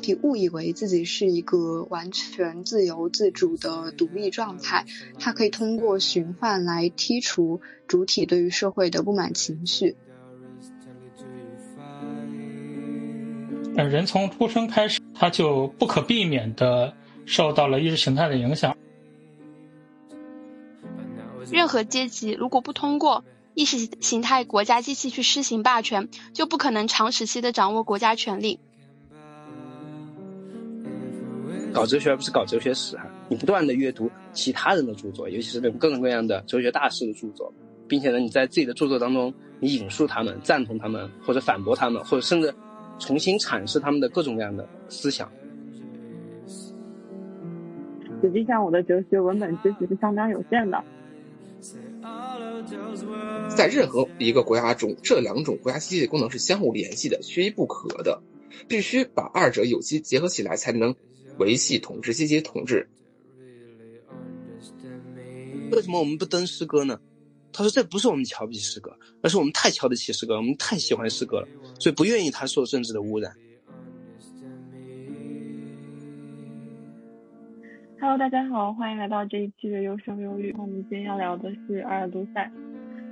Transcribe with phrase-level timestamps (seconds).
[0.00, 4.86] 个体误以为自己是一个完全自由自主的独立状态，
[5.18, 9.96] 他可以通过循环来剔除主体对于社会的不满情绪。
[13.76, 16.94] 但人从出生开始，他就不可避免的
[17.26, 18.74] 受到了意识形态的影响。
[21.52, 28.60] 任何阶级如果不通过意识形态国家机器去施行霸权，就不可能长时期的掌握国家权力。
[31.72, 37.52] 搞哲学而不是搞哲学史哈，你不断的阅读其他人的著作，尤其是那种各种各样的哲学大师的著作，
[37.86, 42.52] 并且呢，你在自己的著作当中，你引述他们，赞同他们，或者反驳他们，或者甚至
[42.98, 45.30] 重新阐释他们的各种各样的思想。
[48.22, 50.82] 实际上，我的哲学文本知识是相当有限的。
[53.48, 58.22] 在任何一个国家中，这两种国家机器的功能是相互联系的，缺一不可的，
[58.68, 60.94] 必须把二者有机结合起来，才能
[61.40, 62.86] 维系统治阶级统治。
[65.72, 67.00] 为什么我们不登诗歌呢？
[67.52, 71.48] 他说：“这不是我们瞧不起诗歌，而是我们太瞧得起诗歌，我们太喜欢诗歌了，
[71.80, 73.32] 所以不愿意它受政治的污染。”
[78.00, 80.54] Hello，大家好，欢迎来到这一期的优生优育。
[80.58, 82.52] 我们今天要聊的是阿尔都塞。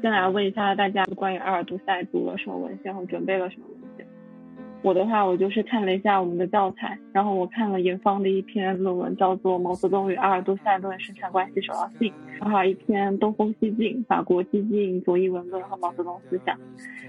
[0.03, 3.67] 先来问一下大家，关于阿尔都塞读了什么文献和准备了什么？
[4.83, 16.57] 我的话，我就是看了一下我们的教材，然后我看了严方的一篇论文，叫做《毛泽东与阿尔都塞论生产关系首要性》，然后还有一篇《东风西进：法国激进左翼文论和毛泽东思想》。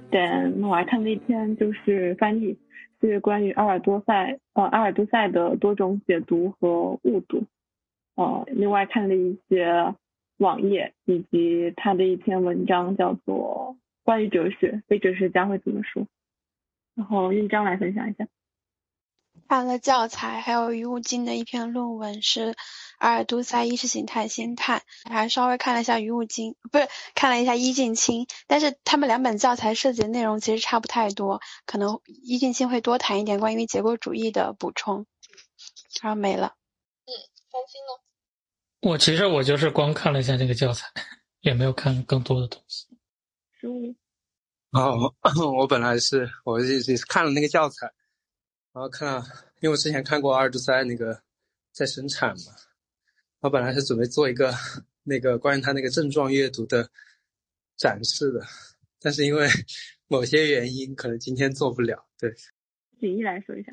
[0.09, 2.57] 等我还看了一篇就是翻译，
[3.01, 7.43] 是关于阿尔多塞呃阿尔都塞的多种解读和误读。
[8.15, 9.93] 呃，另外看了一些。
[10.39, 13.75] 网页以及他的一篇文章叫做
[14.05, 16.03] 《关于哲学，非哲学家会怎么说》，
[16.99, 18.27] 然后印章来分享一下。
[19.47, 22.51] 看了教材，还有于武金的一篇论文是
[22.97, 35.05] 《阿尔都塞意识形态心态》，还稍微看了一下于武金，不是看了一下伊劲清，但是他们两本教材涉及的内容其实差不太多，可能伊进清会多谈一点关于结构主义的补充，
[36.01, 36.55] 然后没了。
[37.05, 37.11] 嗯，
[37.49, 38.91] 三星呢？
[38.91, 40.85] 我其实我就是光看了一下那个教材，
[41.39, 42.87] 也没有看更多的东西。
[44.71, 45.13] 哦，
[45.57, 47.91] 我本来是我是是看了那个教材，
[48.71, 49.23] 然后看了，
[49.61, 51.21] 因为我之前看过阿尔都塞那个
[51.71, 52.53] 在生产嘛，
[53.39, 54.53] 我本来是准备做一个
[55.03, 56.87] 那个关于他那个症状阅读的
[57.77, 58.45] 展示的，
[58.99, 59.47] 但是因为
[60.07, 62.05] 某些原因，可能今天做不了。
[62.19, 62.31] 对，
[62.99, 63.71] 锦衣来说一下。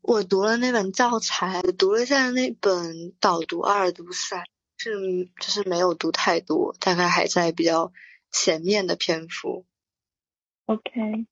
[0.00, 4.44] 我读了那本教材，读了一下那本导读阿尔都塞，
[4.76, 4.90] 是
[5.40, 7.92] 就是没有读太多，大概还在比较
[8.32, 9.64] 前面的篇幅。
[10.66, 11.26] OK，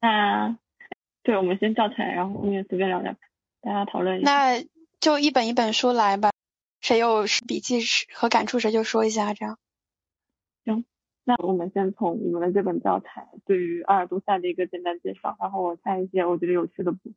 [0.00, 0.58] 那
[1.22, 3.16] 对，我们先教材，然后后面随便聊聊，
[3.62, 4.30] 大家讨论一下。
[4.30, 4.64] 那
[5.00, 6.32] 就一本一本书来吧，
[6.80, 7.80] 谁有笔记
[8.12, 9.58] 和感触谁就说一下，这样。
[10.64, 10.84] 行，
[11.24, 17.14] 那我们先从你们的这本教材对于阿尔都塞的一个简单介绍，然后我看一些我觉得有趣的部分。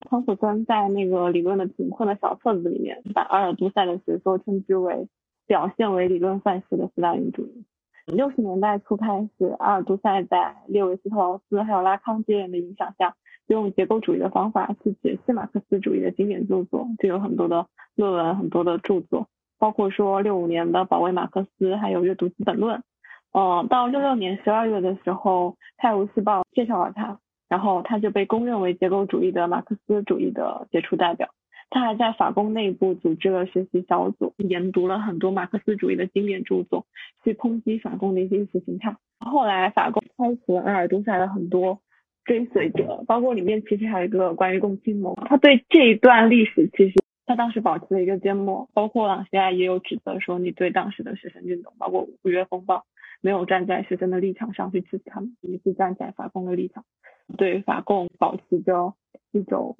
[0.00, 5.08] 汤普森在那个理论的贫困的小册子里面，把阿尔都塞的学说称之为
[5.46, 7.64] 表现为理论范式的斯大林主义。
[8.06, 13.14] 六十年代初开始，阿尔都塞在列维斯特劳斯还有拉康接连的影响下，
[13.46, 19.28] 用结构主义的方法去解析马克思主义的经典著作，就有很多的论文、很多的著作，
[19.58, 22.82] 包括说六五年的保卫马克思，还有阅读资本论。
[23.32, 27.18] 嗯，到六六年十二月的时候，《泰晤士报》介绍了他。
[27.46, 31.28] 然后他就被公认为结构主义的马克思主义的杰出代表。
[31.70, 36.86] 他还在法工内部组织了学习小组，研读了很多马克思主义的经典著作，
[37.24, 38.96] 去抨击法工的一些意识形态。
[39.18, 41.80] 后来法工开除了阿尔都塞的很多
[42.24, 45.14] 追随者，包括里面其实还有一个关于共青盟。
[45.26, 46.94] 他对这一段历史其实
[47.26, 48.68] 他当时保持了一个缄默。
[48.72, 52.84] 包括朗西亚也有指责说，你对当时的学生运动，包括五月风暴，
[53.20, 56.84] 没有站在学生的立场上去支持他们，你是站在法工的立场。
[57.38, 58.94] 对法共保持着
[59.32, 59.76] 一种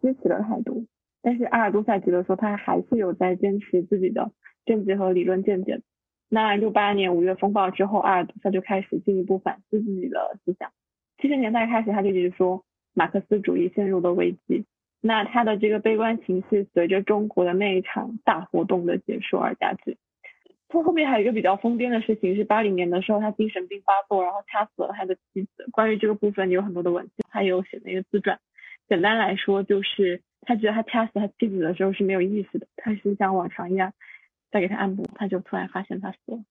[0.00, 0.86] 支持的态度，
[1.24, 4.30] 但是阿尔都塞觉得说他还是有在坚持自己的
[4.66, 5.80] 政治和理论见解。
[6.28, 10.70] 那六八年五月风暴之后，阿尔都塞就开始进一步反思自己的思想。
[11.16, 12.62] 七十年代开始，他就一直说
[12.92, 14.66] 马克思主义陷入了危机。
[15.00, 19.96] 那他的这个悲观情绪随着中国的那一场大活动的结束而加剧。
[20.68, 25.68] 他后面还有一个比较疯癫的事情，是八零年的时候，他精神病发作，然后掐死了他的妻子。
[25.70, 28.40] 关于这个部分，有很多的文献，他有写了一个自传。
[28.88, 33.92] 简单来说，就是他觉得他掐死他妻子的时候是没有意识的，他是像往常一样
[34.50, 36.44] 在给他按摩，他就突然发现他死了。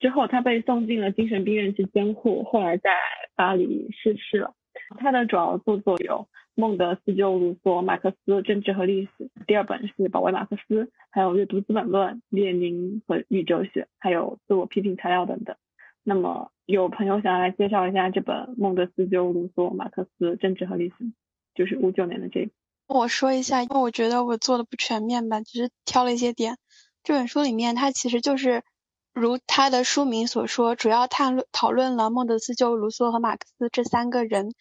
[0.00, 2.90] 之后他被送进了精神病院去监护，后来在
[3.36, 4.54] 巴黎逝世了。
[4.98, 15.56] 他的主要著作有孟德斯鸠、卢梭、马克思政治和历史，第二本是保卫马克思，还有阅读《资本论》、列宁和宇宙学，还有自我批评材料等等。
[16.02, 20.94] 那么有朋友想要来介绍一下这本孟德斯鸠、卢梭、马克思政治和历史，
[21.54, 22.52] 就是五九年的这一本。
[22.86, 26.58] 我说一下，因为我觉得我做的不全面吧，只是挑了一些点。
[27.02, 28.62] 这本书里面，它其实就是
[29.12, 34.52] 如它的书名所说，主要探论讨论了孟德斯鸠、卢梭和马克思这三个人。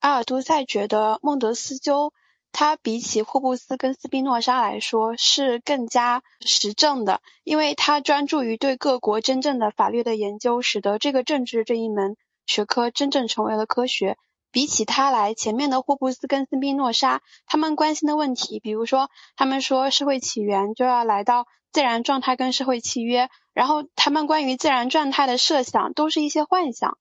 [0.00, 2.12] 阿尔都塞觉得孟德斯鸠
[2.52, 12.16] 他比起霍布斯跟斯宾诺莎来说是更加实证的，因为他专注于对各国真正的法律的研究，使得这个政治这一门
[12.46, 14.16] 学科真正成为了科学。
[14.50, 26.96] 比起他来，前面的霍布斯跟斯宾诺莎他们关心的问题，比如说他们说社会起源就要来到自然状态跟社会契约，然后他们关于自然状态的设想都是一些幻想。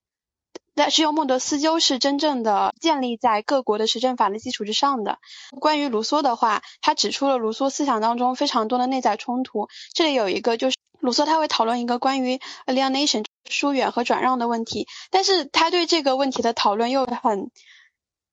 [0.76, 5.18] 但只有孟德斯鸠是真正的建立在各国的实证法的基础之上的。
[5.60, 9.70] 关于卢梭的话，他指出了卢梭思想当中非常多的内在冲突。
[9.96, 17.50] 这里有一个就是卢梭他会讨论一个关于 alienation 疏远和转让的问题，但是他对这个问题的讨论又很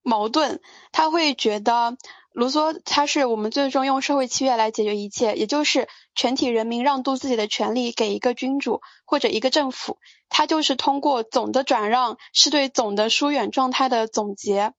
[0.02, 0.60] 矛盾。
[0.92, 1.96] 他会觉得
[2.32, 9.98] 卢梭他是我们最终用社会契约来解决一切，也就是全体人民让渡自己的权利给一个君主或者一个政府。
[10.28, 14.72] 他就是通过总的转让，是对总的疏远状态的总结，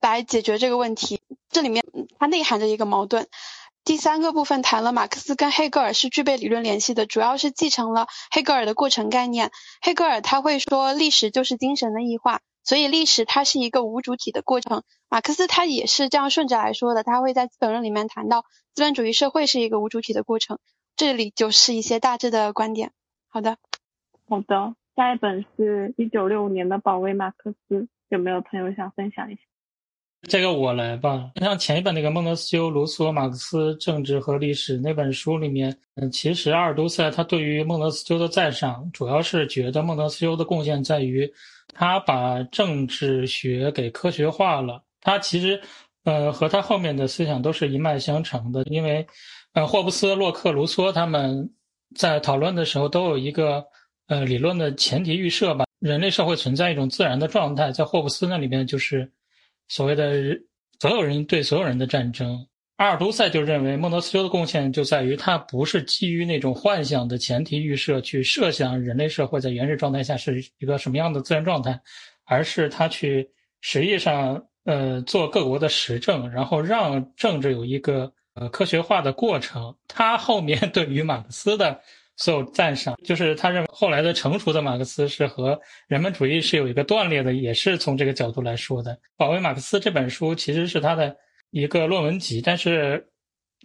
[0.00, 1.20] 来解决这个问题。
[1.50, 1.84] 这里面
[2.18, 3.28] 它内含着一个矛盾。
[3.88, 9.50] 第三个部分谈了马克思跟黑格尔是具备理论联系的，主要是继承了黑格尔的过程概念。
[9.80, 14.82] 黑格尔他会说历史就是精神的异化，所以历史它是一个无主体的过程。
[15.08, 18.44] 马克思他也是这样顺着来说的，他会在《资本论》里面谈到
[18.74, 20.58] 资本主义社会是一个无主体的过程。
[20.94, 22.92] 这里就是一些大致的观点。
[23.28, 23.56] 好的，
[24.28, 24.74] 好的。
[24.96, 27.74] 下一本是一九六五年的《保卫马克思》，
[28.10, 29.40] 有没有朋友想分享一下？
[30.22, 31.30] 这个我来吧。
[31.36, 41.30] 像前一本那个孟德斯鸠、卢梭、马克思政治和历史那本书里面，嗯，其实阿尔都塞他对于孟德斯鸠的赞赏，主要是觉得孟德斯鸠的贡献在于
[41.72, 44.82] 他把政治学给科学化了。
[45.00, 45.60] 他其实，
[46.04, 49.06] 呃，和他后面的思想都是一脉相承的，因为，
[49.52, 51.48] 呃，霍布斯、洛克、卢梭他们
[51.94, 53.64] 在讨论的时候都有一个。
[54.08, 59.06] 呃，理论的前提预设吧，人类社会存在一种自然的状态，在霍布斯那里面就是
[59.68, 60.36] 所谓的
[60.80, 62.46] 所有人对所有人的战争。
[62.76, 71.80] 阿尔都塞就认为孟德斯鸠的贡献就在于他不是基于那种幻想的前提预设去设想人类社会在原始状态下是一个什么样的自然状态，
[72.24, 73.28] 而是他去
[73.60, 79.74] 实际上呃做各国的实证，然后让政治有一个呃科学化的过程。
[79.88, 81.80] 他后面对于马克思的。
[82.18, 88.92] 所有赞赏，就是他认为后来的成熟的马克思是和人本主义是有一个断裂的，也是从这个角度来说的。
[89.16, 91.16] 《保卫马克思》这本书其实是他的
[91.50, 93.08] 一个论文集，但是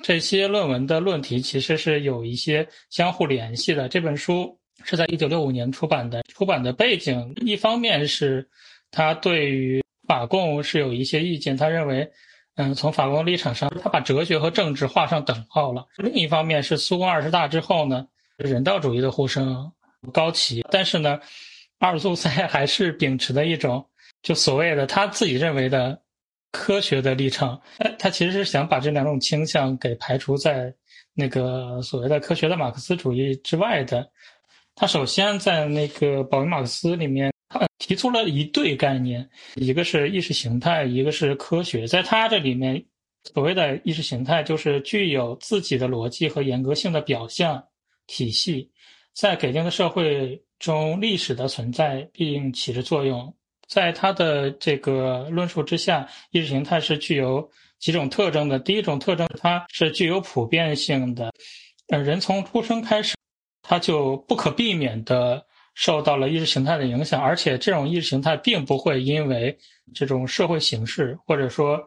[0.04, 3.90] 这些论文的论题其实是有一些相互联系的。
[3.90, 8.48] 这本书是在一九六五年出版的，出版的背景一方面是
[8.92, 12.08] 他对于法共是有一些意见，他认为，
[12.58, 15.88] 嗯，从法共立场上，他把哲学和政治画上等号了。
[15.98, 18.06] 另一方面是苏共二十大之后呢。
[18.44, 19.71] 人道主义的呼声
[20.12, 21.19] 高起，但是呢，
[21.80, 23.85] 阿尔苏塞还是秉持的一种
[24.21, 26.00] 就所谓的他自己认为的
[26.52, 27.59] 科学的立场。
[27.78, 30.73] 他他其实是想把这两种倾向给排除在
[31.14, 34.07] 那个所谓的科学的马克思主义之外的。
[34.76, 41.88] 他首先在那个保卫马克思里面他提出了一对概念，一个是意识形态，一个是科学。
[41.88, 42.83] 在他这里面，
[43.33, 47.64] 所谓的意识形态就是具有自己的逻辑和严格性的表象。
[48.14, 48.70] 体系
[49.16, 53.36] 在给定的社会中，历史的存在并起着作用。
[53.68, 58.60] 在他的这个论述之下，意识形态是具有几种特征的。
[58.60, 61.32] 第一种特征，它是具有普遍性的。
[61.88, 63.16] 呃，人从出生开始，
[63.64, 65.44] 他就不可避免的
[65.74, 69.58] 受到了意识形态的影响，而且这种意识形态并不会因为
[69.96, 71.82] 这种社会形式，或者说，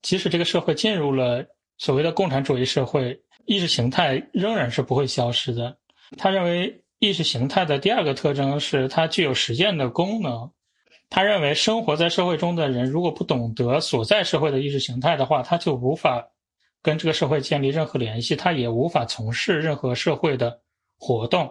[0.00, 1.44] 即使这个社会进入了
[1.76, 3.20] 所谓的共产主义社会。
[3.46, 5.76] 意识形态仍然是不会消失的。
[6.18, 10.50] 他认为意识形态的第二个特征是它具有实践的功能。
[11.08, 16.26] 他认为生活在社会中的人如果不懂得所在社会的意识形态的话，他就无法
[16.82, 20.60] 跟这个社会建立任何联系，他也无法从事任何社会的
[20.98, 21.50] 活动。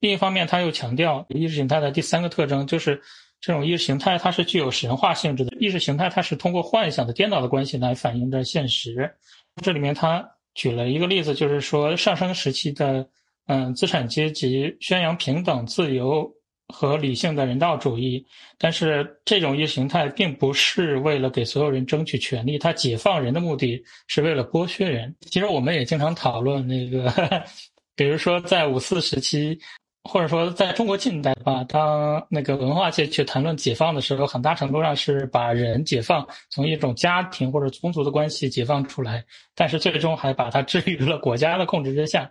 [0.00, 3.00] 另一方面，他又强调意识形态的第三个特征就是
[3.40, 5.54] 这种意识形态它是具有神话性质的。
[5.58, 9.14] 意识形态它是通过幻想的颠倒的关系来反映着现实。
[9.62, 10.30] 这里面他。
[10.54, 13.06] 举了一个例子，就是说上升时期的，
[13.46, 16.30] 嗯，资产阶级宣扬平等、自由、
[16.68, 18.24] 和理性的人道主义，
[18.56, 25.14] 但是这种意识形态并不是为了给所有人争取权利，它解放人的目的是为了剥削人。
[25.20, 27.12] 其实我们也经常讨论那个，
[27.94, 29.58] 比如说在五四时期，
[30.04, 42.30] 或者说在中国近代吧，当那个文化界去谈论解放的时候，很大程度上是把人解放，从一种家庭或者宗族的关系解放出来，但是最终还把它置于了国家的控制之下，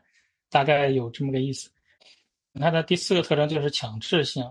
[0.52, 1.70] 大概有这么个意思。
[2.60, 4.44] 它的第四个特征就是强制性，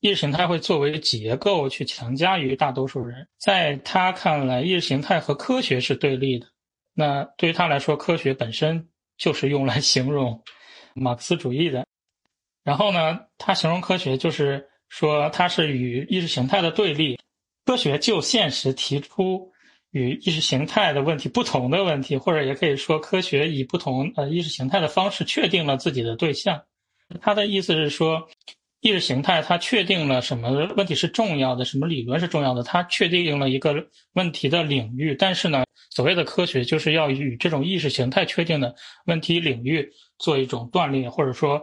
[0.00, 3.26] 意识形态会作为结构去强加于大多数人。
[3.38, 6.46] 在他看来，意识形态和科学是对立的。
[6.92, 8.86] 那对于他来说，科学本身
[9.16, 10.38] 就是用来形容
[10.94, 11.86] 马克思主义的。
[12.70, 17.18] 然后呢，他形容科学就是说它是与意识形态的对立。
[17.66, 19.50] 科学就现实提出
[19.90, 26.62] 与意识形态的问题不同的问题，或者也可以说，科学以不同呃意识形态的方式确定了自己的对象。
[27.20, 28.28] 他的意思是说，
[28.82, 35.12] 意识形态它确定了什么问题是重要的，什么理论是重要的，它确定了一个问题的领域。
[35.16, 38.72] 但是呢，所谓的科学就是要与这种意识形态确定的
[39.06, 41.60] 问题领域做一种断裂，或者说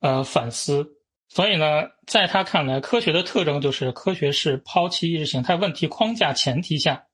[0.00, 0.86] 呃反思。
[1.28, 7.06] 所以呢，在他看来，科学的特征就是科学是抛弃意识形态问题框架前提下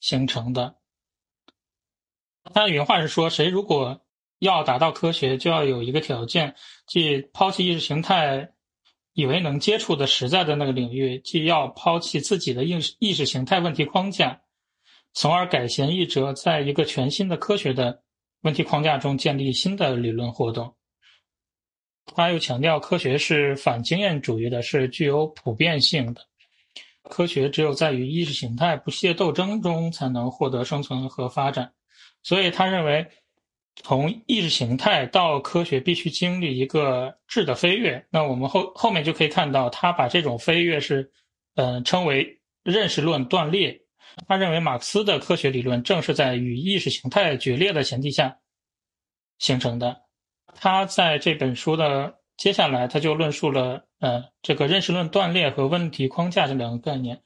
[0.00, 0.76] 形成的。
[2.52, 4.00] 他原话是说：“谁如果。”
[4.40, 6.54] 要达到科学，就要有一个条件，
[6.86, 8.48] 即抛弃意识形态
[9.12, 14.40] 以为能接触的实在的那个领域，既要抛弃自己的意识意识形态问题框架，
[15.12, 18.02] 从而改弦易辙，在一个全新的科学的
[18.40, 20.74] 问题框架中建立新的理论活动。
[22.14, 26.20] 他又强调，科学是反经验主义的，是具有普遍性的。
[27.04, 31.72] 科学只有在与意识形态不懈斗争中，才能获得生存和发展。
[32.22, 33.06] 所以，他认为。
[33.82, 41.10] 从意识形态到科学必须经历一个质的飞跃，那我们后后面就可以看到，他把这种飞跃是，
[41.54, 43.80] 嗯，称为认识论断裂。
[44.26, 48.36] 他认为马克思的科学理论正是在与意识形态决裂的前提下
[49.38, 49.96] 形成的。
[50.54, 57.22] 他在这本书的接下来，他就论述了，呃，这个认识论断裂和问题框架这两个概念。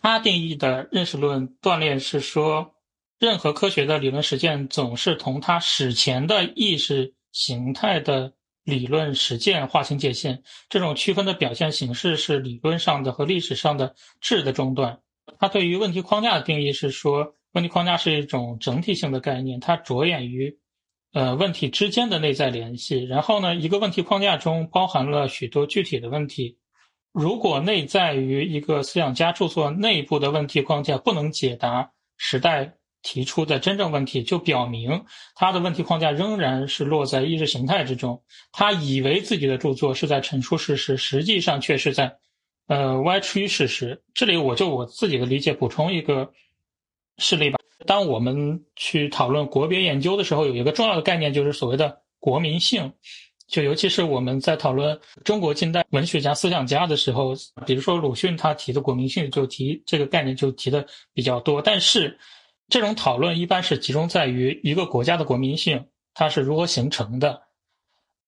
[0.00, 2.74] 他定义的认识论断裂是说。
[3.20, 10.44] 任何科学的理论实践总是同它史前的意识形态的理论实践划清界限。
[10.68, 15.00] 这种区分的表现形式是理论上的和历史上的质的中断。
[15.40, 20.56] 他对于问题框架的定义是说，问题框架是一种整体性的概念，它着眼于
[21.12, 23.04] 呃问题之间的内在联系。
[23.04, 26.58] 然后呢，一个问题框架中包含了许多具体的问题。
[27.12, 32.74] 如果内在于一个思想家著作内部的问题框架不能解答时代。
[33.00, 35.04] 提出的真正问题，就表明
[35.36, 38.20] 他的问题框架仍然是落在意识形态之中。
[38.50, 42.18] 他以为自己的著作是在陈述事实，实际上却是在，
[42.66, 44.02] 呃，歪曲事实。
[44.14, 46.32] 这里我就我自己的理解补充一个
[47.18, 47.57] 事例吧。
[47.86, 52.92] 当我们去讨论国别研究的时候，有一个重要的概念就是所谓的国民性。
[53.46, 62.18] 就尤其是我们在讨论中国近代文学家、思想家的时候，比如说鲁迅，他提的国民性就提这个概念就提的比较多，但是。
[62.70, 67.40] 这种讨论一般是集中在于一个国家的国民性，它是如何形成的。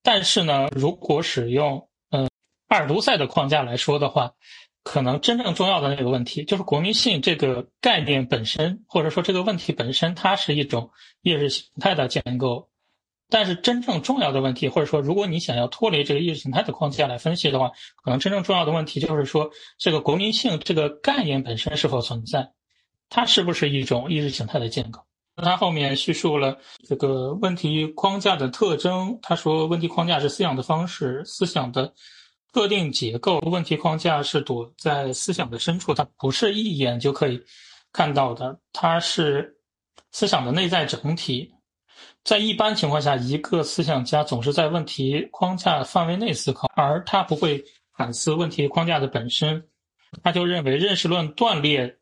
[0.02, 2.26] 但是呢，如果使用嗯
[2.68, 4.32] 阿尔都塞的框架来说的话，
[4.82, 10.90] 可能真正重要的那个问题就是国民性这个概念本身，或者说这个问题本身，它是一种
[11.22, 12.68] 意识形态的建构。
[13.32, 17.70] 但是真正重要的问题，或者说如果你想要脱离这个意识形态的框架来分析的话，
[18.02, 22.50] 可能真正重要的问题就是说，这个国民性这个概念本身是否存在。
[23.08, 25.00] 它是不是一种意识形态的建构？
[25.36, 26.58] 他后面叙述了
[26.88, 29.18] 这个问题框架的特征。
[29.22, 31.94] 他说，问题框架是思想的方式，思想的
[32.52, 33.38] 特定结构。
[33.40, 37.42] 问题框架是躲在思想的深处，它不是一眼就可以
[37.92, 39.56] 看到的，它是
[40.12, 41.52] 思想的内在整体。
[42.24, 47.64] 在一般情况下，一个思想家总是在问题框架范围内思考，而他不会
[47.96, 49.62] 反思问题框架的本身。
[50.22, 51.96] 他就认为认识论断裂。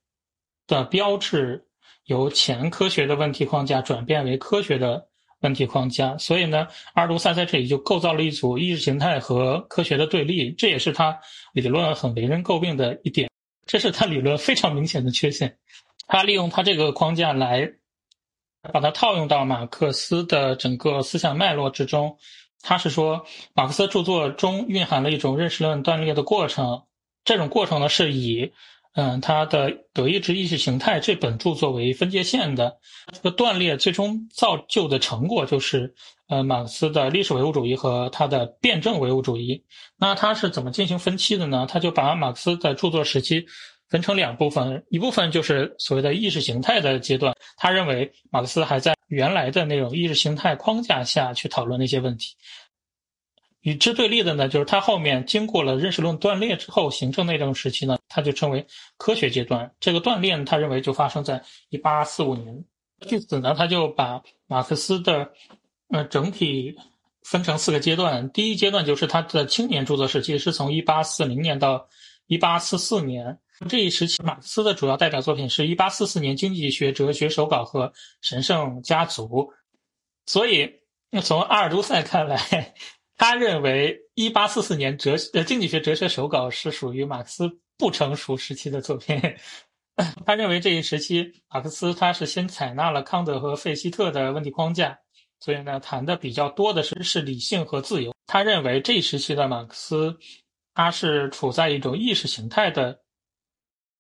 [0.66, 1.64] 的标志
[2.04, 5.08] 由前科学的问题框架转变为科学的
[5.40, 11.18] 问题框架，所以呢，阿尔都塞在这里就构造了一组意识形态和科学的对立，这也是他
[11.52, 13.30] 理论很为人诟病的一点，
[13.66, 15.56] 这是他理论非常明显的缺陷。
[16.06, 17.70] 他利用他这个框架来
[18.72, 22.18] 把它套用到马克思的整个思想脉络之中，
[22.62, 26.82] 他是说马克思著作中蕴含了一种认识论断裂的过程，
[27.24, 28.52] 这种过程呢是以。
[28.98, 32.76] 嗯，他的《德意志意识形态》这本著作为分界线的
[33.12, 35.94] 这个断裂，最终造就的成果就是，
[36.26, 39.64] 呃，马克思的历史唯物主义和他的辩证唯物主义。
[39.96, 41.64] 那他是怎么进行分期的呢？
[41.70, 43.46] 他就把马克思的著作时期
[43.88, 52.34] 分成两部分，一部分就是所谓的意识形态的阶段，他认为马克思还在原来的那种意识形态框架下去讨论那些问题。
[53.60, 59.72] 与之对立的呢，就是他后面经过了认识论断裂之后形成那种时期呢，他就称为科学阶段。
[59.78, 62.64] 这个断裂，他认为就发生在一八四五年。
[63.06, 65.30] 据此呢，他就把马克思的
[65.90, 66.74] 呃整体
[67.22, 68.28] 分成四个阶段。
[68.32, 71.88] 第一阶段就是他的青年著作时期，是从一八四零年到
[72.26, 73.38] 一八四四年。
[73.68, 77.86] 这一时期，马克思的主要代表作品是一八四四年《经济学哲学手稿》和
[78.20, 79.26] 《神圣家族》。
[80.26, 80.68] 所以，
[81.22, 82.74] 从阿尔都塞看来。
[83.16, 89.18] 他认为，一八四四年哲呃经济学哲学手稿是属于马克思不成熟时期的作品。
[90.26, 94.96] 他认为这一时期，马克思他是先采纳了康德和费希特的问题框架，
[95.40, 98.14] 所以呢，谈的比较多的是是理性和自由。
[98.26, 100.16] 他认为这一时期的马克思，
[100.74, 103.00] 他是处在一种意识形态的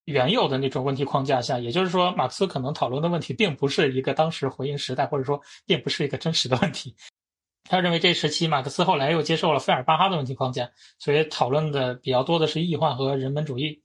[0.04, 6.94] 原有的那种问题框架下，也就是说，马克思可能讨论的问题并不是一个当时回应时代，或者说并不是一个真实的问题。
[7.68, 13.82] 他认为这时期马克思后来又接受了费尔巴哈的问题框架，所以讨论的比较多的是异化和人本主义。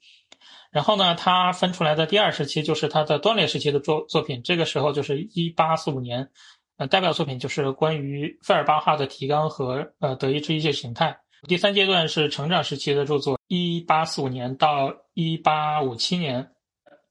[0.71, 6.29] 然后呢，他分出来的第二时期就是他的断裂时期的作作品，这个时候就是一八四五年，
[6.77, 11.17] 呃，代表作品就是关于费尔巴哈的提纲和呃德意志意识形态。
[11.47, 16.49] 第三阶段是成长时期的著作，一八四五年到一八五七年。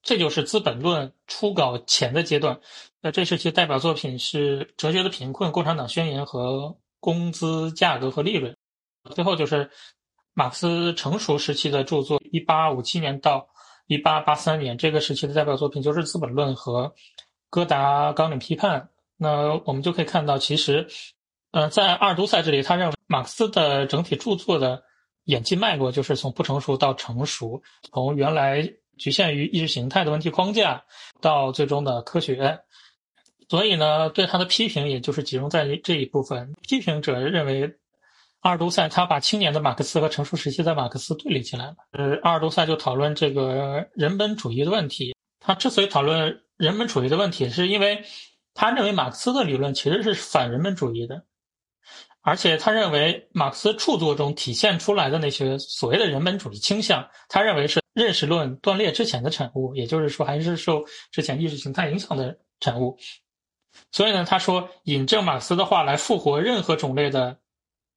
[0.01, 2.59] 这就是《资本论》初稿前的阶段。
[3.05, 6.59] 那这时期代表作品是《哲学的贫困》《共产党宣言》和
[7.01, 8.55] 《工资价格和利润》。
[9.13, 9.69] 最后就是
[10.33, 13.45] 马克思成熟时期的著作，一八五七年到
[13.87, 16.87] 一八八三年这个时期的代表作品就是《资本论》和
[17.49, 18.79] 《哥达纲领批判》。
[19.17, 20.87] 那我们就可以看到，其实，
[21.51, 24.81] 呃，在阿尔都塞这里，他认为马克思的整体著作的
[25.25, 27.61] 演进脉络就是从不成熟到成熟，
[27.91, 28.73] 从原来。
[28.95, 30.83] 局限于意识形态的问题框架，
[31.19, 32.59] 到最终的科学，
[33.53, 36.55] 所以呢，对他的批评也就是集中在这一部分。
[36.67, 37.71] 批评者认为，
[38.39, 41.75] 阿尔都塞他把青年的马克思和成熟时期的马克思对立起来了。
[41.91, 45.15] 呃，阿尔都塞就讨论这个人本主义的问题。
[45.39, 48.03] 他之所以讨论人本主义的问题，是因为
[48.55, 51.23] 他认为马克思的理论其实是反人本主义的。
[52.21, 62.97] 而且他认为，马克思著作中体现出来的那些所谓的人本主义倾向，他认为是认识论断裂之前的产物，也就是说，还是受之前意识形态影响的产物。
[63.91, 67.37] 所以呢，他说引证马克思的话来复活任何种类的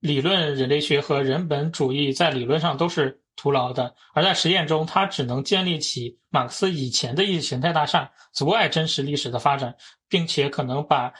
[0.00, 9.76] 理论人类学和人本主义，在理论上都是徒劳的，而在实验中，他只能建立起马克思以前的意识形态大厦，阻碍真实历史的发展，
[10.08, 11.12] 并且可能把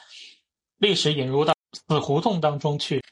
[0.78, 1.54] 历史引入到。
[1.88, 3.04] 死胡同当中去，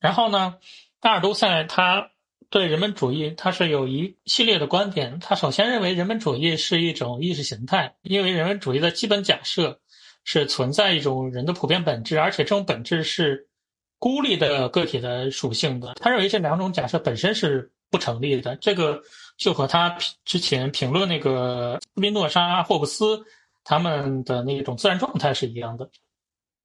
[0.00, 0.56] 然后呢，
[1.00, 2.12] 阿尔都塞他
[2.48, 5.20] 对人本主义他是有一系列的观点。
[5.20, 9.80] 他首先认为人本主义是一种意识形态，因为人本主义的基本假设
[10.26, 13.48] 是存在一种人的普遍本质，而且这种本质是
[13.98, 15.94] 孤立的个体的属性的。
[16.00, 18.56] 他认为这两种假设本身是不成立的。
[18.56, 19.00] 这个
[19.38, 23.24] 就和他之前评论那个斯宾诺莎、霍布斯
[23.62, 25.88] 他们的那种自然状态是一样的。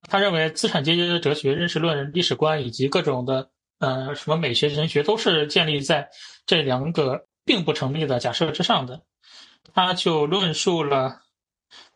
[0.10, 3.48] 他认为资产阶级的哲学、认识论、历史观以及各种的
[3.78, 6.10] 呃什么美学、神学都是建立在
[6.48, 9.00] 这两个并不成立的假设之上的。
[9.72, 11.22] 他就论述了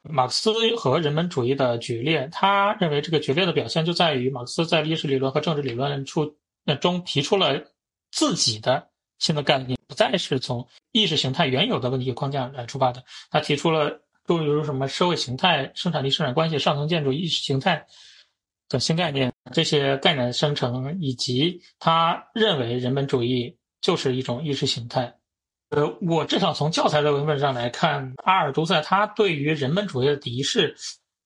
[0.01, 2.27] 马克思和人本主义的决裂。
[2.31, 7.63] 他认为这个决裂的表现就在于马克思在历史理论和政治理论出那中提出了
[8.11, 13.03] 自己的新的概念，不再是从意识形态原有的问题框架来出发的。
[13.29, 14.01] 他提出了。
[14.27, 17.85] 诸如什么社会形态、生产力、生产关系、上层建筑、意识形态
[18.67, 25.15] 等新概念，这些概念的生成，以及他认为人本主义就是一种意识形态。
[25.75, 30.75] 呃，我至少从教材的文本上来看，阿尔都塞他对于人本主义的敌视，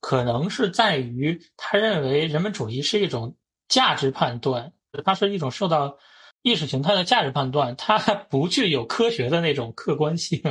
[0.01, 3.35] 可能是在于他认为人本主义是一种
[3.67, 4.73] 价值判断，
[5.05, 5.97] 它是一种受到
[6.41, 10.41] 意识形态的价值判断，它不具有科学的那种客观性，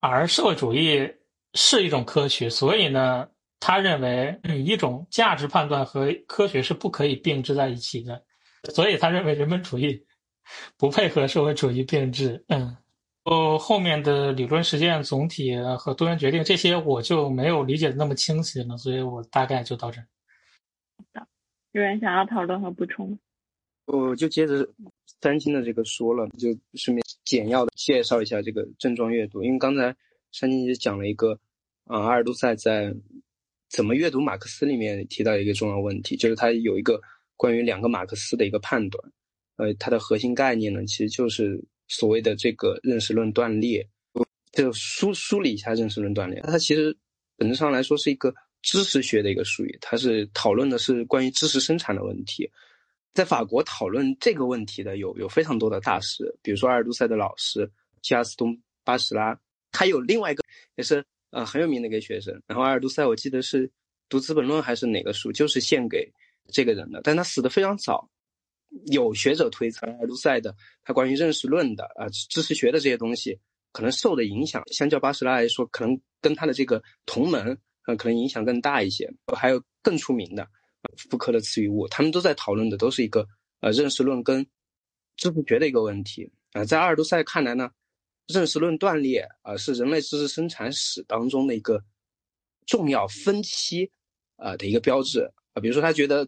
[0.00, 1.14] 而社会主义。
[1.54, 3.26] 是一种科学，所以呢，
[3.58, 8.22] 他认为一种价值判断和科学是不可以并置在一起的，
[8.74, 9.98] 所以他认为人本主义
[10.76, 12.44] 不配合社会主义并置。
[12.48, 12.76] 嗯，
[13.30, 20.00] 哦，后面的理论实践总体和多元决定这些我就没有理解的那么清晰了，所以我大概就到这。
[20.00, 21.26] 好的，
[21.72, 23.18] 有人想要讨论和补充？
[23.84, 24.66] 我就接着
[25.20, 29.94] 三星的这个说了，就顺便简要的介绍一下这个症状阅读，因为刚才。
[30.30, 31.32] 山金姐讲了一个
[31.84, 32.94] 啊，阿尔都塞在
[33.70, 37.00] 怎么阅读马克思里面提到一个重要问题，就是他有一个
[37.34, 39.02] 关于两个马克思的一个判断。
[39.56, 41.58] 呃，它的核心概念呢，其实就是
[41.88, 43.88] 所谓的这个认识论断裂。
[44.50, 46.96] 就梳梳理一下认识论断裂，它其实
[47.36, 52.50] 本质上来说是一个知识学的一个术语，它是讨论的是关于知识生产的问题。
[53.14, 57.70] 在法国讨论这个问题的有有非常多的大师，比如说阿尔都塞的老师
[58.02, 59.38] 基亚斯东巴什拉，
[59.70, 60.42] 他有另外一个
[60.74, 62.42] 也是呃很有名的一个学生。
[62.46, 63.70] 然后阿尔都塞我记得是
[64.08, 66.10] 读《资本论》还是哪个书，就是献给
[66.50, 68.08] 这个人的，但他死的非常早。
[68.86, 73.38] 有学者推测，阿尔都塞的他关于认识论的啊知识学的这些东西，
[73.72, 79.12] 可能受的影响，相较巴什拉来说，可能跟他的这个同门呃可能影响更大一些。
[79.36, 80.48] 还有更出名的。
[80.96, 83.26] 福柯的词语物，他们都在讨论的都是一个
[83.60, 84.46] 呃认识论跟
[85.16, 86.64] 知识学的一个问题啊。
[86.64, 87.68] 在阿尔都塞看来呢，
[88.28, 91.82] 认识论断裂啊是人类知识生产史当中的一个
[92.64, 93.90] 重要分期
[94.36, 95.60] 啊的一个标志啊。
[95.60, 96.26] 比如说，他觉得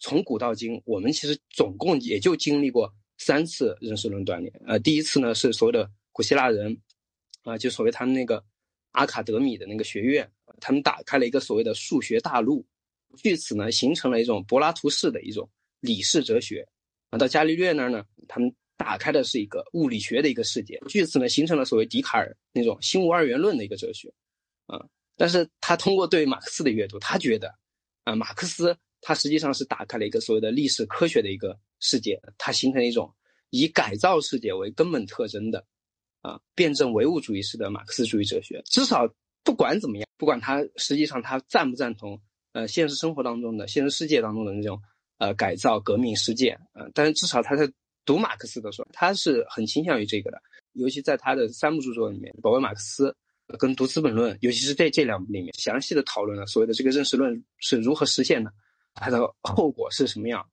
[0.00, 4.52] 从古到今，我们其实总共也就经历过三次认识论断裂。
[4.66, 6.80] 呃，第一次呢是所谓的古希腊人
[7.42, 8.44] 啊，就所谓他们那个
[8.92, 10.30] 阿卡德米的那个学院，
[10.60, 12.64] 他们打开了一个所谓的数学大陆。
[13.16, 15.48] 据此呢，形成了一种柏拉图式的一种
[15.80, 16.66] 理式哲学
[17.10, 17.18] 啊。
[17.18, 20.80] 到伽利略那儿呢，他们打开的是一个物理学的一个世界。
[20.88, 24.12] 据此呢，形成了所谓笛卡尔那种心无二元论的一个哲学
[24.66, 24.84] 啊。
[25.16, 27.52] 但是他通过对马克思的阅读，他觉得
[28.04, 33.14] 啊，马克思他实际上是打开了一个所谓的历史科学的一个世界，它形成一种
[33.50, 35.64] 以改造世界为根本特征的
[36.20, 38.62] 啊辩证唯物主义式的马克思主义哲学。
[38.66, 39.08] 至少
[39.42, 42.20] 不管怎么样，不管他实际上他赞不赞同。
[42.52, 44.80] 呃，现实生活当中的现实世界当中的那种
[45.18, 47.70] 呃改造革命实践啊，但是至少他在
[48.06, 50.40] 读马克思的时候，他是很倾向于这个的。
[50.72, 53.14] 尤其在他的三部著作里面，《保卫马克思》
[53.58, 58.50] 跟《读资本论》，尤其是这这两部里面，详细的讨论了所谓的这个认识论是如何实现的，
[58.98, 60.46] 它的后果是什么样。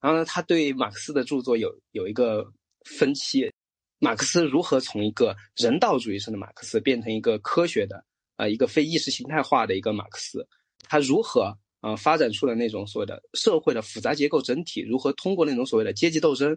[0.00, 2.46] 然后呢，他对马克思的著作有有一个
[2.84, 3.50] 分期，
[3.98, 8.04] 马克思如何从一个人道主义式的马克思变成一个科学的
[8.36, 10.46] 啊一个非意识形态化的一个马克思。
[10.80, 14.82] 他如何啊发展出了那种所谓的社会的复杂结构整体？
[14.82, 16.54] 如何通过那种所谓的阶级斗争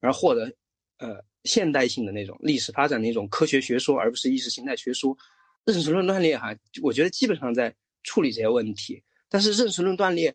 [0.00, 0.52] 而获得
[0.98, 5.16] 呃现代性的那种历史发展的一种科学学说，而不是意识形态学说？
[5.64, 9.02] 认识论断裂哈，我觉得基本上在处理这些问题。
[9.28, 10.34] 但是认识论断裂，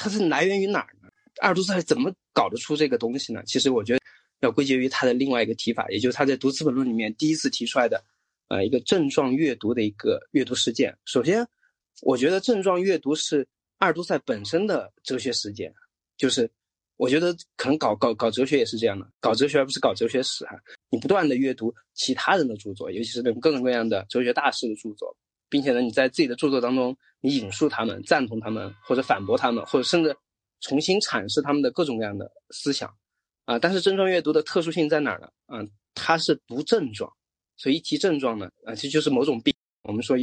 [0.00, 1.08] 它是来源于哪儿呢？
[1.40, 3.42] 阿尔都塞怎么搞得出这个东西呢？
[3.46, 4.00] 其实我觉得
[4.40, 8.02] 要归结于他的另外一个提法，也就是他在《读资本论》里面第一次提出来的
[8.48, 10.96] 呃一个症状阅读的一个阅读实践。
[11.04, 11.46] 首先。
[12.02, 15.70] 我觉得症状阅读是阿尔都塞本身的哲学实践，
[16.16, 16.50] 就是
[16.96, 20.58] 我觉得可能搞搞搞哲学也是这样的，搞哲学而不是搞哲学史哈。
[20.88, 25.14] 你不断的阅读其他人的著作，尤其是那种各种各样的哲学大师的著作，
[25.50, 30.16] 并且呢，你在自己的著作当中，你引述他们，赞同他们，或者反驳他们，或者甚至
[30.60, 32.90] 重新阐释他们的各种各样的思想
[33.44, 33.58] 啊。
[33.58, 35.28] 但是症状阅读的特殊性在哪儿呢？
[35.48, 37.12] 嗯，它是读症状，
[37.56, 39.52] 所以一提症状呢，啊，其实就是某种病。
[39.82, 40.16] 我们说。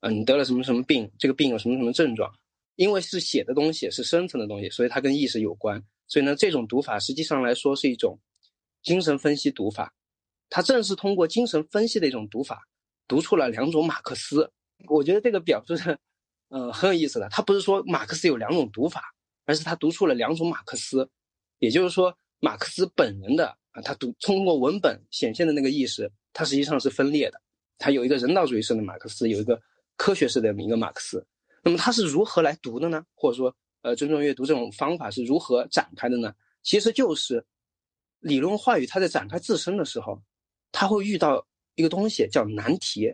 [0.00, 1.08] 啊，你得了什么什么病？
[1.16, 2.28] 这个病有什么什么症状？
[2.74, 5.80] 因为是写的东西，是深层的东西，所以它跟意识有关。
[6.08, 8.18] 所以呢，这种读法实际上来说是一种
[8.82, 9.94] 精神分析读法。
[10.50, 12.66] 它正是通过精神分析的一种读法，
[13.06, 14.50] 读出了两种马克思。
[14.88, 15.98] 我觉得这个表述是，
[16.48, 17.28] 呃，很有意思的。
[17.28, 21.08] 他不是说马克思有两种读法，而是他读出了两种马克思。
[21.58, 27.40] 也就是说，马克思本人的啊，他读通过文本显现的那个意识，它实际上是分裂的。
[27.78, 29.60] 他有一个人道主义式的马克思，有一个。
[29.94, 31.24] 科学式的一个马克思，
[31.62, 33.04] 那么他是如何来读的呢？
[33.14, 36.34] 或者说，呃，尊重阅读这种方法是如何展开的呢？
[36.62, 37.44] 其实就是
[38.18, 40.20] 理论话语，它在展开自身的时候，
[40.72, 41.46] 它会遇到
[41.82, 43.12] 一个东西叫难题，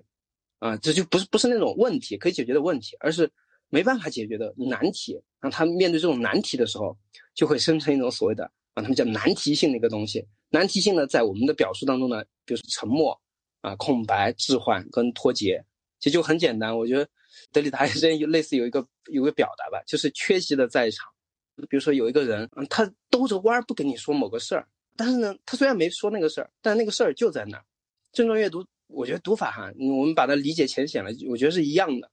[0.59, 3.31] 啊，这就不是不是那种问题可以解决的问题，而是
[3.70, 5.18] 没办法解决的难题。
[5.40, 6.94] 那他面对这种难题的时候，
[7.35, 10.22] 就会生成一种所谓的啊，他们叫难题性的一个东西。
[10.50, 13.18] 难题性呢，在我们的表述当中呢，比如说沉默
[13.62, 15.64] 啊、空白、置换跟脱节。
[15.98, 17.09] 其实就很简单，我觉得
[17.50, 21.11] 德里达之前有类似有一个有个表达吧，就是缺席的在场。
[21.68, 27.64] 比如说有一个人，嗯，他兜着弯儿不跟你说某个事儿，但是呢，他虽然没说那个事儿，但那个事儿就在那儿。
[28.18, 32.11] 症状阅读，我觉得读法哈，我们把它理解浅显了，我觉得是一样的。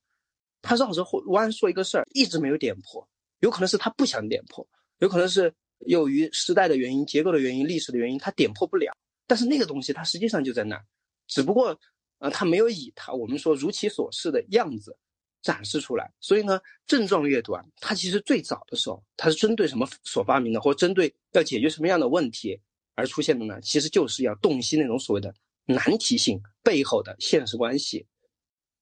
[0.62, 3.04] 他绕着弯说一个事儿，一直没有点破，
[3.40, 4.64] 有可能是他不想点破，
[5.00, 8.96] 有可能是由于时代的原因、结构的原因、历史的原因，他点破不了。
[9.26, 10.84] 但是那个东西，它实际上就在那儿，
[11.26, 11.76] 只不过。
[12.18, 14.96] 啊，他没有以他我们说如其所示的样子
[15.42, 22.58] 展示出来，所以呢，症状阅读啊，它其实最早的时候，它是针对什么所发明的，或针对要解决什么样的问题
[22.94, 23.60] 而出现的呢？
[23.60, 25.34] 其实就是要洞悉那种所谓的
[25.66, 28.06] 难题性背后的现实关系。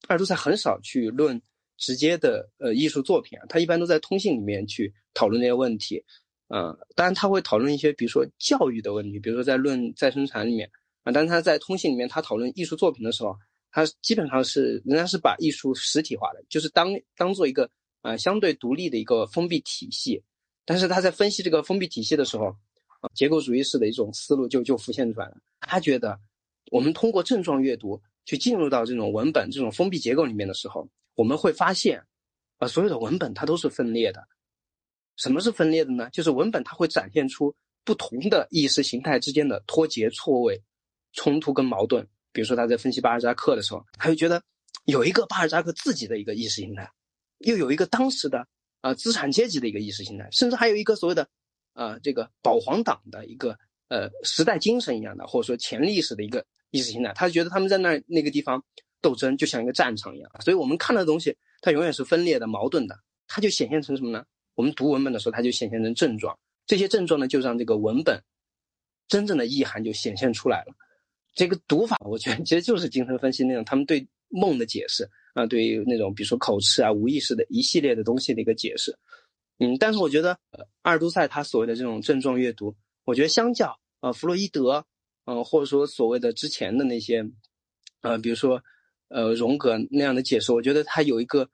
[0.06, 1.40] 阿尔都塞很少去论
[1.76, 6.04] 直接的呃艺术作品啊，他一般都在通信里面去讨论这些问题。
[6.48, 10.70] 呃，当然他会讨论一些，比如说教育的问题，比如说在《论再生产》里面
[11.02, 13.34] 啊，但是他在通信里面他讨论艺术作品的时候，
[13.72, 17.68] 他基本上是仍然是把艺术实体化的，就是当当做一个
[18.02, 20.22] 呃相对独立的一个封闭体系。
[20.66, 22.46] 但是他在分析这个封闭体系的时候，
[23.00, 25.36] 啊，结构主义式的一种思路就就浮现出来了。
[25.60, 26.20] 他觉得，
[26.70, 32.02] 我们通过症状阅读去进入到这种文本这种封闭结构里面的时候，我们会发现，
[32.58, 34.26] 啊，所有的文本它都是分裂的。
[35.16, 36.10] 什么是分裂的呢？
[36.10, 40.60] 就是文本它会展现出不同的意识形态之间的脱节、错位、
[41.12, 42.04] 冲突跟矛盾。
[42.32, 44.42] 比如说他在分析巴尔扎克的时候，他就觉得
[44.86, 46.90] 有一个巴尔扎克自己的一个意识形态，
[47.38, 48.44] 又有一个当时的
[48.80, 51.28] 啊资产阶级的一个意识形态，甚至还有一个所谓的
[51.74, 56.44] 啊这个保皇党的一个呃时代精神一样的，或者说前历史的一个
[56.78, 57.12] 意识形态。
[57.14, 58.62] 他觉得他们在那那个地方
[59.00, 60.30] 斗争，就像一个战场一样。
[60.40, 64.24] 所以我们看到的东西，它永远是分裂的、矛盾的，它就显现成什么呢？
[64.54, 68.22] 我们读文本的时候，它就显现成症状，这些症状呢，就让这个文本
[69.08, 70.74] 真正的意涵就显现出来了。
[71.34, 78.96] 这个读法，我觉得其实就是精神分析那种他们对梦的解释啊，对于那种比如说口吃啊、无意识的一系列的东西的一个解释。
[79.58, 80.38] 嗯，但是我觉得
[80.82, 84.84] 阿尔都塞他所谓的这种症状阅读，我觉得相较呃弗洛伊德，
[85.24, 87.24] 嗯，或者说所谓的之前的那些，
[88.02, 88.62] 呃，比如说
[89.08, 91.48] 呃荣格那样的解释，我觉得他有一个。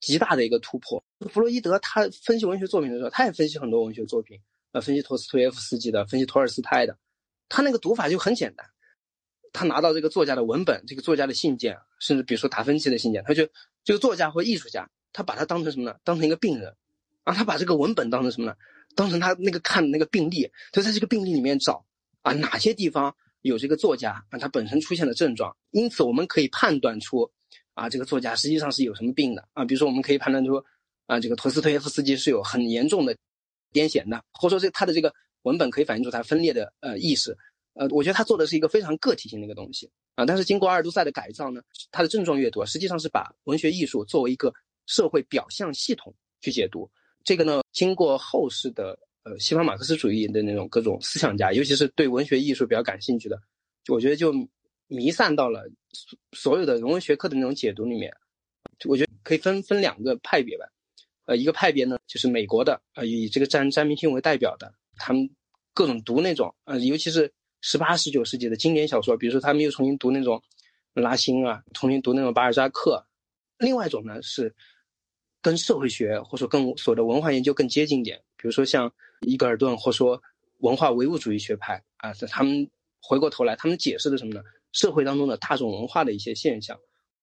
[0.00, 1.02] 极大的一个突破。
[1.30, 4.38] 弗洛伊德他分析文学作品的时候，他也分析很多文学作品，
[4.72, 6.98] 呃，分析托斯托耶夫斯基的，分析托尔斯泰的。
[7.48, 8.66] 他那个读法就很简单，
[9.50, 13.48] 他拿到这个作家的文本，这个作家的信件，甚至比如说达芬奇的信件，他就
[13.82, 15.96] 这个作家或艺术家，他把他当成什么呢？
[16.04, 16.76] 当成一个病人，
[17.22, 18.54] 啊，他把这个文本当成什么呢？
[18.94, 21.82] 当成他那个看的那个病例，就在这个病例里面找
[22.24, 27.30] 啊哪些地方有这个作家啊他本身出现的症状，因此我们可以判断出。
[27.76, 29.64] 啊，这个作家实际上是有什么病的啊？
[29.64, 30.64] 比如说，我们可以判断出，
[31.06, 33.12] 啊，这个陀思妥耶夫斯基是有很严重的
[33.72, 37.36] 癫痫的，或者说这他的这个文本可以反映出他分裂的呃意识。
[37.72, 40.24] 呃，我觉得他做的是一个非常个体性的一个东西啊。
[40.24, 41.60] 但是经过阿尔都塞的改造呢，
[41.90, 44.54] 他的症状阅读实际上是把文学艺术作为一个
[44.86, 46.88] 社会表象系统去解读。
[47.24, 53.38] 这个呢，经过后世的呃西方马克思主义的那种各种思想家，尤其是对文学艺术比较感兴趣的，
[53.88, 54.32] 我觉得就。
[54.86, 58.14] 弥散到了所所有的人文学科的那种解读里面，
[58.84, 60.66] 我觉得可以分分两个派别吧。
[61.24, 65.28] 呃，一个派别呢，就是美国的，呃，以这个詹詹明星为代表的，他们
[65.72, 67.32] 各种读那种，呃，尤其是
[67.62, 70.40] 十八、十九世纪的经典小说，比如说他们又重新读那种
[70.92, 73.02] 拉辛啊，重新读那种巴尔扎克。
[73.56, 74.54] 另外一种呢，是
[75.40, 80.22] 跟社会学或者说跟所谓的文化研究更接近一点，比如说像伊格尔顿或说
[80.58, 82.68] 文化唯物主义学派啊，他们
[83.00, 84.42] 回过头来，他们解释的什么呢？
[84.72, 86.78] 社会当中的大众文化的一些现象，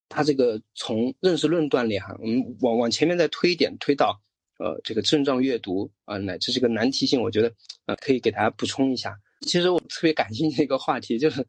[0.10, 4.20] 他这个从认识论断里哈，我们往往前面再推一点，推到
[4.58, 7.54] 呃这个症状阅读啊，乃至这个难题性，我觉得
[7.86, 9.16] 呃可以给大家补充一下。
[9.42, 11.46] 其实我特别感兴趣的一个话题就是，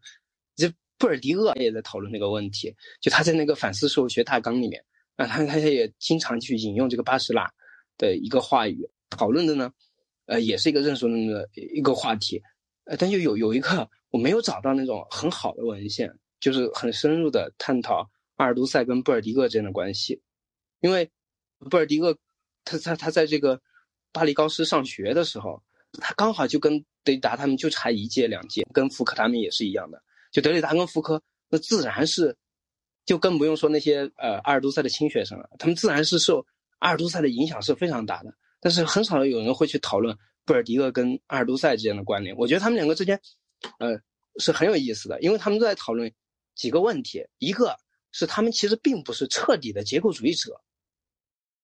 [0.54, 4.84] 这布尔迪厄也在讨论这个问题，就他在那个反思社会学大纲里面
[5.16, 7.50] 啊，他他也经常去引用这个巴什拉
[7.96, 9.72] 的一个话语讨论的呢，
[10.26, 12.42] 呃，也是一个认识论的一个话题，
[12.84, 13.88] 呃，但就有有一个。
[14.12, 20.20] 我没有找到那种很好的文献，就是很深入的探讨阿尔都塞跟布尔迪厄之间的关系，
[20.80, 21.10] 因为
[21.70, 22.14] 布尔迪厄
[22.62, 23.58] 他他他在这个
[24.12, 30.02] 巴黎高师上学的时候，他刚好就跟德里达他们就差一届两届，跟福柯他们也是一样的。
[30.30, 32.36] 就德里达跟福柯，那自然是
[33.06, 36.44] 就更不用说那些呃阿尔都塞的亲学生了，他们自然是受
[36.80, 38.34] 阿尔都塞的影响是非常大的。
[38.62, 42.34] 但是很少有人会去讨论布尔迪厄跟阿尔都塞之间的关联。
[42.36, 43.20] 我觉得他们两个之间。
[43.78, 44.00] 呃，
[44.38, 46.12] 是很有意思的，因为他们都在讨论
[46.54, 47.24] 几个问题。
[47.38, 47.76] 一个
[48.10, 50.60] 是他们其实并不是彻底的结构主义者，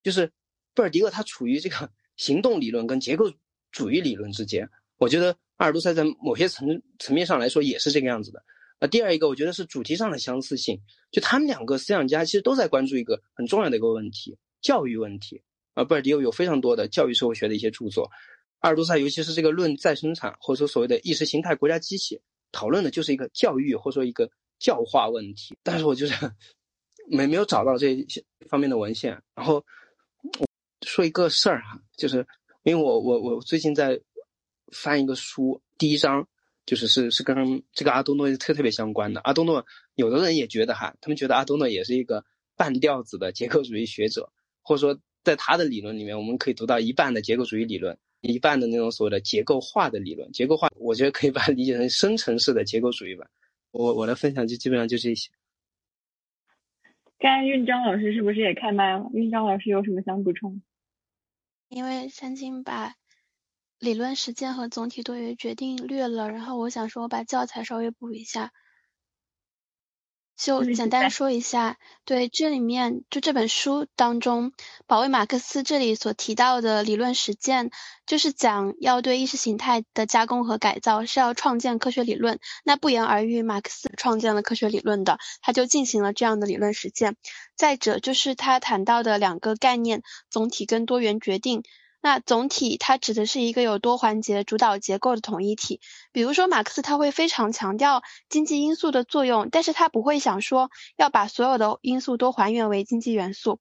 [0.03, 0.31] 就是
[0.75, 3.33] 布尔迪厄他处于这个 行动理论跟结构
[3.73, 4.69] 主义理论之间。
[4.97, 8.45] 我觉得阿尔都塞在某些层层面上来说也是这个样子的。
[8.79, 10.81] 呃，第二一个，我觉得是主题上的相似性，
[11.11, 15.43] 就他们两个思想家其实都在关注一个很重要的一个问题——教育问题。
[15.79, 18.11] 啊，布尔迪厄有非常多的教育社会学的一些著作。
[18.59, 25.57] 阿尔都塞，尤其是这个论再生产，或者说所谓的意识形态国家机器，讨论的就是一个教育或者说一个教化问题。
[25.63, 26.15] 但是我就是
[27.09, 29.23] 没没有找到这些方面的文献。
[29.37, 29.65] 然后
[30.85, 32.27] 说一个事儿哈，就是
[32.65, 34.01] 因为我我我最近在
[34.73, 36.27] 翻一个书，第一章
[36.67, 39.21] 就是是是跟这个阿多诺特特别相关的。
[39.21, 39.65] 阿多诺
[39.95, 42.25] 有的人也觉得哈，他们觉得阿多诺也是一个
[42.57, 47.99] 半吊子的结构主义学者，或者说在他的理论里面，我们可以读到一半的结构主义理论。
[48.23, 53.27] 一半的那种所谓的结构化的理论，结构化，我觉得可以把它理解成深层式的结构主义吧。
[53.71, 55.31] 我我的分享就基本上就这些。
[57.19, 59.09] 刚才运章老师是不是也开麦了？
[59.13, 60.63] 运章老师有什么想补充？
[61.69, 62.95] 因为三金把
[63.79, 68.53] 理论实践和总体多元决定略了，然后我想说，我把教材稍微补一下。
[70.39, 74.53] 就简单说一下，对这里面就这本书当中，
[74.87, 77.71] 保卫马克思这里所提到的理论实践，
[78.07, 82.39] 就是讲要对意识形态的加工和改造，是要创建科学理论。
[82.65, 87.17] 那不言而喻，马克思创建了科学理论的，他就进行了这样的理论实践。
[87.57, 91.65] 再者就是他谈到的两个概念：总体跟多元决定。
[92.01, 95.81] 那总体它指的是一个有多环节主导结构的统一体，
[96.13, 103.59] 比如说马克思他会非常强调经济因素的作用，但是他不会想说要把所有的因素都还原为经济元素，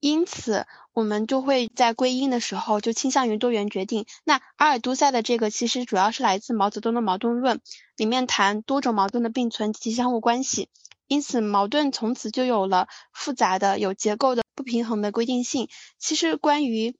[0.00, 4.04] 因此我们就会在归因的时候就倾向于多元决定。
[4.24, 7.60] 那阿尔都塞的这个其实主要是来自毛泽东的矛盾论，
[7.96, 10.68] 里面谈多种矛盾的并存及其相互关系，
[11.06, 15.68] 因此矛盾从此就有了复杂的有结构的不平衡的规定性。
[15.98, 16.96] 其实关于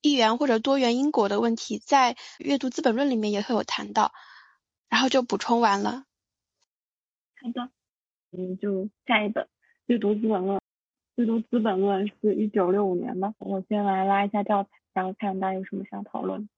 [0.00, 4.12] 一元或者多元因果的问题，在阅读《资本论》里面也会有谈到，
[4.88, 6.04] 然后就补充完了。
[7.40, 7.70] 好的，
[8.32, 9.48] 嗯，就下一本
[9.86, 10.58] 阅读《资本论》。
[11.16, 16.48] 阅读《资本论》是一九六五年的，我先来拉一下教材，然后看大家有什么想讨论。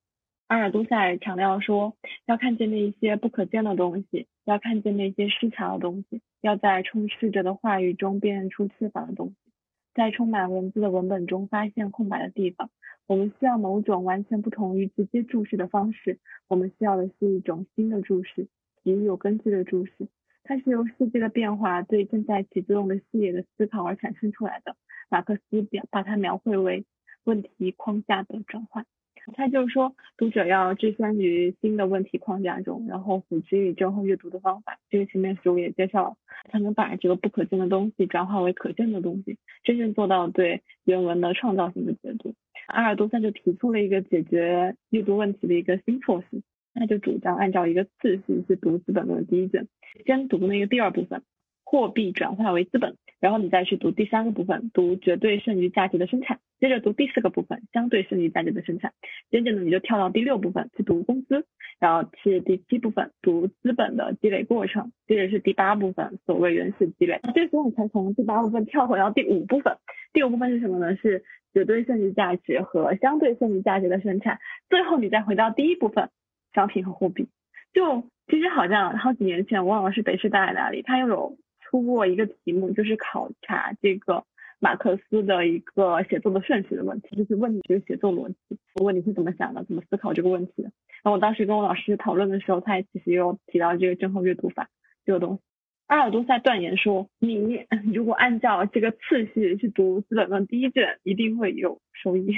[0.48, 9.49] 阿尔都塞强调说，要看见那些不可见的东西，要看见那些失常的东西，要在充斥着的话语中辨认出缺乏的东西，
[9.94, 12.70] 在充满文字的文本中发现空白的地方。
[13.06, 16.18] 我们需要某种完全不同于直接注释的方式。
[16.48, 18.46] 我们需要的是一种新的注释，
[18.84, 20.08] 也有根据的注释。
[20.44, 24.76] 它是由世界的变化对正在起作用的视野的思考而产生出来的。
[25.08, 26.86] 马克思表把它描绘为
[27.24, 28.86] 问题框架的转换。
[29.34, 34.78] 他就是说，读者要置身于新的问题框架中，然后辅之以之后阅读的方法。
[34.88, 36.16] 这个前面书也介绍了，
[36.50, 42.34] 才能把这个不可见的东西转化为可见的东西，真正做到对原文的创造性的解读。
[42.66, 46.42] 阿尔都塞就提出了一个解决阅读问题的一个新措施，
[46.74, 49.66] 他就主张按照一个次序去读《资本论》第一卷，
[50.06, 51.22] 先读那个第二部分，
[51.70, 58.92] 货币转化为资本，然后你再去读第三个部分，读绝对剩余价值的生产，接着读第四个部分，相对剩余价值的生产，
[59.30, 61.46] 接着呢你就跳到第六部分去读工资，
[61.78, 69.76] 然后是第七部分读资本的积累过程，接着是第八部分所谓原始积累，这时候你才从第八部分跳回到第五部分，
[70.12, 70.96] 第五部分是什么呢？
[70.96, 71.22] 是
[71.54, 76.10] 绝对剩余价值和相对剩余价值的生产，最后你再回到第一部分，
[76.52, 77.28] 商品和货币。
[77.72, 81.36] 就其实好像好几年前，我忘了是北师大哪里，他又有
[81.70, 84.24] 出过一个题目，就是考察这个
[84.58, 90.64] 马克思的一个写作的顺序的问题，就是问你这个写作逻辑，我问你是怎么想的，怎么思考这个问题的。
[90.64, 94.68] 然后我当时跟我老师讨论的时候，他也其实有提到这个正后阅读法
[95.06, 95.42] 这个东西。
[95.86, 102.34] 阿尔都塞断言说，你如果按照这个次序去读《资本论》第一卷，一定会有收益。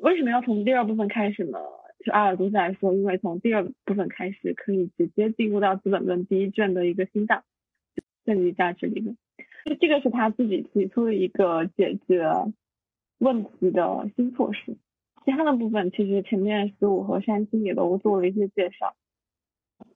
[0.00, 1.58] 为什么要从第二部分开始呢？
[2.04, 7.44] 就阿尔都塞说，因为从第二部分开始，可以直接进入到《资本论》第一卷的一个心脏——
[8.24, 9.16] 剩余价值理论。
[9.64, 12.26] 就这个是他自己提出的一个解决
[13.18, 14.76] 问题的新措施。
[15.24, 18.96] 其他的部分，其实前面十五和山青也都做了一些介绍。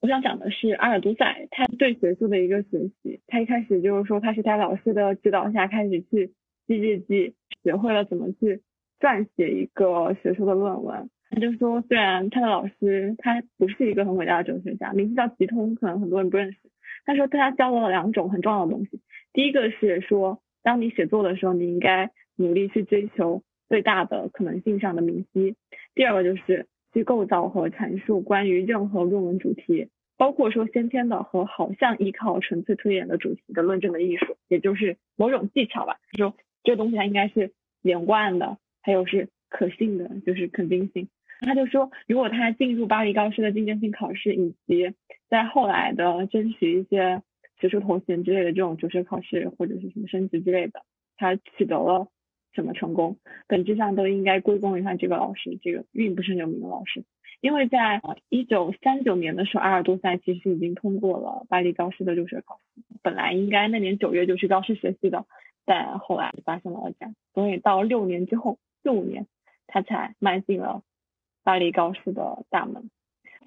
[0.01, 3.21] 我想讲的是阿尔都塞，他对学术的一个学习。
[3.27, 6.33] 他一开始就是说，他是在老师的指导下开始去
[6.69, 8.63] 记日记，学会了怎么去
[9.01, 11.11] 撰写一个学术的论文。
[11.31, 16.59] 他就说，虽然他的老师他不是一个很伟大的哲学家，名字叫吉通，可能很多人不认识。
[17.07, 19.01] 他说他教了两种很重要的东西，
[19.33, 25.57] 第一个是说，当你写作的时候，你应该努力去追求最大的可能性上的明晰。
[25.95, 26.67] 第二个就是。
[26.93, 35.99] 去构造和阐述关于任何论文主题，包括说先天的和好像依靠纯粹推演的主题的论证的艺术，也就是某种技巧吧。
[36.17, 41.09] 说这个东西它应该是连贯的，还有是可信的，就是肯定性。
[41.41, 44.93] 他就说，如果他进入巴黎高师的竞争性考试，以及
[45.29, 47.23] 在后来的争取一些
[47.61, 50.83] 学术头衔之类的这种哲学考试或者是什么升职之类的，
[51.17, 52.09] 他取得了。
[52.53, 53.19] 什么成功，
[53.49, 57.05] 本质上都应该归功于他这个老师，这个并不胜有名的老师。
[57.43, 65.27] 因为在一九三九年的时候，阿尔都塞其实已经通过了巴黎高师的入学考试，本来应该那年九月就去高师学习的，
[65.67, 69.27] 但后来发生了二战，所以到六年之后，六五年
[69.67, 70.83] 他才迈进了
[71.47, 72.91] 巴黎高师的大门。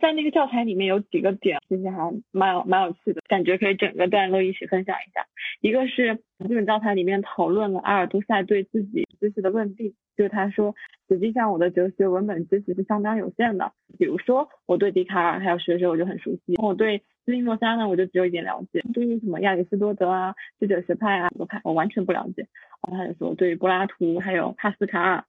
[0.02, 1.98] 在那个教材里面有几个点，其实还
[2.32, 5.26] 蛮有蛮有趣的，感觉可以整个段落一起分享一下。
[5.60, 10.74] 一个是这本教材里面讨论了阿尔都塞对自己知识的论定，就是他说，
[11.10, 13.74] 实际上我的哲学文本知识是相当有限的。
[13.98, 22.48] 比如说，我对笛卡尔还有学者我就很熟悉，我对斯宾诺莎呢我就只有一点了解，对于什么亚里士多德啊、智者学派啊、派我完全不了解。
[22.88, 25.26] 然后他就说，对于柏拉图还有帕斯卡尔。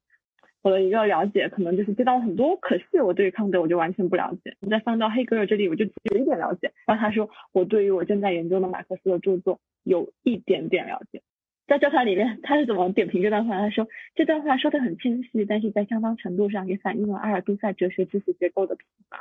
[0.63, 4.57] 我的一个了解可能就是接到很多，可是我对于康德我就完全不了解。
[4.69, 6.73] 再放到黑格尔这里，我就有一点了解。
[6.87, 11.23] 然后他说，我对于我正在研究的马克思的著作有一点点了解。
[11.67, 13.59] 在教材里面，他是怎么点评这段话？
[13.59, 19.19] 他说这段话说的很清晰，但是在相当程度上也反映了阿尔都塞哲学知识结构的贫乏，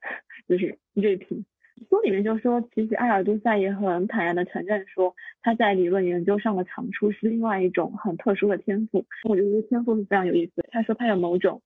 [0.48, 1.44] 就是锐评。
[1.88, 9.04] 书里面就说，其实埃尔都塞也很坦然的承认说，他在理论研究上的长处是另外一种很特殊的天赋。
[9.28, 10.64] 我觉得这个天赋是非常有意思。
[10.70, 11.62] 他说他有某种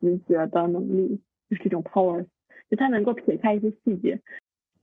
[0.00, 2.26] 直觉的能力，就是这种 power，
[2.70, 4.20] 就他能够撇开一些细节，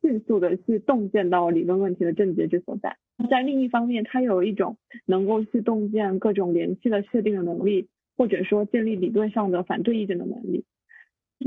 [0.01, 2.97] 迅速的去洞见到理论问题的症结之所在。
[3.30, 10.65] 在另一方面，他有一种能够去洞见各种联系的确定的能力，或者说建立理论上的反对意见的能力。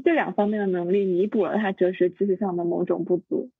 [0.05, 3.51] 这两方面的能力弥补了他哲学知识上的某种不足，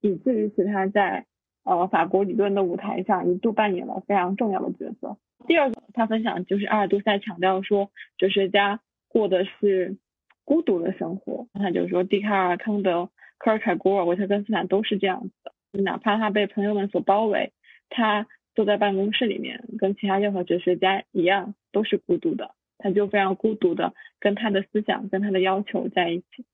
[0.00, 1.26] 以至于使他在
[1.64, 5.16] 呃法国理论的舞台上一度扮演了非常重要的角色。
[5.46, 9.96] 第二个，他分享就是阿尔都塞强调说，哲学家过的是
[10.44, 11.46] 孤独的生活。
[11.52, 17.52] 他就说，笛卡尔、康德、科尔凯郭尔、维特根斯坦都是这样子的，哪怕他被朋友们所包围，
[17.90, 22.55] 他坐在办公室里面，跟其他任何哲学家一样，都是孤独的。
[22.78, 26.44] 他就非常孤独的跟他的思想、跟他的要求在一起。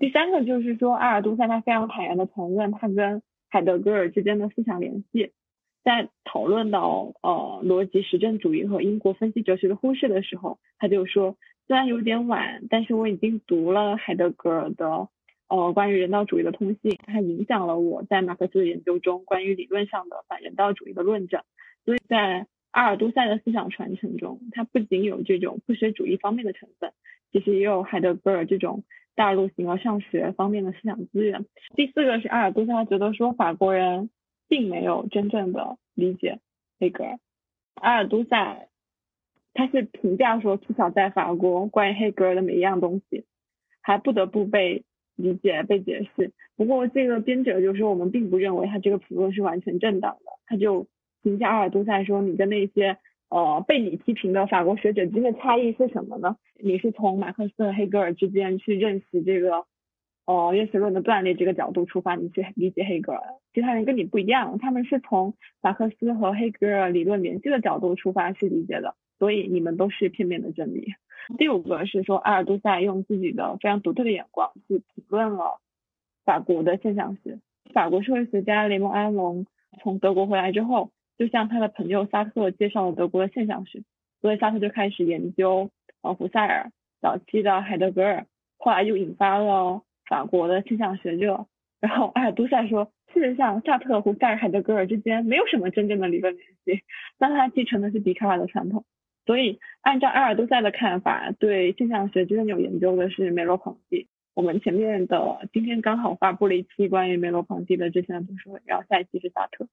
[0.00, 5.32] 第三个就是说，阿尔都塞他非常坦然的承认他跟海德格尔之间的思想联系。
[5.84, 11.36] 在讨论到呃逻辑实证主义和英国分析哲学的忽视的时候，他就说，
[11.66, 15.08] 虽然有点晚，但是我已经读了海德格尔的
[15.48, 21.42] 呃关于人道主义的通信，它影响了我在马克思的研究中关于理论上的反人道主义的论证。
[21.84, 26.90] 所以在阿尔都塞的思想传承中，它不仅有这种科学主义方面的成分，
[27.30, 28.82] 其实也有海德格尔这种
[29.14, 31.44] 大陆形而上学方面的思想资源。
[31.76, 34.08] 第四个是阿尔都塞觉得说法国人
[34.48, 36.40] 并没有真正的理解
[36.80, 37.18] 黑格尔。
[37.74, 38.68] 阿尔都塞
[39.52, 43.26] 他是评价说，至少在法国，关于黑格尔的每一样东西
[43.82, 46.32] 还不得不被理解、被解释。
[46.56, 50.86] 不过这个编者就说，我们并不认为他这个评论是完全正当的，他就。
[51.22, 52.98] 评价阿尔都塞说：“你跟那些
[53.28, 56.36] 呃被你批评的法国学者之间的差异是什么呢？
[56.60, 59.64] 你是从马克思和黑格尔之间去认识这个
[60.26, 63.22] 呃认识论的断裂这个角度出发，你去理解黑格尔。
[63.54, 70.94] 其他人跟你不一样，他们是从马克思和黑格尔理论联系的角度出发去理解的，所以你们都是片面的真理。
[71.38, 75.60] 第五个是说阿尔都塞用自己的非常独特的眼光去评论了
[76.24, 77.38] 法国的现象学。
[77.72, 79.46] 法国社会学家雷蒙·安隆
[79.80, 83.82] 从德国回来之后。”就像他的朋友萨特介绍了德国的现象学，
[84.20, 85.70] 所以萨特就开始研究
[86.02, 88.26] 呃胡塞尔、早期的海德格尔，
[88.58, 91.46] 后来又引发了法国的现象学热。
[91.80, 96.84] 然后阿尔都塞说，事实上萨特、胡塞尔、海德格尔之间没有什么真正的理论联系，
[97.18, 98.84] 但他继承的是笛卡尔的传统。
[99.26, 104.06] 所以按照阿尔都塞的看法，对现象学真正有研究的是梅洛庞蒂。
[104.34, 109.66] 我们前面的今天刚好发布了一期关于梅洛庞蒂的之前的读书会，然后下一期是萨特。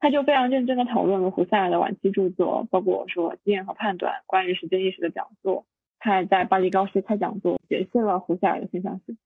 [0.00, 5.64] 他就非常认真的讨论了胡塞尔的晚期著作，包括说经验和判断、关于时间意识的讲座。
[5.98, 9.16] 他还在巴黎高师开讲座，解释了胡塞尔的现象学。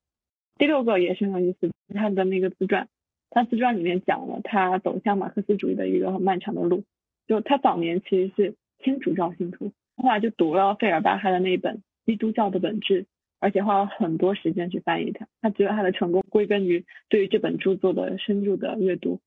[0.56, 2.88] 第六个也是很有意思，他的那个自传，
[3.30, 6.84] 他自传里面讲了他走向马克思主义的一个很漫长的路。
[7.26, 13.02] 就他早年其实是天主教信徒，后来就读了费尔巴哈的那一本《基督教的本质》，
[13.40, 15.26] 而且花了很多时间去翻译它。
[15.42, 19.18] 他觉得他的成功归根于对于这本著作的深入的阅读。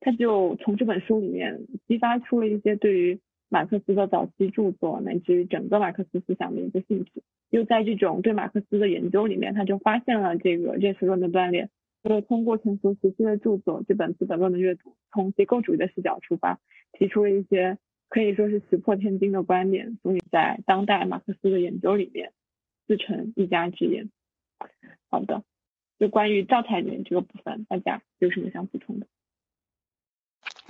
[0.00, 3.18] 他就从这本书里面激发出了一些对于
[3.48, 11.68] 马克思的早期著作乃至于整个马克思思想的一个兴趣，又在这种对马克思的研究里面，他就发现了这个认识论的断裂。
[12.04, 16.58] 就通过成熟时期的著作这本《资本论》的阅读，从结构主义的视角出发，
[16.92, 17.76] 提出了一些
[18.08, 22.32] 可以说是石破天惊的观点，所以在当代马克思的研究里面
[22.86, 24.08] 自成一家之言。
[25.10, 25.42] 好的，
[25.98, 29.06] 就关于教材里面这个部分，大家有什么想补充的？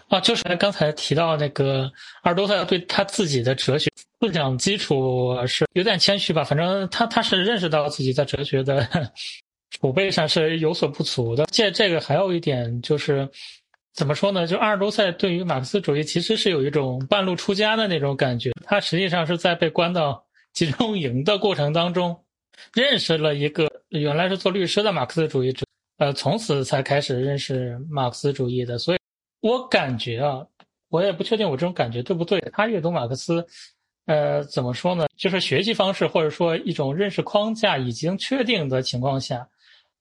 [0.09, 1.91] 啊，就是刚才提到那个
[2.23, 3.91] 阿尔都塞对他自己的哲学
[4.21, 8.89] 思想基础是有点谦虚吧，反正他他是认识到自己在哲学的
[9.79, 11.45] 储备上是有所不足的。
[11.53, 13.29] 借这个还有一点就是
[13.93, 14.47] 怎么说呢？
[14.47, 22.17] 就阿尔都塞对于马克思主义其实是有一种半路出家的那种感觉，他实际上是在被关到 集中营的过程当中
[22.75, 25.65] 认识了一个原来是做律师的马克思主义者，
[25.99, 28.79] 呃，从此才开始认识马克思主义的。
[28.79, 28.98] 所以，
[29.41, 30.47] 我感觉啊，
[30.89, 32.41] 我也不确定我这种感觉对不对。
[32.53, 33.47] 他阅读马克思，
[34.07, 35.07] 呃，怎么说呢？
[35.17, 39.49] 就是学习方式或者说一种认识框架已经确定的情况下，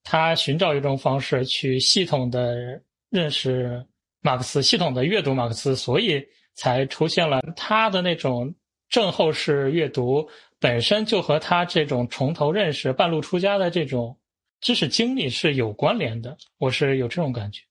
[0.03, 3.85] 他寻找一种方式去系统的认识
[4.21, 6.25] 马克思，系统的阅读马克思，所以
[6.55, 8.53] 才出现了他的那种
[8.89, 10.27] 正后式阅读。
[10.59, 14.17] 本身就和他这种从头认识、半路出家的这种
[14.59, 17.61] 知识经历是有关联的，我是有这种感觉。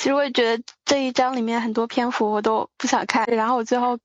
[0.00, 3.98] 其实我也觉得这一章里面很多篇幅我都不想看，然后我最后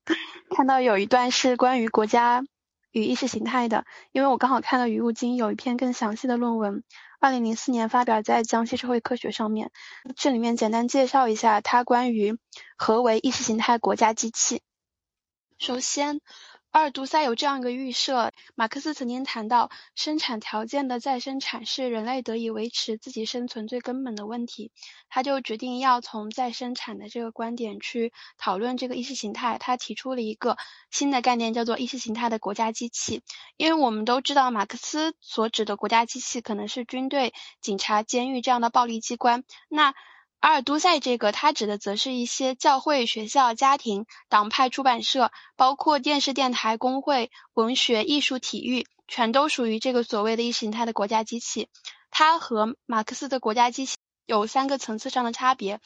[0.54, 2.44] 看到有一段是关于国家
[2.92, 6.84] 与意识形态的，因为我刚好看到余物金有一篇更详细的论文，
[7.18, 9.70] 二零零四年发表在《江西社会科学》上面，
[10.16, 12.36] 这里面简单介绍一下他关于
[12.76, 14.60] 何为意识形态国家机器。
[15.56, 16.20] 首先。
[16.76, 24.70] 阿尔都塞有这样一个预设：马克思曾经谈到，生产条件的再生产是人类得以维持自己生存最根本的问题。
[25.08, 29.56] 他就决定要从再生产的这个观点去讨论这个意识形态。
[29.56, 30.58] 他提出了一个
[30.90, 33.22] 新的概念，叫做意识形态的国家机器。
[33.56, 39.44] 因为我们都知道，马克思所指的国家机器可能是军队、警察、监狱这样的暴力机关。
[39.70, 39.94] 那
[40.40, 51.68] 阿尔都塞这个，它指的则是一些教会、学校、家庭、党派、出版社，包括电视、电台、工会、文学、艺术、体育，全都属于这个所谓的意识形态的国家机器。
[52.10, 55.80] 它和马克思的国家机器有三个层次上的差别：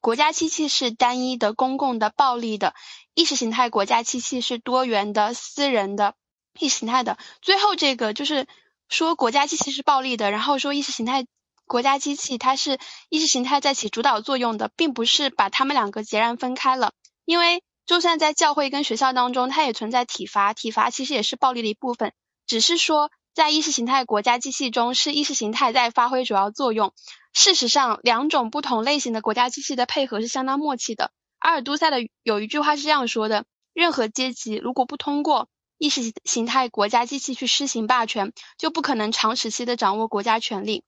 [0.00, 2.72] 国家机器是单一的、公共的、暴力的；
[3.14, 6.14] 意识形态国家机器是多元的、私人的、
[6.58, 7.18] 意识形态的。
[7.42, 8.46] 最后这个就是
[8.88, 11.26] 说国家机器是暴力的，然后说意识形态。
[11.68, 16.92] 国家机器它是意识形态在起主导作用的，并不是把他们两个截然分开了。
[17.24, 22.12] 因为就算在教会跟学校当中，它也存在体罚，体罚其实也是暴力的一部分。
[22.46, 26.92] 只是说在意识形态国家机器中，是意识形态在发挥主要作用。
[27.32, 31.12] 事实上，两种不同类型的国家机器的配合是相当默契的。
[31.38, 33.44] 阿尔都塞的有一句话是这样说的：
[33.74, 40.82] 任何阶级如果不通过意识形态国家机器去施行霸权，就不可能长时期的掌握国家权力。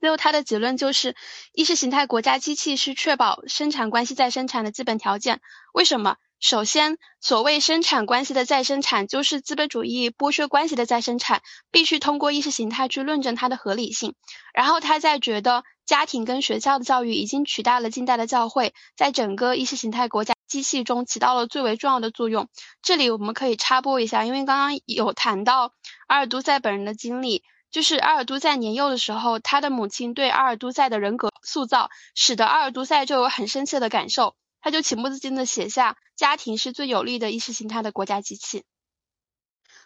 [0.00, 1.14] 最后，他的结论就是，
[1.52, 5.40] 意识形态国家机器是确保生产关系再生产的基本条件。
[5.74, 6.16] 为什么？
[6.40, 14.14] 首先，所谓生产关系的再生产，就是资本主义剥削关系的再生产，必须通过意识形态去论证它的合理性。
[14.54, 22.48] 然后，他在觉得家庭跟学校的教育已经取代了近代的教会，在整个意识形态国家机器中起到了最为重要的作用。
[22.80, 25.74] 这里我们可以插播一下，因为刚刚有谈到
[26.06, 27.44] 阿尔都塞本人的经历。
[27.70, 38.64] 就是阿尔都塞年幼的时候，他的母亲对阿尔都塞的人格塑造，使得阿尔都塞就有很深切的感受，他就情不自禁的写下：家庭是最有力的意识形态的国家机器。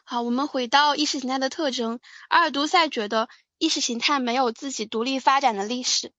[0.05, 3.29] 好，我们回到意识形态的特征，阿尔都塞觉得
[3.59, 6.13] 意识形态没有自己独立发展的历史，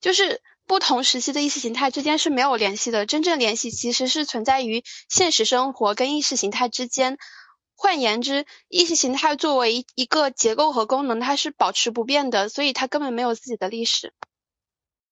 [0.00, 7.18] 就是不同时期的意识形态之间是没有联系的，真正联系其实是存在于现实生活跟意识形态之间。
[7.76, 14.12] 换言之，意识形态作为一一个结构和功能，它是保持不变的，所以它根本没有自己的历史。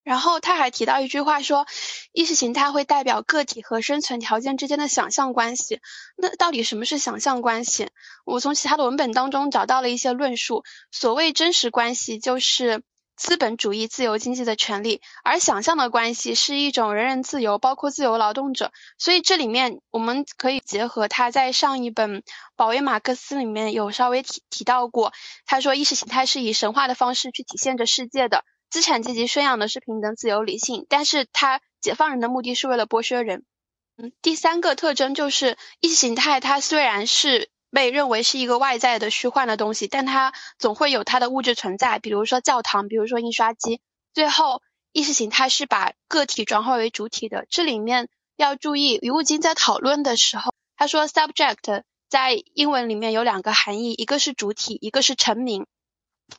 [0.02, 1.66] 然后他还提到一句话说，
[2.12, 5.80] 意识形态会代表个体和生存条件之间的想象关系。
[6.16, 7.88] 那到底什么是想象关系？
[8.26, 10.62] 我从其他的文本当中找到了一些论述。
[10.90, 12.82] 所谓真实关系，就是。
[13.16, 18.72] 资本主义自由经济的权利，而想象的关系是一种人人自由，包括自由劳动者。
[18.98, 22.22] 所以这里面我们可以结合他在上一本
[22.56, 25.12] 《保卫马克思》里面有稍微提提到过，
[25.46, 33.44] 他说意识形态是以神话的方式去体现着世界的，资产阶级宣扬的是平等、自由、理性，但是他解放人的目的是为了剥削人。
[33.96, 37.48] 嗯，第三个特征就是意识形态，它虽然是。
[37.74, 43.80] 被认为是一个外在的虚幻的东西，但它总会有它的物质存在，比如说教堂，比如说印刷机。
[44.14, 44.62] 最后，
[44.92, 47.46] 意识形态是把个体转化为主体的。
[47.50, 55.66] 这里面要注意，余物金在讨论的时候，他说 subject 在英文里面有两个含义，一个是主体，一个是臣民。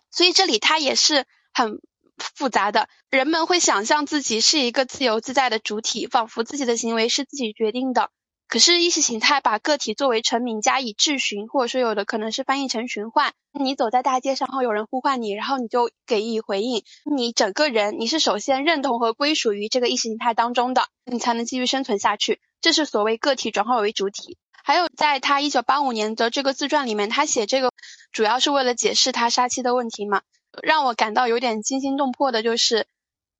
[0.09, 1.81] 所以这里它也是很
[2.17, 2.87] 复杂的。
[3.09, 8.09] 人们会想象自己是一个自由自在的主体，仿佛自己的行为是自己决定的。
[8.47, 13.33] 可是意识形态把个体作为臣民加以质询，或者说有的可能是翻译成循唤。
[13.51, 16.83] 你走在大街上，然后有人呼唤你，然后你就给予回应。
[17.05, 22.39] 你整个人你是首先认同和归属于这个意识形态当中的，你才能继续生存下去。
[22.61, 24.37] 这是所谓个体转化为主体。
[24.63, 27.71] 还有在他一九八五年的这个自传里面，他写这个
[28.11, 30.21] 主要是为了解释他杀妻的问题嘛。
[30.61, 32.85] 让我感到有点惊心动魄的就是，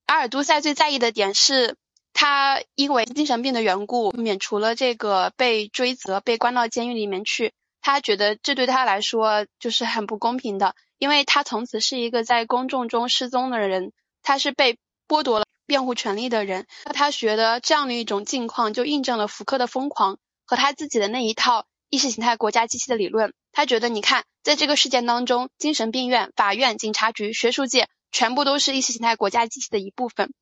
[0.08, 1.78] 阿尔都塞最在意的点是。
[2.16, 7.52] 他因为精神病的缘故，免除了这个被追责、被关到监狱里面去。
[7.82, 13.92] 他觉得这对他来说就是很不公平的，因为他从此是一个在公众中失踪的人，
[14.24, 14.78] 他是被
[15.10, 16.66] 剥夺了辩护权利的人。
[16.86, 23.34] 他觉得这样的一种境况就印证了福柯的疯狂和他自己的那一套意识形态国家机器的理论。
[23.52, 30.34] 他觉得，你看，在这个事件当中，精神病院、法院、警察局、学术界全部都是意识形态国家机器的一部分。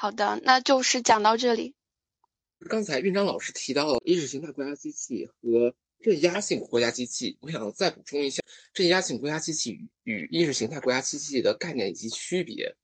[0.00, 1.74] 好的，那就是讲到这里。
[2.68, 8.40] 刚才运章老师提到了意识形态国家机器和镇压性国家机器，我想再补充一下，
[8.72, 12.76] 镇压性国家机器与意识形态国家机器的概念以及区别。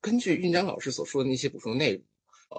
[0.00, 2.04] 根据运章老师所说的那些补充内容，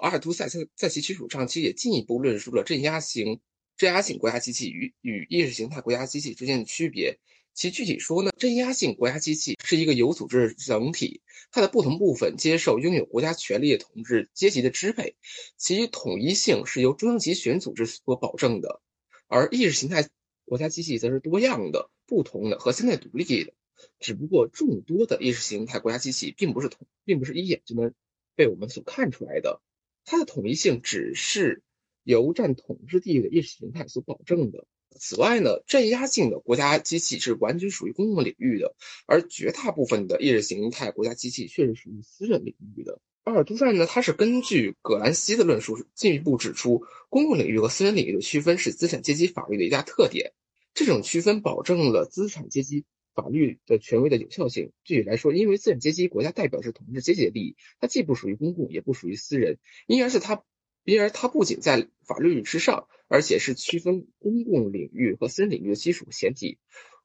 [0.02, 3.40] 阿尔都塞在在其基础上，其实也进一步论述了镇压型。
[3.78, 7.18] 镇压性国家机器与与意识形态国家机器之间的区别，
[7.54, 15.16] 其具体说呢，镇压性国家机器是一个有组织整体，它的不同部分接受拥有国家权力的统治阶级的支配，
[15.56, 18.80] 其统一性是由中央集权组织所保证的；
[19.26, 20.08] 而意识形态
[20.44, 23.52] 国家机器则是多样的、不同的和相对独立的。
[24.00, 27.92] 只不过众多的意识形态国家机器并不是统，并不是一眼就能
[28.34, 29.60] 被我们所看出来的，
[30.04, 31.62] 它的统一性只是。
[32.04, 34.66] 由占统治地位的意识形态所保证的。
[34.98, 38.74] 此外呢，镇压性的国家机器是完全属于公共领域的，
[39.06, 43.00] 而绝大部分的意识形态国家机器却是属于私人领域的。
[43.24, 50.32] 阿尔都塞呢，它是根据葛兰西的论述，进一步指出，公共领域和私人领域的区分是资产阶级法律的一大特点。
[50.74, 52.84] 这种区分保证了资产阶级
[53.14, 54.72] 法律的权威的有效性。
[54.84, 60.42] 具体来说，因为资产阶级国家代表是统治阶级的利益，它既不属于公共，也不属于私人，因而是它。
[60.84, 66.58] 因而，它不仅在法律之上，而且是区分公共领域和私人领域的基础前提。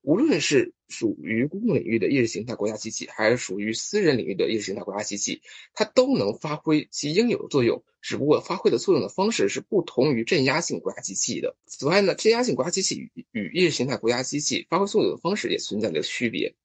[0.04, 5.42] 无论是属于公共领域的意识形态国家机器，还是属于私人领域的意识形态国家机器，
[5.74, 11.58] 它都能发挥其应有的作用，只不过发挥的作用的方式是不同于镇压性国家机器的。
[11.66, 16.56] 此外呢，镇压性国家机器与与意识形态国家机器发挥作用的方式也存在着区别。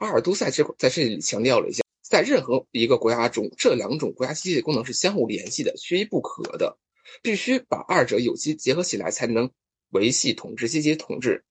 [0.00, 1.84] 阿尔都塞这在这里强调了一下。
[2.08, 6.78] 在任何一个国家中，这两种国家机器的功能是相互联系的，缺一不可的。
[7.22, 9.50] 必须把二者有机结合起来，才能
[9.90, 11.44] 维系统治阶级统治。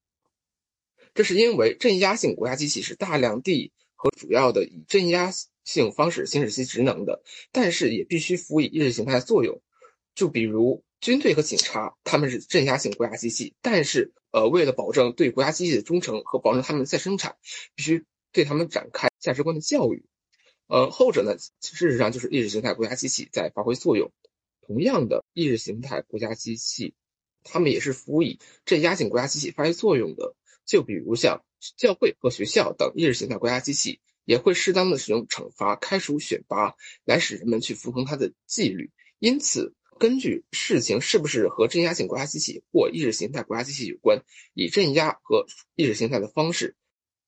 [1.13, 5.31] 这是因为镇压性国家机器是大量地和主要的以镇压
[5.63, 9.61] 性方式行使其职能的，但是也必须辅以意识形态的作用。
[10.15, 17.35] 就比如军队和警察，他们是镇压性国家机器，但是呃，为了保证对国家机器的忠诚和保证他们的再生产，
[17.75, 20.05] 必须对他们展开价值观的教育。
[20.67, 24.11] 呃，后者呢，事实上就是意识形态国家机器在发挥作用。
[24.61, 26.93] 同样的，意识形态国家机器，
[27.43, 30.35] 他们也是辅以镇压性国家机器发挥作用的。
[30.65, 31.45] 就比如像
[31.77, 38.91] 教会和学校等意识形态国家机器，也会适当的使用惩罚、开除、选拔，来使人们去服从它的纪律。
[39.19, 44.21] 因此，根据事情是不是和镇压性国家机器或意识形态国家机器有关，
[44.53, 45.45] 以镇压和
[45.75, 46.75] 意识形态的方式。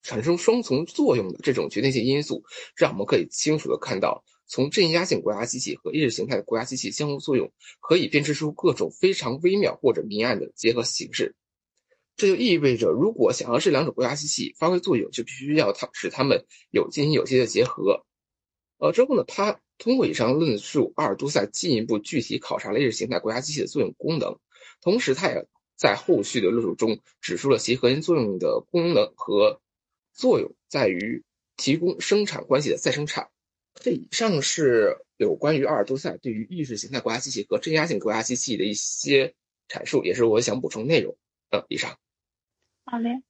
[0.01, 2.43] 产生双重作用的这种决定性因素，
[2.75, 11.35] 让我们可以清楚的看到，从镇压性国家机器和意识形态的国家机器相互作用，可以编织出各种非常微妙或者明暗的结合形式。
[12.15, 18.05] 这就意味着，如果想要这两种国家机器发挥作用，就必须要它使它们有进行有机的结合。
[18.77, 24.37] 呃，之后呢，他通过以上论述，阿尔都塞进一步具体考察了意识形态国家机器的作用功能，
[24.81, 25.45] 同时他也
[25.77, 29.61] 在后续的论述中指出了其核心作用的功能和。
[30.19, 31.23] 作用在于
[31.55, 33.29] 提供生产关系的再生产。
[33.75, 39.33] 这以上是有关于阿尔都塞对于意识形态国家机器和镇压性国家机器的一些
[39.69, 41.17] 阐述，也是我想补充内容。
[41.51, 41.97] 嗯，以上。
[42.83, 43.23] 好嘞。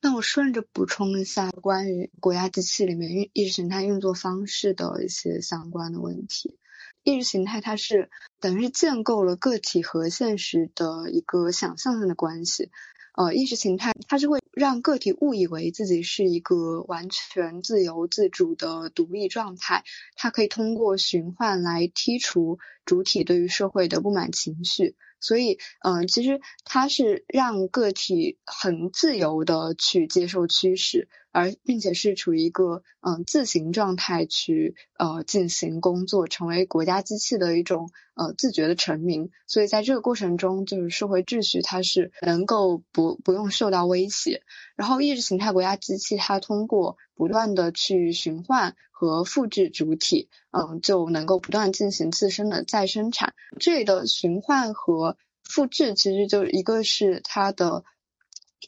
[0.00, 6.58] 那我顺着补充一下关于国家机器里面运意识形态运作方式的一些相关的问题。
[7.04, 8.10] 意识形态它是
[8.40, 12.72] 等于是建构了个体和现实的一个想象性的关系。
[13.16, 24.96] 呃，意识形态它是会让个体误以为自己是一个完全自由自主的独立状态，它可以通过循环来剔除主体对于社会的不满情绪。
[25.18, 39.30] 所以，嗯，其实它是让个体很自由的去接受趋势，而并且是处于一个嗯自行状态去呃进行工作，成为国家机器的一种呃自觉的成名。
[39.46, 44.40] 所以在这个过程中，就是社会秩序它是能够不不用受到威胁。
[44.76, 53.34] 然后，意识形态国家机器它通过不断的去循环和复制主体，嗯，就能够不断进行自身的再生产。
[53.60, 57.84] 这里的循环和复制其实就是一个是它的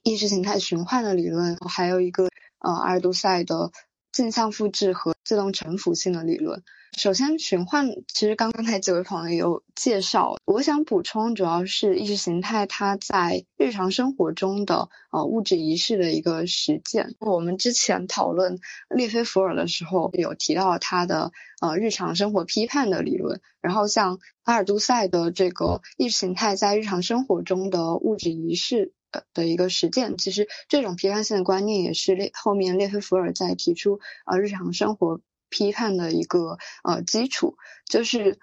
[0.02, 2.28] 意识形态循环的理论，还有一个
[2.60, 3.70] 呃阿尔都塞的
[4.12, 6.62] 镜像复制和自动臣服性的理论。
[6.96, 17.14] 首先，循环其实刚刚才几位朋友有介绍，我想补充主要是意识形态它在日常生活中的呃物质仪式的一个实践。
[17.20, 21.30] 我们之前讨论列菲弗尔的时候有提到他的
[21.60, 28.92] 呃日常生活批判的理论，然后像阿尔都塞的这个意识形态在日常生活中的物质仪式。
[29.10, 37.56] 呃的一个实践，其实这种批判性的观念也是列后面列夫弗尔在提出呃日常生活批判的一个呃基础，
[37.86, 38.38] 就是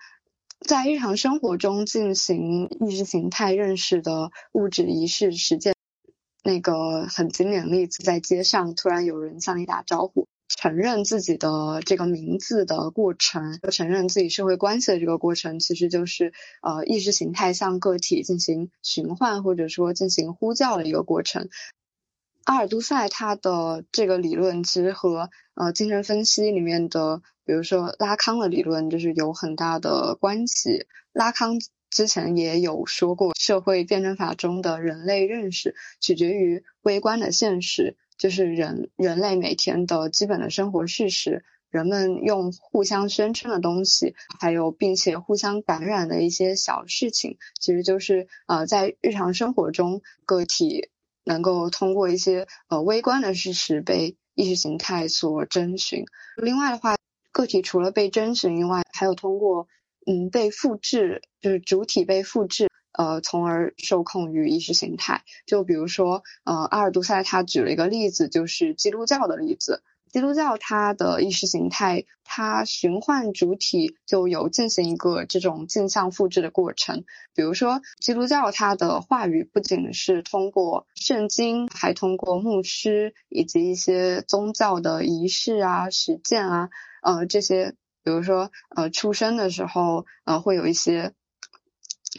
[0.60, 5.76] 在日常生活中进行意识形态认识的物质仪式实践。
[6.44, 10.28] 那个很经典的例子，在街上突然有人向你打招呼。
[10.48, 21.50] 承认自己的这个名字的过程，承认自己社会关系的这个过程，其实就是呃意识形态向个体进行寻唤或者说进行呼叫的一个过程。
[22.44, 30.86] 阿尔都塞他的这个理论其实和呃精神分析里面的，比如说拉康的理论，就是有很大的关系。
[31.12, 37.98] 拉康之前也有说过，社会辩证法中的人类认识取决于微观的现实。
[38.18, 50.90] 就是人人类每天的基本的生活事实，人们用互相宣称的东西，还有并且互相感染的一些小事情，其实就是呃在日常生活中个体
[51.24, 56.06] 能够通过一些呃微观的事实被意识形态所征询。
[56.38, 56.96] 另外的话，
[57.32, 59.68] 个体除了被征询以外，还有通过
[60.06, 62.70] 嗯被复制，就是主体被复制。
[62.98, 65.24] 呃，从而受控于意识形态。
[65.46, 69.84] 就比如说，呃，阿尔都塞他举了一个例子，就是基督教的例子。
[70.12, 77.04] 基督教它的意识形态，它循环主体就有进行一个这种镜像复制的过程。
[77.34, 86.70] 比如说，基督教它的话语不仅是通过圣经，还通过牧师以及一些宗教的仪式啊、实践啊，
[87.02, 91.12] 呃，这些，比如说，呃，出生的时候，呃，会有一些。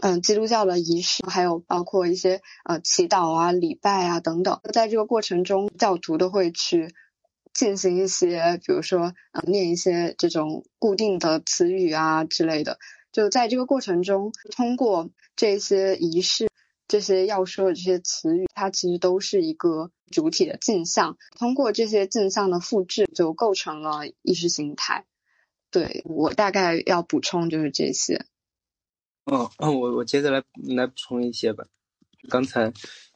[0.03, 6.95] 嗯，基督教的仪式，还有包括一些呃祈祷啊、礼拜啊等等，在这个过程中，教徒都会去
[7.55, 12.79] 进行一些，比如说呃念一些这种固定的词语啊之类的。
[13.11, 16.51] 就在这个过程中，通过这些仪式、
[16.87, 21.17] 这些要说的这些词语，它其实都是一个主体的镜像。
[21.39, 25.07] 通过这些镜像的复制，就构成了意识形态。
[25.71, 28.27] 对我大概要补充就是这些。
[29.27, 31.67] 哦，哦，我我接着来来补充一些吧。
[32.29, 32.73] 刚才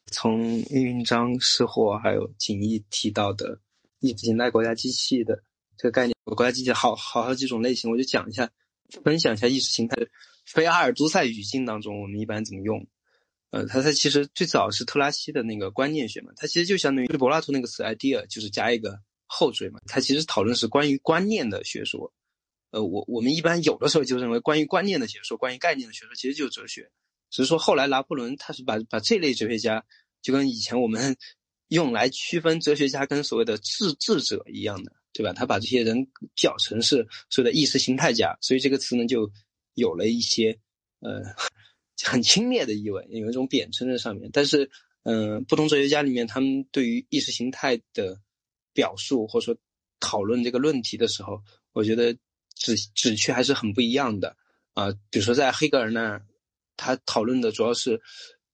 [0.06, 0.40] 从
[0.70, 3.60] 运章、失货还有锦义提到的
[4.00, 5.40] 意识形态国家机器的
[5.76, 8.50] 这个概念，国家机器好好好几种类型，我就讲一下，
[9.04, 9.96] 分享一下意识形态
[10.44, 12.84] 非阿尔都塞语境当中我们一般怎么用。
[13.50, 22.12] 呃，它它其实最早是特拉西的那个观念学嘛，它其实就相当于柏拉图那个词 idea，就是加一个后缀嘛，它其实讨论是关于观念的学说。
[22.70, 26.90] 呃，我我们一般有的时候就认为，关于观念的学说，关于概念的学说，其实就是哲学。
[27.30, 29.84] 只是说后来拿破仑他是把把这类哲学家，
[30.22, 31.16] 就跟以前我们
[31.68, 35.32] 用来区分哲学家跟所谓的智智者一样的，对吧？
[35.32, 39.30] 他把这些人叫成是所谓的意识形态家，所以这个词呢就
[39.74, 40.58] 有了一些
[41.00, 41.22] 呃
[42.04, 44.30] 很轻蔑的意味，有一种贬称在上面。
[44.32, 44.70] 但是，
[45.02, 48.20] 嗯，不同哲学家里面，他们对于意识形态的
[48.72, 49.60] 表述或者说
[50.00, 51.42] 讨论这个论题的时候，
[51.72, 52.16] 我觉得。
[52.60, 54.36] 旨旨趣还是很不一样的
[54.74, 56.24] 啊，比如说在黑格尔那儿，
[56.76, 58.00] 他讨论的主要是，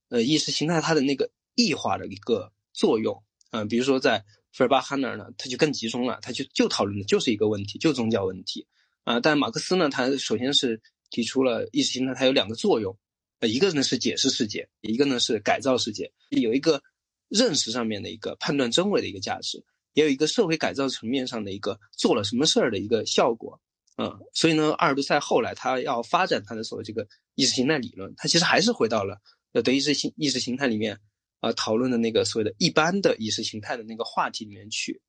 [0.08, 8.66] 呃，意识形态它的那个异化的一个作用啊，比如说在费尔巴哈那儿呢，他就更集中了，他就就讨论的就是一个问题，就宗教问题
[9.04, 9.20] 啊。
[9.20, 10.80] 但马克思呢，他首先是
[11.10, 12.96] 提出了意识形态它有两个作用，
[13.40, 16.80] 呃，一个呢是解释世界，一个呢是改造世界，有一个
[17.28, 19.62] 认识上面的一个判断真伪的一个价值，
[19.94, 23.60] 也有一个社会改造层面上的一个做了什么事儿的一个效果。
[23.98, 29.18] 嗯，所以呢，阿尔都塞后来他要发展他的所谓这个意识形态理论，他其实还是回到了
[29.52, 31.00] 呃德意志形意识形态里面
[31.40, 35.00] 啊讨论的那个所谓的一般的意识形态的那个话题里面去。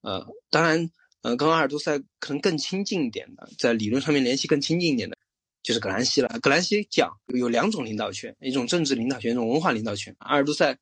[0.00, 0.90] 呃，当然，
[1.20, 5.16] 呃，跟阿尔都塞可能更亲近一点的，在理论上面联系更亲近一点的，
[5.62, 6.28] 就是格兰西了。
[6.42, 10.12] 格兰西讲有两种领导权，一种政治领导权，一种文化领导权。
[10.18, 10.76] 阿尔都塞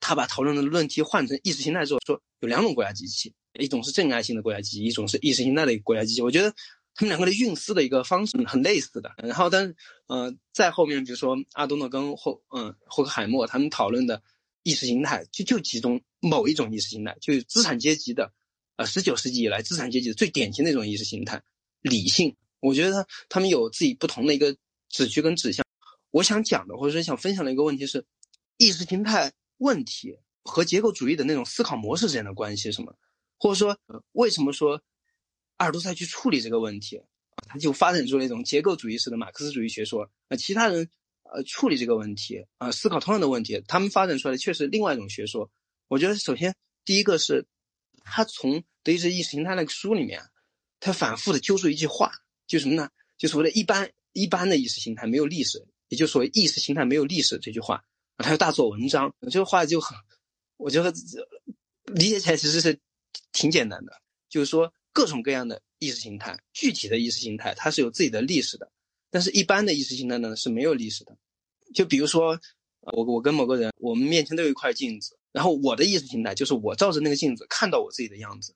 [0.00, 6.20] 他把讨论的论题换成意识形态之后，说有两种国家机器，一种是正爱性的国家机器，一种是意识形态的国家机器。
[6.20, 6.52] 我觉得。
[6.98, 9.72] 他们两个的运思的一个方式很类似的，然后，但
[10.08, 14.20] 呃，在后面，比如说阿多诺跟霍嗯霍克海默他们讨论的
[14.64, 18.32] 意识形态，就就集中某一种意识形态，就是资产阶级的，
[18.74, 21.40] 呃，十九世纪以来资产阶级的最典型的一种意识形态，
[21.82, 22.34] 理性。
[22.58, 24.56] 我觉得他他们有自己不同的一个
[24.88, 25.64] 指区跟指向。
[26.10, 28.04] 我想讲的或者说想分享的一个问题是，
[28.56, 32.92] 意识形态问题和结构主义的那种思考模式之间的关系是什么？
[33.38, 33.78] 或者说
[34.14, 34.82] 为什么说
[35.58, 37.00] 阿尔都塞去处理这个问题，
[37.46, 40.10] 他就发展出了一种结构主义式的马克思主义学说。
[40.28, 40.88] 那其他人
[41.24, 45.50] 呃处理这个问题啊，思考同样的问题，他们发展出来的却是另外一种学说。
[45.88, 46.54] 我觉得首先
[46.84, 47.46] 第一个是，
[48.04, 50.22] 他从德意志意识形态那个书里面，
[50.80, 52.12] 他反复的揪出一句话，
[52.46, 52.88] 就什么呢？
[53.16, 57.84] 就所谓的一般一般的意识形态没有历史，也就所谓意识形态没有历史这句话，
[58.18, 59.12] 他又大做文章。
[59.30, 59.96] 这个话就很，
[60.56, 60.92] 我觉得
[61.86, 62.78] 理解起来其实是
[63.32, 63.92] 挺简单的，
[64.28, 68.70] 就是说各种各样的意识形态，具体的意识形态它是有自己的历史的，
[69.10, 71.16] 但是一般的意识形态呢是没有历史的。
[71.74, 72.38] 就比如说，
[72.80, 78.54] 我我跟某个人，我们面前都有一块镜子，然后我的意识形态就是我照着那个镜子看到我自己的样子。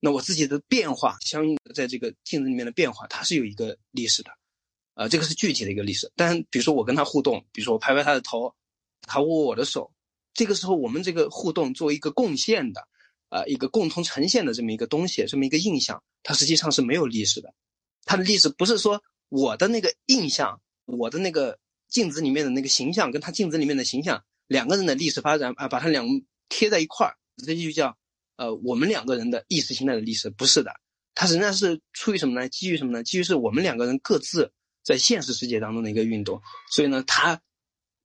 [0.00, 4.30] 那我自己的变化，相应的在这个镜子里面的变化，它是有一个历史的，
[4.92, 6.12] 啊，这个是具体的一个历史。
[6.14, 8.54] 但比如说我跟他互动，比如说我拍拍他的头，
[9.00, 9.90] 他握我的手，
[10.34, 12.86] 这个时候我们这个互动作为一个贡献的，
[13.34, 17.52] 呃，一个共同呈现的这么一个东西，这么一个印象，它实际上是没有历史的。
[18.04, 21.58] 它的历史不是说我的那个印象，我的那个
[21.88, 26.06] 镜子里面的那个形象跟他镜子里面的形象两个人的历史发展啊，把它两
[26.48, 27.98] 贴在一块儿，这就叫。
[28.36, 30.72] 呃，我们两个人的意识形态的历史不是的，
[31.14, 32.48] 它仍然是出于什么呢？
[32.48, 33.02] 基于什么呢？
[33.02, 34.52] 基于是我们两个人各自
[34.84, 36.40] 在现实世界当中的一个运动。
[36.70, 37.40] 所以呢，他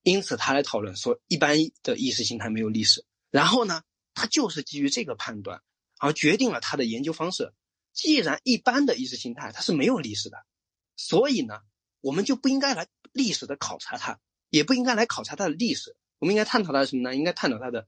[0.04, 3.04] 因此他来讨论说，一般的意识形态没有历史。
[3.32, 3.82] 然后呢，
[4.20, 5.62] 他就是基于这个判断
[5.98, 7.54] 而决定了他的研究方式。
[7.94, 10.38] 既然一般的意识形态它是没有历史的，
[10.96, 11.62] 所以呢，
[12.02, 15.96] 我们就不应该来历史的考察它，也不应该来考察它的历史。
[16.20, 17.16] 我们应该探讨它的什么呢？
[17.16, 17.88] 应该探讨它的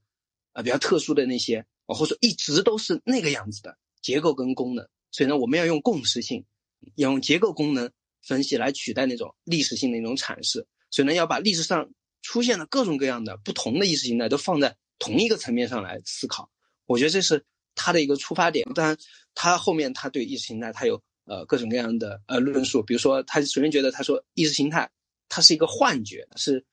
[0.52, 1.66] 啊比较特殊的那些。
[1.86, 6.46] 或者说一直都是那个样子的结构跟功能，所以呢，我们要用共识性，
[6.94, 7.90] 要用结构功能
[8.22, 10.66] 分析来取代那种历史性的一种阐释。
[10.90, 11.90] 所以呢，要把历史上
[12.22, 16.48] 出现的各种各样的不同的意识形态都放在同一个层面上来思考。
[16.86, 17.44] 我觉得这是
[17.74, 18.66] 他的一个出发点。
[18.74, 18.96] 当然，
[19.34, 24.90] 他后面他对意识形态他有呃各种各样的呃论述，比如说他首先觉得他说意识形态
[25.28, 26.64] 它是一个幻觉，是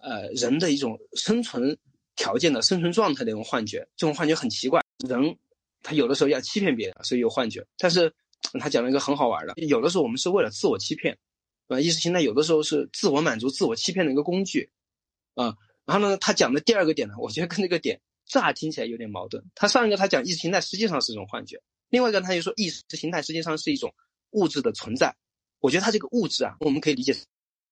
[0.00, 1.78] 呃人的一种生存。
[2.18, 4.82] 条件的生存状态的一种幻觉，这种幻觉很奇怪。
[5.06, 5.36] 人
[5.82, 7.62] 他有的时候要欺骗别人，所以有幻觉。
[7.76, 8.10] 但是
[8.58, 11.18] 他讲了一个很好玩的，有的时候我们是为了自我欺骗，
[11.68, 14.70] 呃，意识形态有的时候是自我满足、自我欺骗的一个工具，
[15.34, 15.54] 啊。
[15.86, 19.42] 然后呢，他讲的第二个点呢，我觉得跟这个点乍听起来有点矛盾。
[19.54, 23.94] 他上一个他讲意识形态实际上是一种幻觉，另外一个他就说意识形态实际上是一种
[24.32, 25.16] 物质的存在。
[25.60, 27.16] 我觉得他这个物质啊，我们可以理解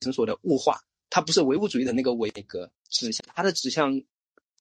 [0.01, 4.03] 成所谓的物化，它不是唯物主义的那个伟格指向，它的指向。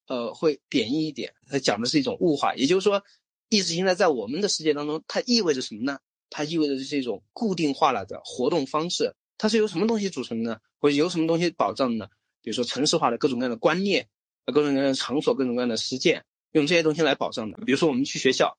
[0.06, 3.02] 呃，会贬义一点，它讲的是一种物化，也就是说，
[3.48, 5.98] 意识形态在我们的世界当中，它意味着什么呢？
[6.30, 10.60] 它意味着是一种固定化了的活动方式，它是由什么东西组成的呢？
[10.78, 12.12] 或者由什么东西保障的呢？
[12.44, 14.08] 比如说城市化的各种各样的观念，
[14.46, 17.58] 啊各种各样的场所，各种各样的实践，用这些东西来保障的。
[17.66, 18.56] 比如说我们去学校，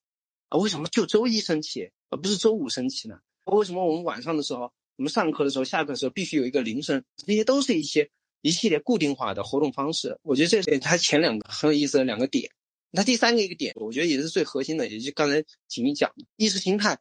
[0.48, 3.20] 啊，为什么就周一升旗，而不是周五升旗呢？
[3.44, 7.04] 为什么我们晚上的时候，我们上课的时候，下课的时候必须有一个铃声？
[7.16, 8.10] 这些都是一些。
[8.46, 12.50] 一系列固定化的活动方式，我觉得这是它前两个很有意思的两个点。
[12.90, 16.98] 那第三个一个点，我觉得也是最核心的，也就刚才锦一讲的意识形态，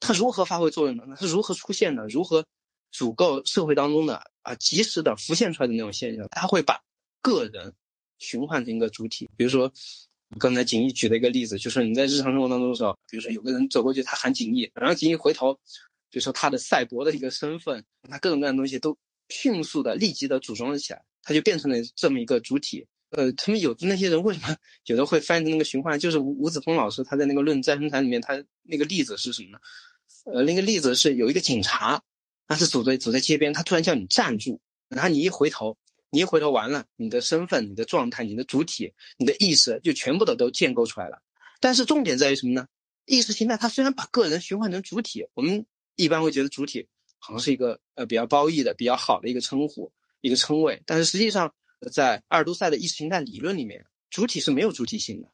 [0.00, 1.04] 它如何发挥作用呢？
[1.08, 2.06] 它是如何出现的？
[2.08, 2.46] 如何
[2.96, 6.26] 足够社会当中的啊及时的浮现出来的那种现象？
[6.30, 6.80] 它会把
[7.20, 7.74] 个人
[8.18, 9.28] 循环成一个主体。
[9.36, 9.70] 比如说
[10.38, 15.58] 刚才景逸举的一个例子，就是你在日常生活当中的时候，比如说有个人走过去，他喊景逸，然后景逸回头，
[16.10, 18.96] 就说他的赛博的一个身份，他各种各样的东西都。
[19.28, 22.86] 迅速的、立即的组装了起来，他就变成了这么一个主体。
[23.10, 25.98] 呃，他们有的那些人为什么有的会翻成那个循环？
[25.98, 29.58] 就是吴吴子峰老师他在那个《论再生产》里面，他那个例子是什么呢？
[30.26, 32.00] 呃，那个例子是有一个警察，
[32.48, 35.76] 那是走在走在街边，他突然叫你站住，然后你一回头，
[36.10, 41.22] 你一回头完了，你的身份、你的状态、你的主体、你的意识就全部的都建构出来了。
[41.60, 42.66] 但是重点在于什么呢？
[43.04, 46.86] 意识形态它虽然把个人循环成主体，我们一般会觉得主体。
[47.18, 49.90] 好像是一个呃比较褒义的、比较好的一个称呼、
[50.20, 51.52] 一个称谓，但是实际上，
[51.90, 55.28] 在阿尔都塞的意识形态理论里面，主体是没有主体性的，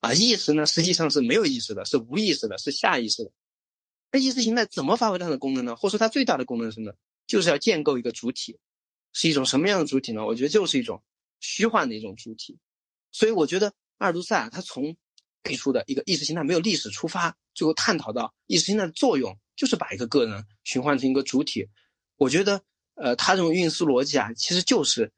[0.00, 3.30] 啊，意识呢实际上是没有意识的，是无意识的，是下意识的。
[4.10, 5.76] 那意识形态怎么发挥它的功能呢？
[5.76, 6.92] 或者说它最大的功能是什么？
[7.26, 8.58] 就是要建构一个主体，
[9.12, 10.24] 是一种什么样的主体呢？
[10.24, 11.02] 我觉得就是一种
[11.40, 12.58] 虚幻的一种主体。
[13.12, 14.96] 所以我觉得阿尔都塞他从
[15.42, 19.36] 给出的一个意识形态没有历史出发，最后探讨到意识形态的作用。
[19.56, 21.66] 就是把一个个人循环成一个主体，
[22.16, 25.10] 我觉得，呃，他这种运输逻辑啊，其实就是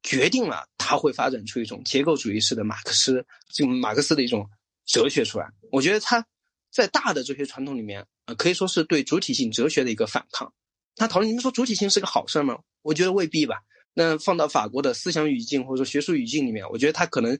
[0.00, 4.48] 决定了他会发展出一种结构主义式的马克思，就马克思的一种
[4.86, 5.50] 哲学出来。
[5.72, 6.24] 我觉得他
[6.70, 10.52] 在大的哲学传统里面，呃，可以说是对主体性哲学的一个反抗。
[10.96, 12.58] 他讨论，你们说主体性是个好事吗？
[12.82, 13.56] 我觉得未必吧。
[13.92, 17.38] 那放到法国的思想语境或者说学术语境里面，我觉得他可能，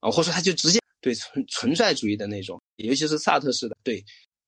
[0.00, 4.04] 啊，或者说他就直接对存存在主义的那种，尤其是萨特式的对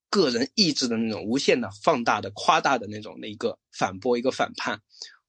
[0.09, 4.81] 个人意志的那种无限的放大的夸大的那种的一个反驳一个反叛。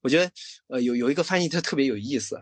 [0.02, 0.32] 我觉得
[0.68, 2.38] 呃有有一个翻译它特别有意思，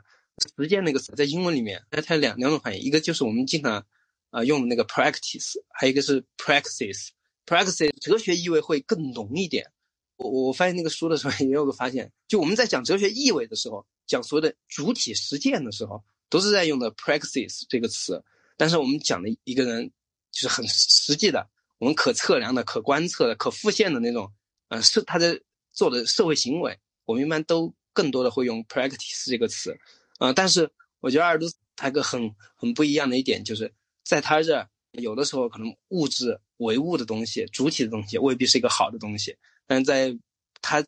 [0.58, 3.86] 实践那个词在英文里面它它两两种翻译，一个就是我们经常
[4.32, 7.10] 啊用的那个 practice，还有一个是 praxis。
[7.46, 9.72] Praxis 哲学意味会更浓一点。
[10.18, 18.24] 我我发现那个书的时候 也有个发现，就我们在讲哲学意味的时候，讲所谓的主体实践的时候，都是在用的 praxis 这个词。
[18.56, 19.92] 但是我们讲的一个人，
[20.32, 24.32] 就是很实际的，我们可测量的、可观测的、可复现的那种，
[24.68, 25.40] 呃，是他在
[25.72, 29.76] 做的社会行为，我们一般都更多的会用 practice 这个词。
[30.20, 30.70] 呃，但是
[31.00, 33.74] 我觉得阿尔都斯他一个很很不一样的一点，就是
[34.04, 39.36] 在他这有的时候可能物质唯物的东西、主体的东西未必是一个好的东西。
[39.66, 40.18] 但在
[40.62, 40.86] 他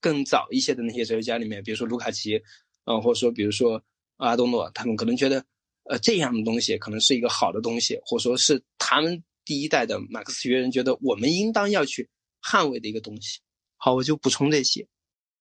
[0.00, 2.40] 更早一些的那些哲学家里面，比如说卢卡奇，
[2.84, 3.82] 啊，或者说比如说
[4.16, 5.44] 阿东诺，他们可能觉得，
[5.84, 12.08] 呃，这样的东西可能是一个好的东西，或者说是他们第一代的马克思学人觉得我们应当要去
[12.42, 13.40] 捍卫的一个东西。
[13.76, 14.86] 好，我就补充这些。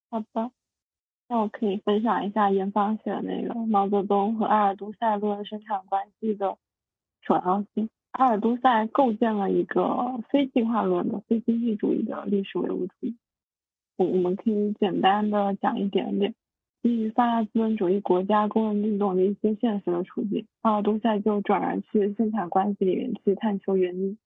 [0.09, 0.51] 好的，
[1.27, 6.57] 那我可以分享一下严方写的那个毛泽东和阿尔都塞论生产关系的
[7.25, 7.89] 首要性。
[8.11, 13.15] 阿尔都塞构建了一个非计划论的非经济主义的历史唯物主义。
[13.95, 16.33] 我我们可以简单的讲一点点，
[16.83, 24.17] 基于发达资本主义国家工人运动的一些现实的处境，阿尔都塞就转而去生产关系里面去探求原因。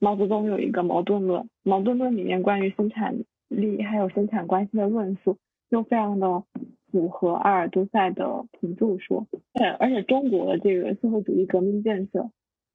[0.00, 3.16] 毛泽东有一个矛盾论，矛盾论里面关于生产
[3.48, 5.36] 力还有生产关系的论述，
[5.68, 6.42] 又非常的
[6.90, 9.26] 符合阿尔都塞的评注说。
[9.54, 12.28] 对，而且中国的这个社会主义革命建设。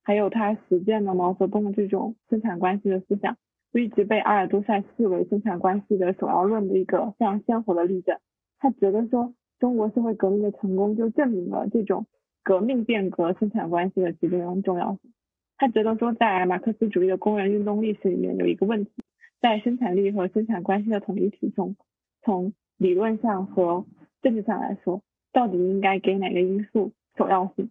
[0.03, 3.37] 还有他实践的毛泽东的这种生产关系的思想，
[3.71, 8.17] 就一直被阿尔都塞视为生产关系的首要论的一个非常鲜活的例证。
[8.59, 12.05] 他觉得说，中国社会革命的成功就证明了这种
[12.43, 15.13] 革命变革生产关系的极端重要性。
[15.57, 18.91] 他觉得说，在马克思主义的工人运动历史里面有一个问题，
[19.39, 21.77] 在生产力和生产关系的统一体中，
[22.21, 23.85] 从理论上和
[24.21, 25.01] 政治上来说，
[25.31, 27.69] 到底应该给哪个因素首要性？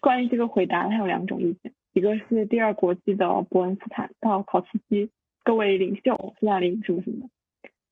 [0.00, 5.10] 关于这个回答，他有两种意见，一个是第二国际的伯恩斯坦到考茨基
[5.42, 7.28] 各位领袖斯大林什么什么的，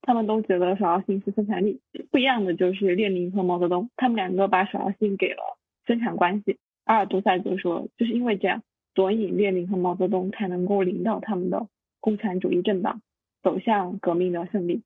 [0.03, 1.81] 他们都觉得首要性是生产力。
[2.13, 6.59] 不一样的就是列宁和毛泽东，他们两个把首要性给了生产关系。
[6.85, 8.63] 阿尔都塞就说，就是因为这样，
[8.95, 11.67] 所以列宁和毛泽东才能够领导他们的
[11.99, 13.03] 共产主义政党
[13.43, 14.83] 走向革命的胜利。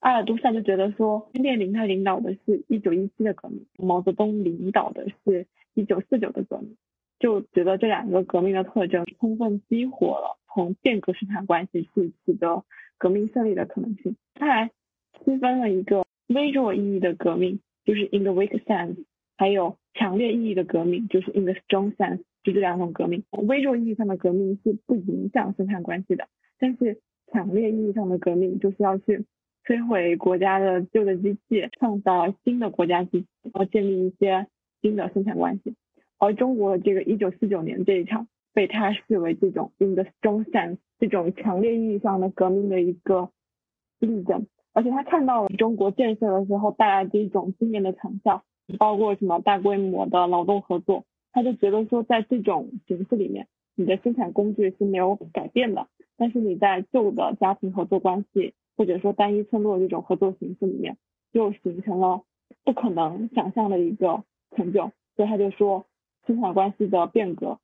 [0.00, 5.46] 阿尔都塞就觉得说，列宁他领导的是一九一七的革命，毛泽东领导的是。
[5.76, 6.74] 一九四九的革命，
[7.18, 12.64] 就觉得这两个革命的特征充分激活了从变革生产关系去取得
[12.96, 14.16] 革命胜利的可能性。
[14.34, 14.70] 他还
[15.22, 19.04] 区分了一个微弱意义的革命，就是 in the weak sense，
[19.36, 23.22] 还有强烈意义的革命，就是 in the strong sense，就这两种革命。
[23.32, 26.26] 微弱意义上的革命是不影响生产关系的，
[26.58, 29.26] 但是强烈意义上的革命就是要去
[29.66, 34.46] 摧毁国家的旧的机器，创造新的国家机器，然后建立一些。
[34.82, 35.74] 新的生产关系，
[36.18, 43.30] 而中国这个一九四九年这一场被他视为这种 in the strong sense 这种强烈意义上的革命的一个
[43.98, 48.44] 例证，而且他看到了中国建设的时候带来的一种惊人的成效，
[48.78, 60.96] 包括什么大规模的劳动合作，他就觉得说在这种形式里面，你的生产工具是没有改变的，但是你在旧的家庭合作关系或者说单一村落这种合作形式里面，
[61.32, 62.22] 就形成了
[62.64, 64.24] 不可能想象的一个。
[64.54, 65.86] 成就，所以他就说，
[66.26, 67.58] 生产关系的变革，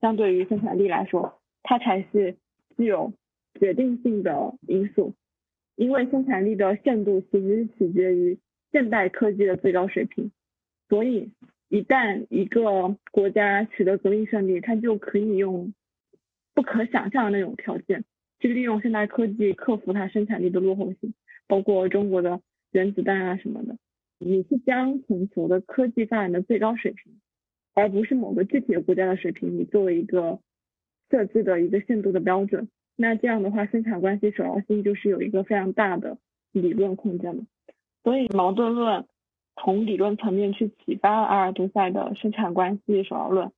[0.00, 2.36] 相对于生产力来说，它才是
[2.76, 3.12] 具有
[3.58, 5.14] 决定性的因素。
[5.76, 8.38] 因为生产力的限度其实取决于
[8.72, 10.30] 现代科技的最高水平。
[10.88, 11.30] 所以，
[11.68, 15.72] 一旦一个国家取得革命胜利，它就可以用
[16.54, 18.04] 不可想象的那种条件，
[18.40, 21.14] 去利用现代科技克服它生产力的落后性，
[21.46, 22.40] 包括中国的
[22.72, 23.76] 原子弹啊什么的。
[24.18, 27.20] 你是将全球的科技发展的最高水平，
[27.74, 30.40] 而不是某个具体的国家的水平，你作为一个
[31.10, 32.68] 设置的一个限度的标准。
[32.96, 36.18] 那这样的话，生产关系首要性就是有一个非常大的
[36.52, 37.44] 理论空间的。
[38.02, 39.06] 所以矛盾论
[39.62, 43.52] 从理论层面去启发了阿尔都塞的生产关系首要论，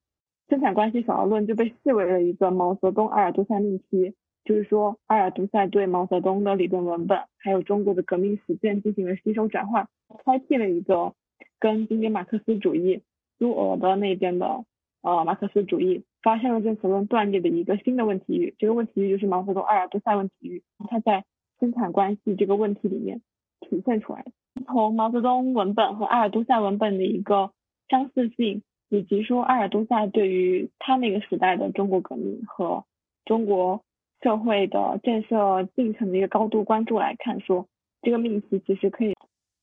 [0.49, 4.13] 生产关系首要论就被视为了一个毛泽东阿尔都塞命题。
[4.43, 9.87] 就是说，阿尔都塞对毛泽东的理论文本，还有中国的革命实践进行了吸收转化，
[10.23, 11.13] 开辟了一个
[11.59, 13.01] 跟今天马克思主义
[13.39, 14.65] 苏俄的那边的
[15.01, 18.53] 呃马克思主义发现了证词论断裂的一个新的问题域。
[18.59, 21.25] 这个问题域就是毛泽东阿尔都塞问题域，它在
[21.59, 23.21] 生产关系这个问题里面
[23.61, 24.25] 体现出来。
[24.65, 27.51] 从毛泽东文本和阿尔都塞文本的一个
[27.89, 32.83] 相似性，以及说阿尔都塞对于他那个时代的中国革命和
[33.25, 33.81] 中国
[34.21, 37.65] 社会的建设进程的一个高度关注来看，说
[38.01, 39.15] 这个命题其实可以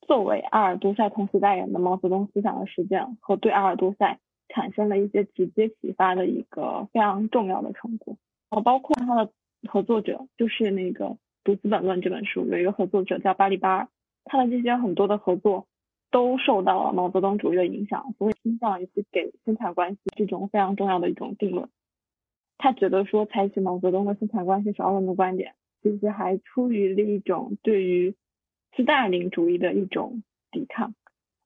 [0.08, 8.16] 作为阿尔都塞同时代人的毛泽东思想的实践和对阿尔都塞产生了一些直接启发的一个非常重要的成果。
[8.50, 9.30] 然后包括他的
[9.68, 11.04] 合作者，就是那个
[11.44, 13.88] 《读资本论》这本书有一个合作者叫巴利巴尔，
[14.24, 15.68] 他的这些很多的合作。
[16.10, 21.68] 都受到了毛泽东主义的影响，所以倾向于去给生产关系这种非常重要的一种定论。
[22.56, 25.52] 他觉得说采取毛泽东的生产关系少论的观点，
[25.82, 28.14] 其实还出于了一种对于
[28.76, 30.94] 斯大林主义的一种抵抗。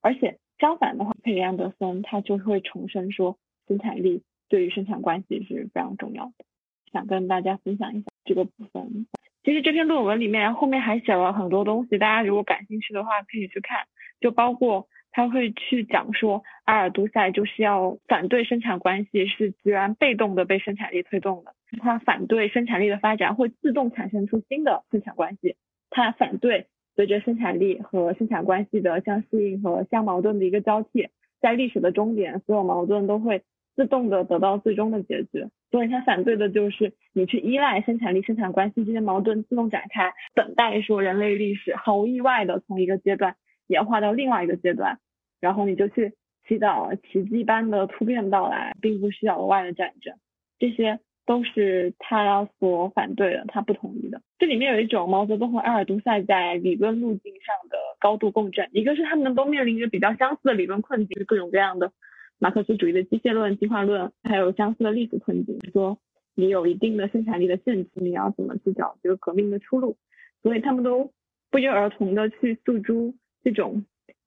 [0.00, 6.44] 而且相反的话，佩里安德森他就会重申说生产力对于生产关系是非常重要的。
[6.92, 9.06] 想跟大家分享一下这个部分。
[9.44, 13.86] 其实这篇论文里面后面还写了很多东西，大家如果感兴趣的话可以去看。
[14.20, 25.56] 就包括他会去讲说，阿尔都塞就是要反对生产关系是自然被动的被生产力推动的，他反对生产力的发展会自动产生出新的生产关系，
[25.90, 31.08] 他反对随着生产力和生产关系的相适应和相矛盾的一个交替，
[31.40, 33.42] 在历史的终点，所有矛盾都会
[33.74, 43.36] 自动的得到最终的解决，所以他反对的就是你去依赖生产力、生产关系这些矛盾自动展开，等待说人类历史毫无意外的从一个阶段。
[43.68, 44.98] 演化到另外一个阶段，
[45.40, 46.12] 然后你就去
[46.46, 50.14] 祈祷奇迹般的突变到来，并不需要额外的战争，
[50.58, 54.20] 这些都是他所反对的，他不同意的。
[54.38, 61.92] 这里面有一种毛泽东和阿尔都塞在理论路径上的高度共振，一个是他们都面临着比较相似的理论困境，各种各样的
[62.38, 65.98] 马克思主义的机械论、进化论，还有相似的历史困境，说
[66.34, 69.96] 你有一定的生产力的限制，你要怎么去找这个革命的出路？
[70.42, 71.12] 所以他们都
[71.50, 73.14] 不约而同的去诉诸。
[73.44, 73.84] 这种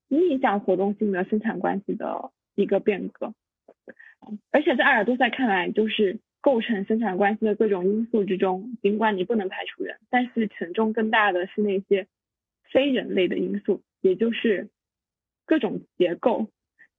[0.10, 3.34] 逆向活动性的生产关系的一个变革，
[4.52, 12.06] 而且在阿尔都塞看来，就是构成生产关系的各种因素之中，尽管你不能排除人，但是权重更大的是那些
[12.72, 14.70] 非人类的因素，也就是
[15.48, 16.48] 各种结构，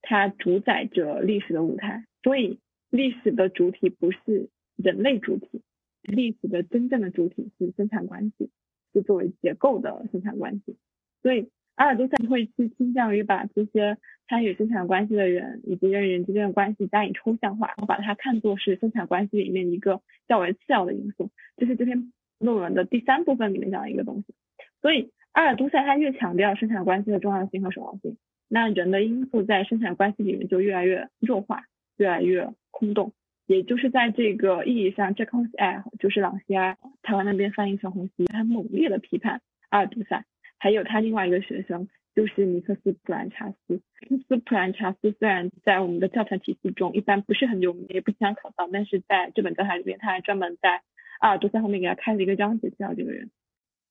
[0.03, 2.05] 它主宰着历史的舞台。
[2.25, 2.59] 所以
[2.91, 5.63] 历史的主体不是人类主体，
[6.03, 8.51] 历史的真正的主体是生产关系，
[8.93, 10.77] 是作为结构的生产关系。
[11.23, 11.49] 所以。
[11.77, 13.97] 阿尔都塞会去倾向于把这些
[14.29, 21.31] 参与生产关系的人以及人与人之间的关系加以抽象化，然后把它看作是生产关系里面一个较为次要的因素。
[21.57, 24.35] 这是这篇论文的第三部分里面讲的一个东西。
[24.83, 28.17] 所以阿尔都塞他越强调生产关系的重要性和守望性，
[28.49, 31.65] 那人的因素在生产关系里面就越来越弱化，
[31.99, 33.13] 越来越空洞。
[33.47, 40.25] 也就是在这个意义上 j a c k s a 就是朗西埃，台湾那边翻译成红旗，他猛烈的批判阿尔都塞。
[40.59, 43.81] 还有他另外一个学生，就是尼克斯普兰查斯。
[44.09, 50.83] 尼克斯普兰查斯虽然在我们的教材体系中一般不是很有名，也不经常考到，但是在这本教材里面，他还专门在
[51.21, 53.31] 阿尔都塞后面给他开了一个章节介绍这个人。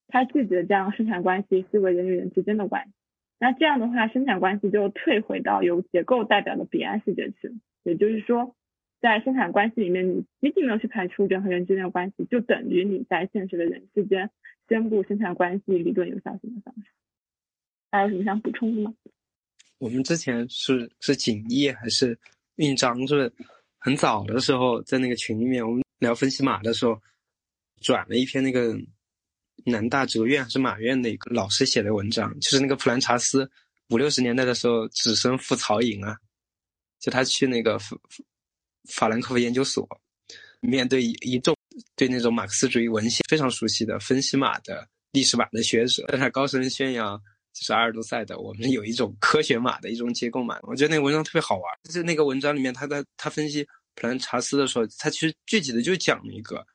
[0.08, 2.92] 他拒绝将生产关系视为人与人之间的关系。
[3.38, 7.54] 那这样的话，生产关系就退回到由结构代表的彼岸世界去了。
[7.82, 8.54] 也就是说，
[9.00, 14.30] 在生产关系里面，你你并没有去排除人和人之间的关系，就等于你在现实的人世间。
[14.68, 16.90] 宣布生产关系理论有效性的方式，
[17.90, 18.94] 还有什么想补充的吗？
[19.78, 22.18] 我们之前是是锦衣还是
[22.56, 23.06] 印章？
[23.06, 23.32] 就是
[23.78, 27.00] 很早的时候在那个群里面，我们聊分析码的时候，
[27.80, 28.76] 转了一篇那个
[29.64, 33.50] 南大哲院还是马院的一个老师写的文章，就是那个普兰查斯
[33.90, 36.16] 五六十年代的时候只身赴曹营啊，
[36.98, 37.96] 就他去那个法
[38.90, 39.88] 法兰克福研究所，
[40.60, 41.55] 面对一众。
[41.94, 47.20] 对那种马克思主义文献非常熟悉的分析马的历史码的学者，但他高声宣扬
[47.52, 50.58] 就是阿尔都塞的，我们有一种科学马的一种结构嘛。
[50.62, 51.64] 我觉得那个文章特别好玩。
[51.84, 56.66] 就是那个文章里面，他在他分析普兰查斯的时候，他其实具体的就讲了一个，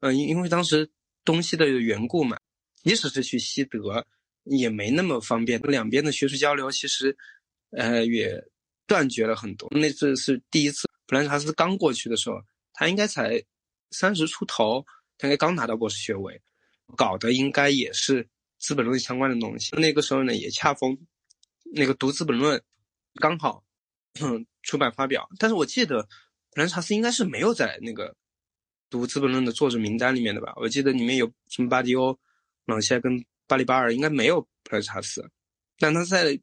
[0.00, 0.88] 嗯，因为当时
[1.24, 2.36] 东西的缘故嘛，
[2.82, 4.04] 即使是去西德
[4.44, 7.16] 也没那么方便，两边的学术交流其实
[7.72, 8.40] 呃也
[8.86, 9.68] 断绝了很多。
[9.72, 12.40] 那次是第一次，普兰查斯刚过去的时候，
[12.72, 13.40] 他应该才。
[13.90, 14.84] 三十出头，
[15.16, 16.40] 大概刚拿到博士学位，
[16.96, 18.22] 搞的应该也是
[18.58, 19.74] 《资本论》相关的东西。
[19.76, 20.96] 那个时候呢，也恰逢
[21.72, 22.58] 那个读《资本论》
[23.14, 23.64] 刚好
[24.20, 25.28] 嗯出版发表。
[25.38, 26.02] 但是我记得
[26.50, 28.14] 普兰查斯应该是没有在那个
[28.90, 30.52] 读《资本论》的作者名单里面的吧？
[30.56, 32.18] 我记得里面有什么巴迪欧、
[32.66, 35.28] 朗西埃跟巴里巴尔，应该没有普兰查斯。
[35.78, 36.38] 但他在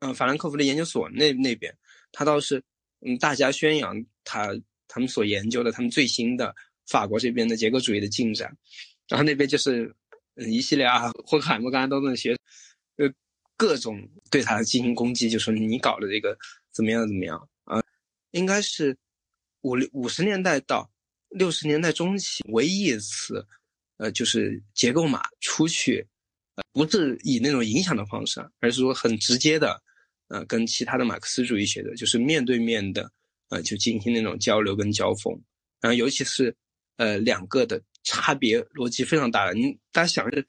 [0.00, 1.76] 嗯法兰克福的研究所那那边，
[2.10, 2.62] 他倒是
[3.00, 4.52] 嗯大家宣扬他。
[4.92, 6.54] 他们所研究的，他们最新的
[6.86, 8.54] 法国这边的结构主义的进展，
[9.08, 9.90] 然后那边就是
[10.36, 12.36] 一系列啊，霍克海默刚才都在学，
[12.96, 13.10] 呃，
[13.56, 16.36] 各种对他进行攻击，就说你搞的这个
[16.70, 17.48] 怎么样怎么样。
[17.64, 17.82] 啊，
[18.32, 18.94] 应该是
[19.62, 20.90] 五六五十年代到
[21.30, 23.46] 六十年代中期唯一一次，
[23.96, 26.06] 呃，就是结构码出去，
[26.56, 29.82] 呃，不是以那种影响的方式，而是说很直接的，
[30.28, 33.10] 呃，跟其他的马克思主义学者就是面对面的，
[33.52, 35.38] 呃，就进行那种交流跟交锋，
[35.78, 36.56] 然后尤其是
[36.96, 40.46] 呃两个的差别逻辑非常大的，你大家想是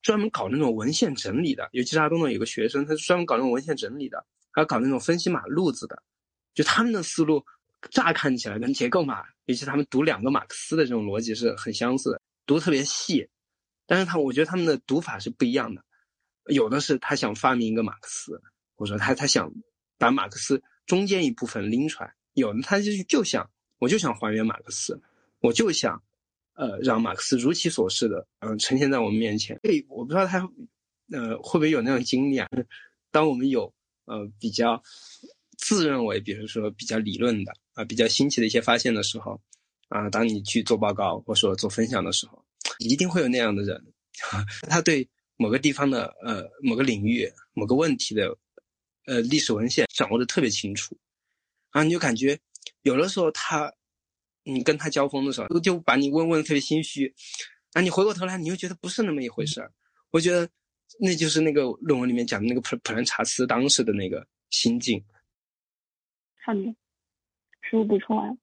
[0.00, 6.00] 专门搞那种文献整理的，尤其是阿东的有个学生，他是专门搞那种文献整理的，还有搞那种分析马路子的。
[6.54, 7.44] 就他们的思路，
[7.90, 13.28] 乍看起来跟结构码，尤其他们读两个马克思的这种逻辑是很相似的，读特别细。
[13.86, 15.82] 但是他我觉得他们的读法是不一样的，
[16.46, 18.40] 有的是他想发明一个马克思，
[18.76, 19.52] 或者说他他想
[19.98, 23.48] 把马克思中间一部分拎出来；有的他就就想
[23.78, 25.00] 我就想还原马克思，
[25.40, 26.02] 我就想
[26.54, 29.58] 呃让马克思如其所示的嗯呈现在我们面前。
[29.62, 30.38] 诶，我不知道他
[31.12, 32.48] 呃会不会有那种经历啊？
[33.10, 33.72] 当我们有
[34.04, 34.82] 呃比较。
[35.62, 39.38] 自认为，比如说比较理论的啊，比较新奇的一些发现的时候，
[39.88, 42.42] 啊，当你去做报告或者说做分享的时候，
[42.78, 43.78] 一定会有那样的人，
[44.70, 48.34] 他对某个地方的呃某个领域某个问题的
[49.04, 50.96] 呃历史文献掌握的特别清楚，
[51.72, 52.38] 然后你就感觉
[52.82, 53.72] 有的时候他
[54.42, 57.14] 你跟他交锋的时候，就把你问问的特别心虚，
[57.74, 59.70] 啊，你回过头来你又觉得不是那么一回事儿，
[60.10, 60.48] 我觉得
[60.98, 65.04] 那就是那个论文里面讲的那个普普兰查斯当时的那个心境。
[66.44, 66.60] 好的，
[67.62, 68.36] 食物补充完，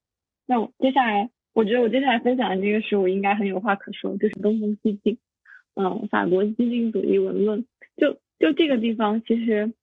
[0.46, 5.18] 那我接下来，我觉得我接下来分享的这个食物应该很有话可说，就是东风西进，
[5.74, 7.66] 嗯，法国激进主义文论，
[7.98, 9.74] 就就这个地方，其实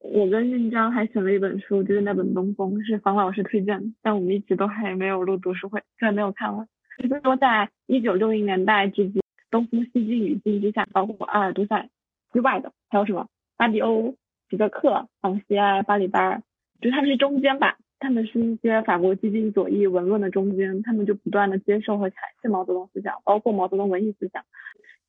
[0.00, 6.68] 我跟任章还选了一本书，就是那本《东风》，是方老师推荐的，但我们一直都还没有录读书会，虽然没有看完。
[6.98, 9.20] 就是说，在一九六零年代之际，
[9.50, 11.88] 东风西进语境之下，包括阿尔都塞
[12.32, 14.14] 之外的，还有什么巴迪欧、
[14.48, 16.42] 彼得克、朗西埃、巴里巴尔。
[16.80, 24.44] 就他们是中间吧，他们是一些法国激进左翼文论的中间，他们就不断的接受和阐释毛泽东思想，包括毛泽东文艺思想，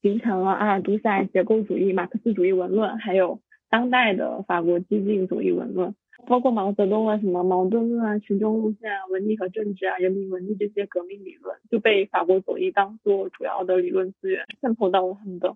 [0.01, 3.39] 形成了阿尔都塞结构主义、马克思主义文论，还有
[3.69, 5.93] 当代的法国激进左翼文论，
[6.25, 15.55] 包括毛泽东啊什么矛盾论啊、群众路线啊、文艺和政治啊、人民文艺这些革命理论，就被法国左翼当做主要的理论资源渗透到了他们的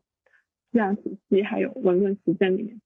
[0.71, 2.81] 思想体系还有文论实践里面。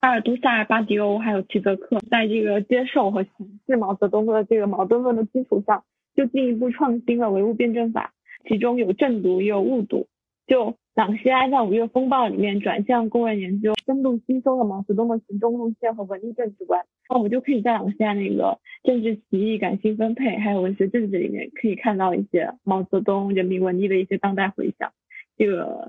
[0.00, 3.28] 阿尔都塞、巴迪欧还有齐泽克，在这个接受和诠
[3.66, 5.82] 释毛泽东的这个矛盾论的基础上，
[6.14, 8.12] 就进一步创新了唯物辩证法，
[8.46, 10.06] 其中有正读也有误读。
[10.46, 16.84] 就朗西埃在《五月风暴》里面转向工人研究，深度吸收了毛泽东的群众路线和文艺政治观。
[17.08, 24.92] 那我们就可以在朗西埃那个政治起义、感性分配还有文学政治里面，可以看到一些毛泽东、人民文艺的一些当代回响。
[25.36, 25.88] 这个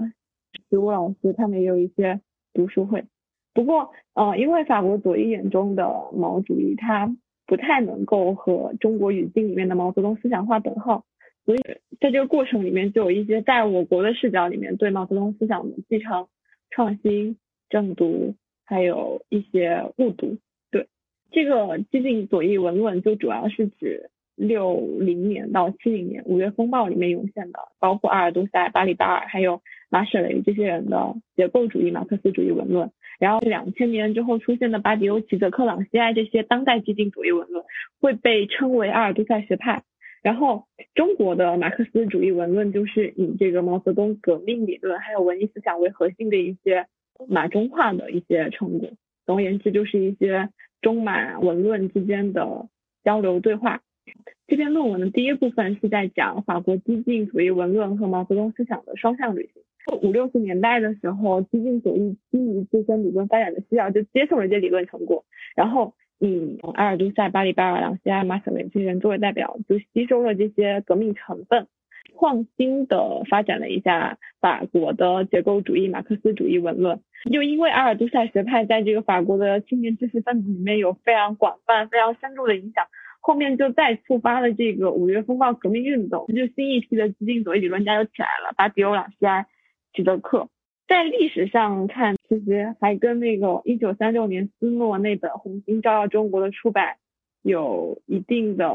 [0.69, 2.21] 植物老师他们也有一些
[2.53, 3.03] 读书会。
[3.53, 7.15] 不过，呃，因为法国左翼眼中的毛主义，它
[7.45, 11.05] 不太能够和中国语境里面的毛泽东思想划等号，
[11.45, 11.59] 所以
[12.01, 16.27] 在这个过程里面，就有一些在我国的视角里面对毛泽东思想的继承、
[16.71, 17.37] 创新、
[17.69, 18.33] 正读，
[18.65, 20.37] 还有一些误读。
[20.71, 20.87] 对，
[21.31, 32.91] 这个激进左翼文论就主要是指六零年到七零年五月风暴里面涌现的，包括阿尔都塞、巴里巴尔还有马舍雷这些人的结构主义、马克思主义文论。
[33.19, 37.63] 然后两千年之后出现的巴迪欧、齐泽克、朗西埃这些当代激进左翼文论
[38.01, 39.83] 会被称为阿尔都塞学派。
[40.25, 40.65] 然后
[40.95, 46.87] 中国的马克思主义文论就是以这个毛泽东革命理论还有文艺思想为核心的一些
[47.27, 48.89] 马中化的一些成果。
[49.27, 50.49] 总而言之，就是一些
[50.81, 52.67] 中马文论之间的
[53.03, 53.83] 交流对话。
[54.47, 59.61] 这篇论文的第一部分是在讲法国激进主义文论和毛泽东思想的双向旅行。
[60.01, 65.23] 五六十年代的时候，激进主义基于自身理论发展的需要，就接受了这些理论成果，
[65.55, 71.67] 然后以阿尔都塞、巴里巴尔、朗西埃、马舍雷这些人作为代表，就吸收了这些革命成分，
[72.17, 77.01] 创新的发展了一下法国的结构主义、马克思主义文论。
[77.31, 82.85] 就因为阿尔都塞学派在这个法国的青年知识分子里面有非常广泛、非常深入的影响，
[83.19, 89.47] 后面就再触发了这个五月风暴革命运动，就新一批的激进左翼理论家就起来了，巴迪欧、朗西埃。
[89.93, 90.49] 齐泽克
[90.87, 96.97] 在历史上看，其实还跟那个一九三六年斯诺那本《红星照耀中国》的出版
[97.41, 98.69] 有一定的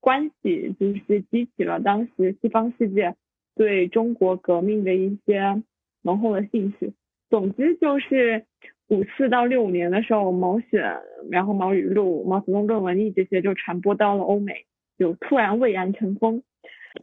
[0.00, 3.14] 关系，就是激起了当时西方世界
[3.54, 5.62] 对中国革命的一些
[6.02, 6.94] 浓厚的兴趣。
[7.28, 8.44] 总之就是
[8.88, 11.00] 五四到六五年的时候，毛选，
[11.30, 14.64] 然后毛语录、毛泽东论文艺这些就传播到了欧美，
[14.98, 16.42] 就突然蔚然成风。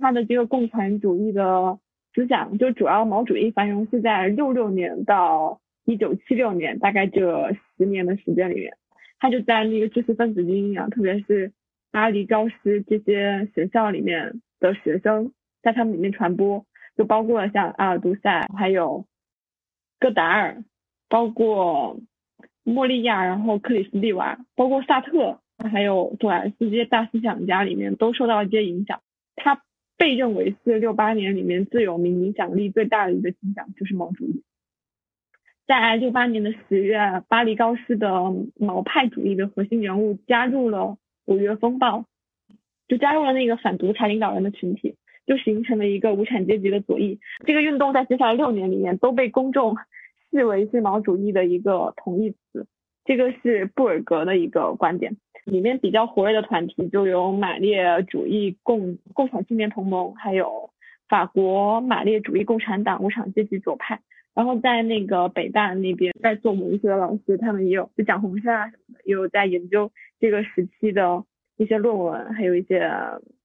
[0.01, 1.79] 他的这个共产主义的。
[2.17, 8.75] 思想就主要毛主义繁荣是在六六年到一九七六年，大概这十年的时间里面。
[9.19, 11.53] 他就在那个知识分子精英啊，特别是
[11.91, 15.31] 巴黎高师这些学校里面的学生，
[15.61, 16.65] 在他们里面传播，
[16.97, 19.05] 就包括像阿尔都塞，还有
[19.99, 20.63] 戈达尔，
[21.09, 21.99] 包括
[22.63, 25.39] 莫利亚，然后克里斯蒂娃，包括萨特，
[25.71, 29.01] 还有杜莱斯这些大思想家里面都受到一些影响。
[29.35, 29.61] 他
[29.97, 34.43] 被认为是六八年里面最有名、影响力最大的一个思想，就是毛主义。
[35.65, 36.97] 在六八年的十月，
[37.27, 38.09] 巴黎高师的
[38.57, 42.05] 毛派主义的核心人物加入了五月风暴，
[42.87, 44.95] 就加入了那个反独裁领导人的群体，
[45.25, 47.19] 就形成了一个无产阶级的左翼。
[47.45, 49.75] 这个运动在接下来六年里面都被公众
[50.31, 52.65] 视为是毛主义的一个同义词，
[53.03, 55.17] 这个是布尔格的一个观点。
[55.47, 60.69] 里面比较活跃的团体就有马列主义共共产青年同盟，还有
[61.07, 64.01] 法国马列主义共产党无产阶级左派。
[64.35, 71.23] 然后在那个北大那边，在做文学的老师，他们也有就讲红山啊什么的，也有在研究这个时期的
[71.55, 72.91] 一些论文，还有一些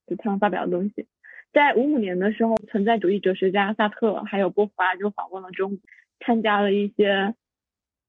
[0.07, 1.07] 就他们发表的东西。
[1.53, 5.79] 在五五年的时候，存在主义哲学家萨特还有波伏娃就访问了中国，
[6.21, 7.35] 参加了一些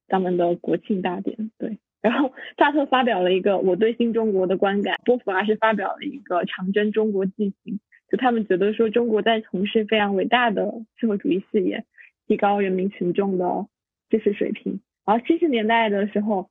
[0.08, 1.52] 咱们的国庆大典。
[1.58, 7.80] 对，然后萨特发表了一个我对新中国的观感，波伏娃是发表了一个长征中国纪行，
[8.12, 11.84] 就他们觉得说中国在从事非常伟大的社会主义事业。
[12.26, 13.68] 提高人民群众的
[14.10, 14.80] 知识水平。
[15.06, 16.50] 然后七十年代的时候，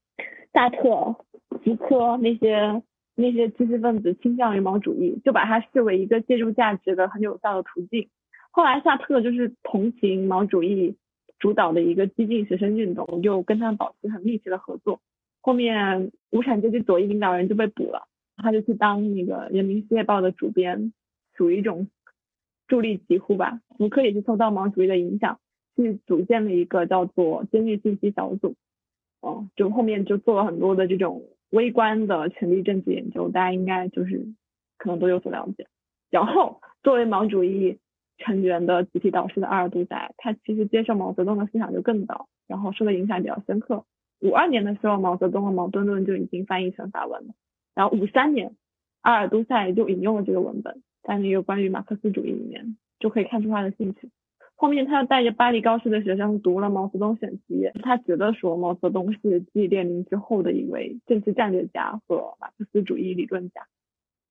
[0.52, 1.16] 萨特、
[1.64, 2.82] 福柯那些
[3.14, 8.10] 那些知识分子倾向于毛主义，就把它视为一个借助价值的很有效的途径。
[8.50, 10.94] 后来萨特就是同情毛主义
[11.38, 15.00] 主导的一个激进学生运动，就跟他们保持很密切的合作。
[15.42, 18.08] 后面无产阶级左翼领导人就被捕了，
[18.38, 20.94] 他就去当那个《人民世界报》的主编，
[21.36, 21.88] 属于一种
[22.66, 23.60] 助力疾呼吧。
[23.76, 25.38] 福柯也是受到毛主义的影响。
[25.74, 28.56] 去组建了一个叫做监狱信息小组，
[29.22, 34.34] 哦，就后面就做了很多的这种微观的权力政治研究，大家应该就是
[34.76, 35.66] 可能都有所了解。
[36.10, 37.78] 然后作为毛主义
[38.18, 43.86] 成员的集体导师的阿尔都塞，他其实接受毛泽东的思想就更早，然后受的影响比较深刻。
[44.22, 47.34] 五二年的时候，毛泽东的《矛盾论》就已经翻译成法文了，
[47.74, 48.54] 然后五三年，
[49.00, 54.10] 阿尔都塞就引用了这个文本，在那个关于马克思主义里面，就可以看出他的兴趣。
[54.54, 63.66] 后面他又带着巴黎高师的学生读了毛泽东选集，他觉得说毛泽东是继列宁之后的一位政治战略家和马克思主义理论家，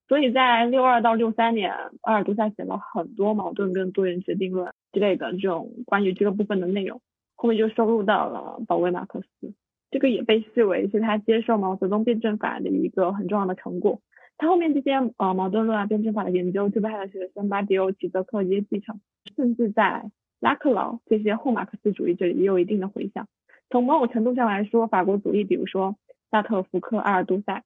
[0.08, 7.02] 所以在六二到六三年，阿尔都塞写了很多矛盾跟多元决定论之类的这种关于这个部分的内容，
[7.36, 9.48] 后面就收录到了《保卫马克思》，
[9.92, 14.02] 这个也被视为是他接受毛泽东辩证法的一个很重要的成果。
[14.38, 19.00] 他后面这些呃矛盾论啊、辩证法的研究就被他的学生巴迪欧、齐泽克一些继承，
[19.36, 20.10] 甚至在
[20.40, 23.28] 拉克劳这些后马克思主义这里也有一定的回响。
[23.70, 25.96] 从某种程度上来说，法国主义，比如说
[26.32, 27.64] 萨特、福克、阿尔都塞，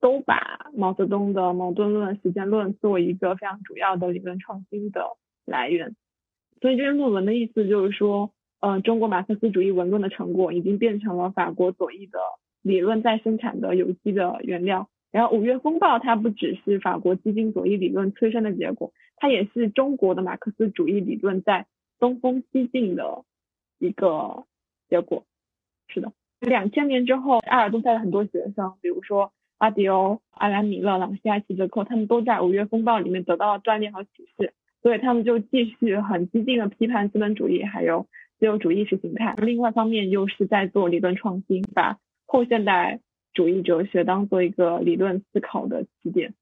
[0.00, 5.16] 都把毛泽东的矛盾论、实践论作为一个非常主要的理论创新的
[5.46, 5.94] 来源。
[6.60, 8.30] 所以这篇论文的意思就是说，
[8.60, 12.18] 呃，中国马克思主义文论的成果已经变成了法国左翼的
[12.62, 14.88] 理论再生产的有机的原料。
[15.10, 21.66] 然后五月风暴它不只是法国激进左翼理论催生的结果，它也是中国的马克思主义理论在
[21.98, 23.24] 东风西进的
[23.78, 24.44] 一个
[24.88, 25.24] 结果，
[25.88, 26.12] 是的。
[26.38, 38.06] 两千年之后，阿尔都塞的很多学生，比如说阿迪欧、阿兰米勒、朗西亚、齐泽克，他们都在五月风暴里面得到了锻炼和启示，所以他们就继续很激进的批判资本主义还有
[38.40, 39.36] 自由主义意识形态。
[39.36, 42.98] 另外一方面，又是在做理论创新，把后现代
[43.32, 46.34] 主义哲学当做一个理论思考的起点。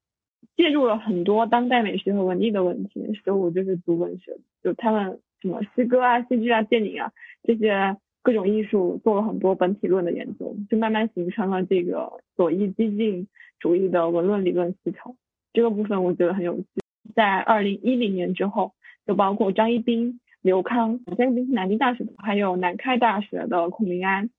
[0.56, 5.20] 介入了很多当代美学和文艺的问题，所以我就是读文学，就他们。
[5.40, 7.12] 什么诗歌啊、戏剧啊、电影啊
[7.44, 13.28] 这些各种艺术做了很多本体论的研究，就慢慢形成了这个左翼激进
[13.60, 15.14] 主义的文论理论思潮。
[15.52, 16.66] 这个部分我觉得很有趣。
[17.14, 18.72] 在二零一零年之后，
[19.06, 24.30] 就包括张一斌、刘康，张一斌是南京大学的，还有南开大学的孔明安，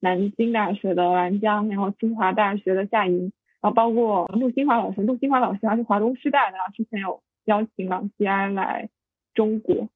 [0.00, 8.88] 南京大学的兰江，然后清华大学的夏莹，然后包括陆新华老师，陆新华老师他是华东师大的，之前有邀请朗西安来
[9.34, 9.88] 中国。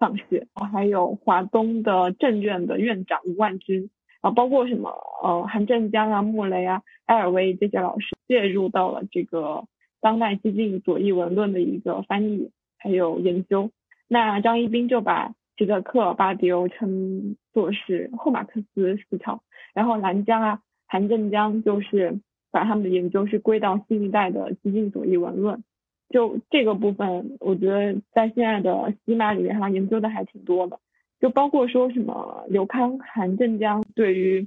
[0.00, 3.88] 上学，然后还有华东的政院的院长吴万军，
[4.20, 4.90] 啊，包括什么
[5.22, 9.62] 呃韩正江啊、穆雷啊、埃尔威这些老师介入到了这个
[10.00, 13.70] 当代激进左翼文论的一个翻译还有研究。
[14.12, 22.20] 那张一斌就把齐泽克、巴迪欧称作是后马克思思潮，然后兰江啊、韩正江就是
[22.50, 25.64] 把他们的研究是归到新一代的激进左翼文论。
[26.10, 30.78] 就这个部分，我觉得在现在的西马里面，他研究的还挺多的。
[31.18, 34.46] 就包括说什么刘康、韩正江对于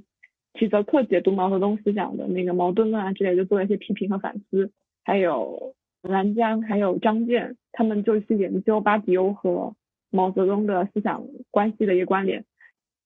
[0.54, 4.70] 齐泽克解读毛泽东思想的那个矛盾论啊之类，就做了一些批评和反思。
[5.02, 5.74] 还有
[6.06, 9.74] 兰江，还有张建，他们就去研究巴迪欧和
[10.10, 12.44] 毛泽东的思想关系的一个关联。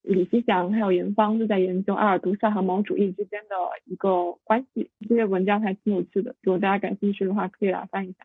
[0.03, 8.25] 李希祥还有严芳就在研究阿尔都塞和毛主义之间的一个关系，这些文章还挺有趣的，如果大家感兴趣的话，可以来翻一下。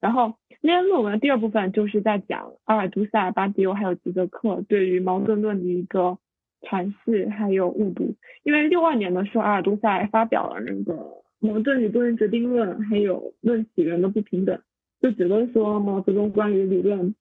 [0.00, 6.18] 然后那篇论文的第二部分就是在讲阿尔都塞、巴迪欧还有吉泽克对于矛盾论的一个
[6.60, 8.16] 阐释还有误读。
[8.42, 14.58] 因为六二年的时候，阿尔都塞发表了那个矛盾与多元决定论，还有论起源的不平等，
[15.02, 17.14] 就觉得说毛泽东关于理论。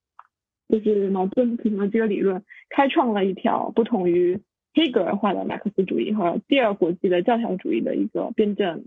[0.70, 4.40] 就是矛盾不平衡这个理论，开创了一条不同于
[4.74, 8.86] 黑格尔化的马克思主义和第二国际的教条主义的一个辩证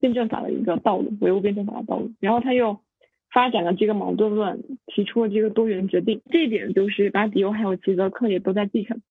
[0.00, 2.12] 辩证法的一个道路，唯物辩证法的道路。
[2.20, 2.78] 然后他又
[3.30, 6.22] 发展了这个矛盾论，提出了这个多元决定。
[6.30, 9.02] 这一点就是巴迪欧还有齐泽克也都在继承。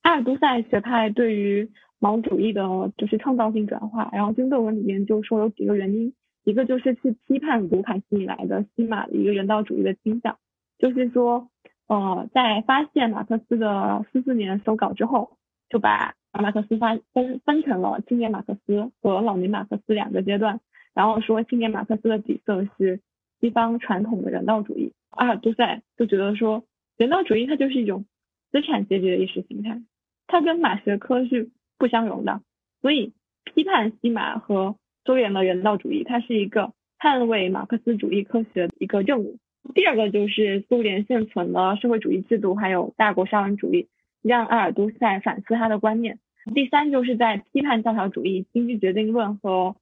[0.00, 6.12] 阿尔都塞学派对于毛主义的就是创造性转化，然后论文里面就说有几个原因，
[6.44, 10.38] 一个就是去批判卢凯西以来的西马的一个人道主义的倾向。
[10.78, 11.48] 就是说，
[11.88, 15.38] 呃，在发现马克思的四四年手稿之后，
[15.70, 20.60] 就把马克思发分分成了青年马克思和老年马克思两个阶段，
[20.92, 23.00] 然后说青年马克思的底色是
[23.40, 24.92] 西方传统的人道主义。
[25.10, 26.62] 阿尔都塞就觉得说，
[26.98, 28.04] 人道主义它就是一种
[28.52, 29.80] 资产阶级的意识形态，
[30.26, 31.48] 它跟马学科是
[31.78, 32.40] 不相容的，
[32.80, 33.12] 所以
[33.44, 39.38] 批判西马和多元的人道主义，它是一个捍卫马克思主义科学的一个任务。
[39.74, 43.88] 第二个就是苏联现存的社会主义制度，还有大国商人主义，
[44.22, 46.18] 让阿尔都塞反思他的观念。
[46.54, 49.74] 第三就是在批判教条主义、经济决定论和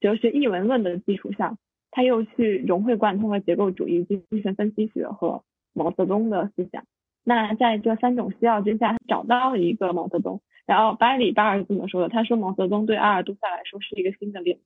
[0.00, 1.56] 哲学译文论的基础上，
[1.92, 6.84] 他又去融会贯通了结构主义、精神分析学和毛泽东的思想。
[7.28, 10.40] 那在这三种需要之下，找到了一个毛泽东。
[10.64, 14.58] 然后巴里巴尔这么说的，他说毛泽东对阿尔都塞来说是一个新的脸。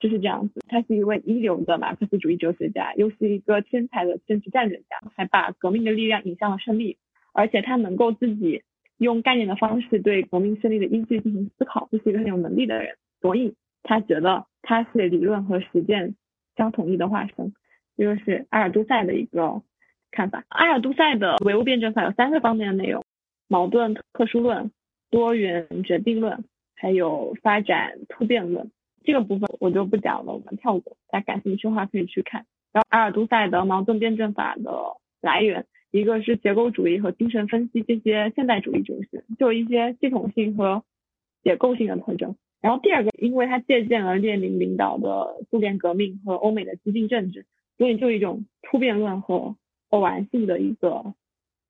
[0.00, 6.98] 就是这样子，他是一位一流的马克思主义哲学家，又是一个天才的政治战略家，还把革命的力量引向了胜利。
[7.32, 8.64] 而且他能够自己
[8.98, 12.96] 用概念的方式对革命胜利的依据进行思考，这是一个很有能力的人。
[13.20, 13.54] 所以
[13.84, 16.16] 他觉得他是理论和实践
[16.56, 17.54] 相统一的化身。
[17.96, 19.62] 这就是阿尔都塞的一个
[20.14, 20.44] 看法。
[20.48, 23.04] 阿尔都塞的唯物辩证法有三个方面的内容：
[23.48, 24.70] 矛盾特殊论、
[25.10, 26.44] 多元决定论，
[26.76, 28.70] 还有发展突变论。
[29.02, 30.96] 这个部分我就不讲了，我们跳过。
[31.10, 32.46] 大家感兴趣的话可以去看。
[32.72, 34.72] 然后阿尔都塞的矛盾辩证法的
[35.20, 40.82] 来源，一个是结构主义和精神分析这些现代主义哲学，就一些系统性和
[41.42, 42.36] 结构性的特征。
[42.62, 47.44] 然后第二个，因为他借鉴了列宁领导的苏联革命和欧美的激进政治，
[47.76, 49.54] 所以就一种突变论和
[49.94, 51.14] 偶然性的一个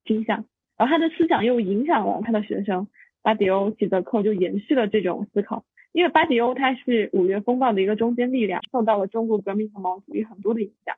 [0.05, 0.44] 倾向。
[0.76, 2.88] 然后他的思想又影响了他的学生
[3.22, 5.64] 巴迪欧、齐泽克，就延续了这种思考。
[5.92, 10.96] 因为巴迪欧他是五月风暴的一个中坚力量，受到了中国革命和毛主义很多的影响。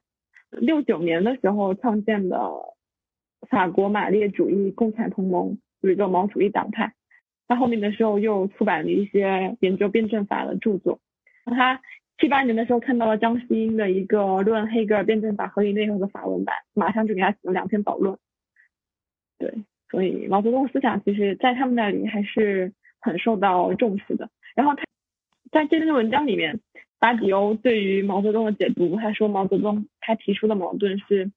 [0.51, 2.51] 六九年的时候创建的
[3.51, 6.95] 法国马列主义共产同盟有一个毛主义党派。
[7.49, 10.99] 他后面的时候又出版了一些研究辩证法的著作。
[11.45, 11.81] 他
[12.19, 18.19] 七八年的时候看到了张希英的一个《论黑格尔辩证法合理内容》的法文版，马上就给他写了两篇导论。
[19.39, 19.53] 对，
[19.91, 24.31] 所以毛泽东思想其实在他们那里还是很受到重视的。
[24.55, 24.85] 然后他
[25.51, 26.61] 在这篇文章里面，
[26.99, 31.31] 巴迪欧对于毛泽东的解读，他说毛泽东他提出的矛盾是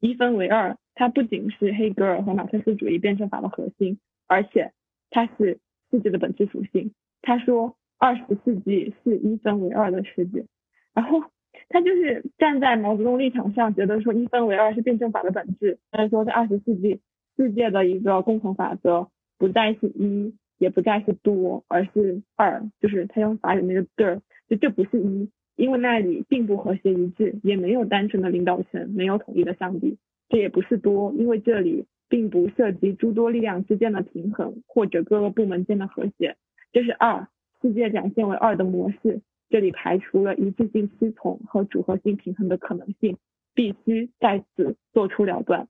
[0.00, 4.72] 一分为二，它不仅是黑格尔和马克思主义辩证法的核心，而且
[5.10, 5.58] 它是
[5.90, 6.94] 世界的本质属性。
[7.20, 10.44] 他说二十世纪是一分为二的世界，
[10.92, 11.22] 然后
[11.68, 15.78] 他就是站在毛泽东立场上，觉得说一分为二是辩证法的本质。
[15.92, 17.00] 他说在二十世纪，
[17.36, 19.08] 世界的一个共同法则
[19.38, 20.34] 不再是一。
[20.58, 29.98] 也不再是多，而是二，就是他用法语那个 der，就这不是一，因为那里并不和谐一致，也没有单纯的领导权，没有统一的上帝。
[30.28, 36.36] 这也不是多，因为这里并不涉及诸多力量之间的平衡，或者各个部门间的和谐。
[36.72, 37.26] 这是二，
[37.62, 43.16] 世界展现为二的模式，这里排除了一致性失从和组合性平衡的可能性，
[43.54, 45.68] 必须在此做出了断。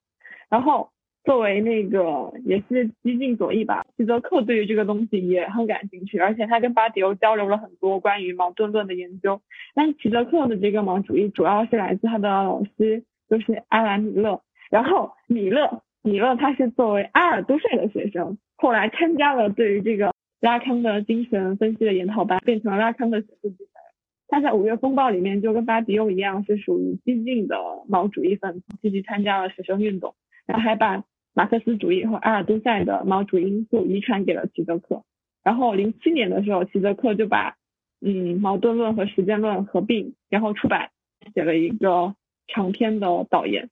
[0.50, 0.90] 然后。
[1.24, 9.40] 作为那个也是激进左翼吧，齐泽克对于这个东西也很感兴趣，而且他跟巴迪欧交流了很多关于矛盾论的研究。
[9.72, 14.42] 但是齐泽克的这个毛主义主要是来自他的老师，就是阿兰米勒。
[14.68, 20.11] 然后米勒，米勒他是作为阿尔都塞的学生，后来参加了对于这个
[20.42, 23.80] 拉康的精神分析的研讨班，变成了拉康的学术地才。
[24.28, 27.56] 他在五月风暴里面就跟巴迪欧一样，是属于激进的
[27.88, 30.14] 毛主义分子，积极参加了学生运动，
[30.44, 31.02] 然后还把。
[31.34, 35.02] 马克思主义和阿尔都塞的毛主义因素遗传给了齐泽克，
[35.42, 37.56] 然后零七年的时候，齐泽克就把
[38.02, 40.90] 嗯矛盾论和实践论合并，然后出版
[41.32, 42.14] 写了一个
[42.48, 43.70] 长篇的导言。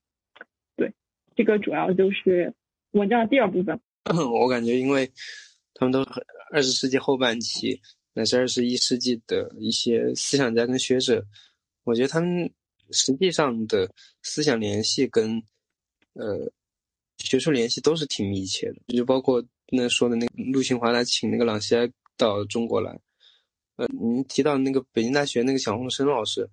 [0.75, 0.95] 对，
[1.37, 2.55] 这个主要就是
[2.93, 3.79] 文章的第二部分。
[4.09, 5.11] 我感觉，因为
[5.81, 7.81] 他们都是二十世纪后半期
[8.13, 11.25] 乃至二十一世纪的一些思想家跟学者，
[11.85, 12.53] 我觉得他们
[12.91, 13.91] 实际上的
[14.21, 15.43] 思想联系跟
[16.13, 16.53] 呃
[17.17, 23.01] 学术联系都是挺密切的，就包括那说的那个陆庆华来请那个朗西埃到中国来，
[23.77, 26.47] 呃，您提到那个北京大学那个小洪生老师，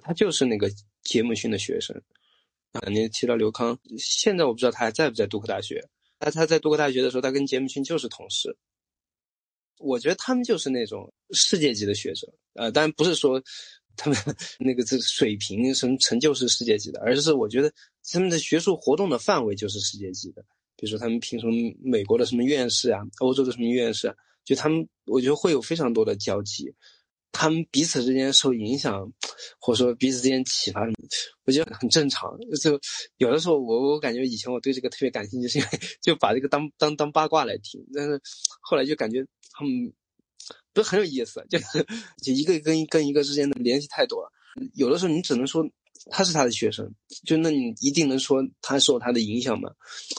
[0.00, 0.70] 他就是那个
[1.02, 1.94] 杰姆逊的学生
[2.72, 2.88] 啊。
[2.88, 5.86] 您提到刘康，现在我不知道他还在不在杜克大学。
[6.24, 8.56] 他他在杜克大学的时候，他跟杰姆逊就是同事。
[9.78, 13.42] 我觉得他们就是那种世界级的学者，呃，当然不是说
[13.96, 14.18] 他们
[14.58, 17.70] 那个这水平什么成就是世界级的，而是我觉得
[18.10, 20.42] 他们的学术活动的范围就是世界级的。
[20.76, 21.52] 比如说他们评什么
[21.82, 24.14] 美国的什么院士啊，欧洲的什么院士，啊
[24.44, 26.72] 就他们我觉得会有非常多的交集。
[27.34, 29.12] 他们彼此之间受影响，
[29.60, 30.94] 或者说彼此之间启发什么，
[31.44, 32.30] 我觉得很正常。
[32.62, 32.80] 就
[33.18, 35.70] 有的时候，我我感觉以前我对这个特别感兴趣，是因为
[36.00, 37.84] 就把这个当当当八卦来听。
[37.92, 38.18] 但是
[38.60, 39.92] 后来就感觉他们
[40.72, 41.84] 不是很有意思，就 是
[42.22, 44.30] 就一个跟跟一个之间的联系太多了。
[44.74, 45.68] 有的时候你只能说
[46.10, 46.88] 他是他的学生，
[47.26, 49.70] 就那你一定能说他受他的影响吗？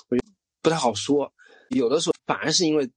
[0.09, 0.31] 我觉得
[0.61, 1.31] 不太好说。
[1.69, 2.89] 有的时候反而是因为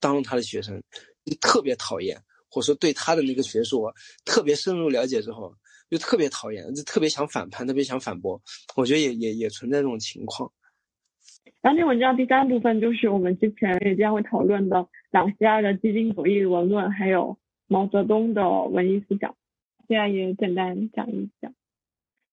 [0.00, 0.82] 当了他的学生
[1.26, 2.20] 就，特别讨厌。
[2.50, 3.84] 或者说对他的那个学术
[4.24, 5.54] 特别深入了解之后，
[5.90, 8.40] 就特别讨厌，就特别想反叛，特别想反驳。
[8.76, 10.52] 我觉得也也也存在这种情况。
[11.60, 17.36] 然后那文章第三部分就是我们之前也将会讨论的朗西埃的激进主义文论，还有
[17.66, 19.34] 毛泽东的文艺思想。
[19.88, 21.52] 现在也简单讲一讲。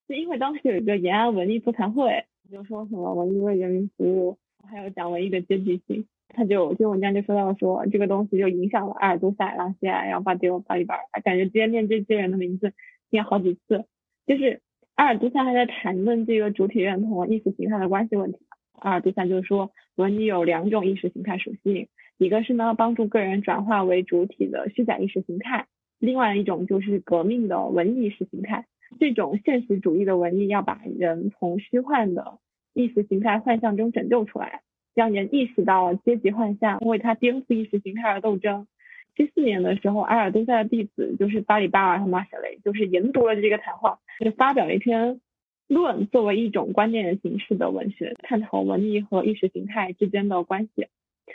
[0.07, 4.37] 就因为当时有一个延安文艺座谈会，就说什么文艺为人民服务，
[4.69, 6.05] 还有讲文艺的阶级性。
[6.33, 12.73] 他就就文章就说到说这个东西就影响了阿尔都塞、拉西埃，然后巴丢、巴里巴，感觉今天念这些人的名字
[13.09, 13.85] 念好几次。
[14.25, 14.61] 就是
[14.95, 18.39] 阿尔都塞还在谈论这个主体认同和意识形态的关系问题。
[18.73, 21.87] 阿尔都塞就是说，文艺有两种意识形态属性，
[22.17, 25.67] 一个是呢帮助个人转化为主体的虚假意识形态，
[25.99, 28.65] 另外一种就是革命的文艺意识形态。
[28.99, 32.39] 这种现实主义的文艺要把人从虚幻的
[32.73, 34.61] 意识形态幻象中拯救出来。
[34.95, 38.67] 让人意识到阶级幻象，为他颠覆意识形态而斗争。
[39.15, 45.21] 七四年的时候，埃尔都塞的弟子就是巴里巴尔和马舍雷，就是研读了这个谈话，就发表了一篇
[45.67, 50.87] 论，作为一种观念形式的文学，探讨文艺和意识形态之间的关系。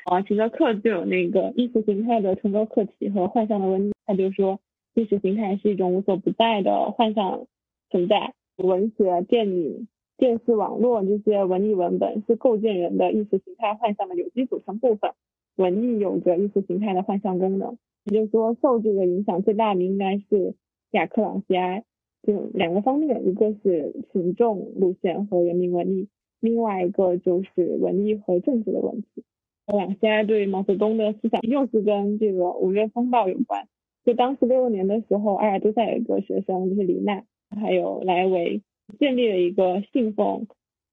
[0.05, 4.60] 啊，齐泽克就有那个意识形态的崇高客体和幻象的文艺，他就说
[4.94, 7.47] 意识形态是一种无所不在的幻象
[7.90, 9.86] 存在，文学、电影。
[10.19, 15.12] 电视、网络这些文艺文本是构建人的意识形态幻象的有机组成部分。
[15.55, 20.55] 文艺有着意识形态的幻象功能，也就是说，受这个影响最大的应该是
[20.90, 21.85] 雅克·朗西埃。
[22.24, 26.09] 就两个方面，一个是群众路线和人民文艺，
[26.40, 29.24] 另外一个就是文艺和政治的问题。
[29.66, 33.69] 克朗西埃对毛泽东的思想又是跟这个五月风暴有关。
[34.05, 38.62] 就当时六六年的时候，阿尔都塞有一个学生就是李娜，还有莱维。
[38.98, 40.47] 建立了一个信奉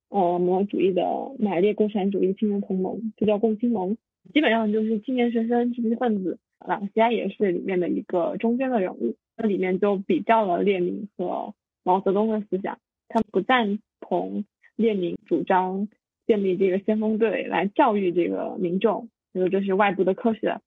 [0.10, 1.04] 呃毛主义的
[1.40, 3.98] 马列共产主义青年同盟，就叫共青盟，
[4.34, 6.40] 基本上就是青年学生知识分子。
[6.60, 11.54] 啊西埃也是里面的一个中间的人物，那里面就比较了列宁和
[11.84, 14.46] 毛泽东的思想，他不赞同
[14.76, 15.88] 列宁主张
[16.26, 20.60] 建立这个先锋队来教育这个民众，就是这是外部的科学。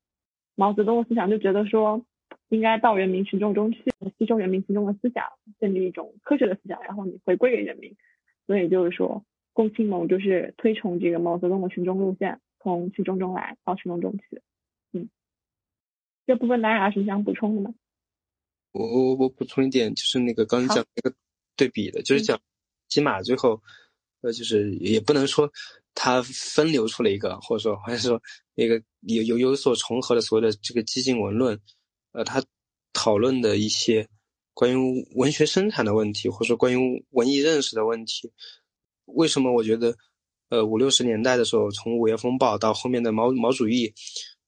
[0.54, 2.04] 毛泽东的思想就觉得说。
[2.48, 3.84] 应该到人民群众中去，
[4.18, 5.24] 吸收人民群众的思想，
[5.60, 7.94] 建立一种科学的思想，然后你回归给人民。
[8.46, 9.22] 所以就是说，
[9.52, 14.40] 共青盟就是推崇这个毛泽东的群众路线，从群众中来到群众中去。
[14.92, 15.10] 嗯，
[16.26, 17.74] 这部分大家有什么想补充的吗？
[18.72, 21.14] 我我我补充一点，就是那个刚才讲那个
[21.54, 22.40] 对比的，就是讲
[22.88, 23.60] 起码最后，
[24.22, 25.52] 呃，就是也不能说
[25.94, 28.22] 它分流出了一个，或者说还是说
[28.54, 31.60] 那个有有有所重合的所谓的这个激进文论。
[32.12, 32.42] 呃，他
[32.92, 34.08] 讨论的一些
[34.54, 38.32] 关于文学生产的问题，或者说关于文艺认识的问题，
[39.04, 39.94] 为什么我觉得，
[40.48, 43.92] 呃，五六十年代的时候，从五月风暴到后面的毛毛主义，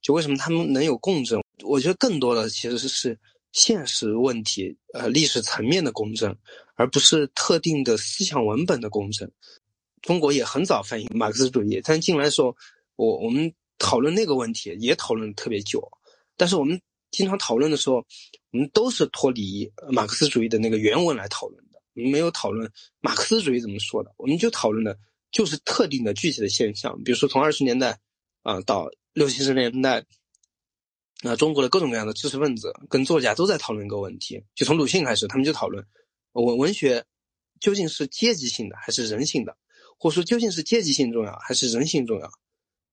[0.01, 1.41] 就为什么他们能有共振？
[1.62, 3.19] 我觉得更多的其实是是
[3.53, 6.37] 现实问题，呃，历史层面的共振，
[6.74, 9.31] 而不是特定的思想文本的共振。
[10.03, 12.57] 中国也很早反映马克思主义，但进来的时候，
[12.97, 15.89] 我我们讨论那个问题也讨论特别久，
[16.37, 16.81] 但是我们。
[17.11, 17.97] 经常讨论的时候，
[18.51, 22.70] 我们都是脱离马克思主义的那个原文来讨论的，我们没有讨论
[23.01, 24.99] 马克思主义怎么说的，我们就讨论的
[25.32, 27.99] 就是特定的具体的现象，比如说从二十年代
[28.43, 30.05] 啊到六七十年代，
[31.23, 35.85] 那中国的各种各样的知识分子跟作家都在讨论一个问题，就从鲁迅开始，他们就讨论
[36.32, 37.05] 文文学
[37.61, 39.57] 究竟是阶级性的还是人性的，
[39.99, 42.31] 或者说究竟是阶级性重要还是人性重要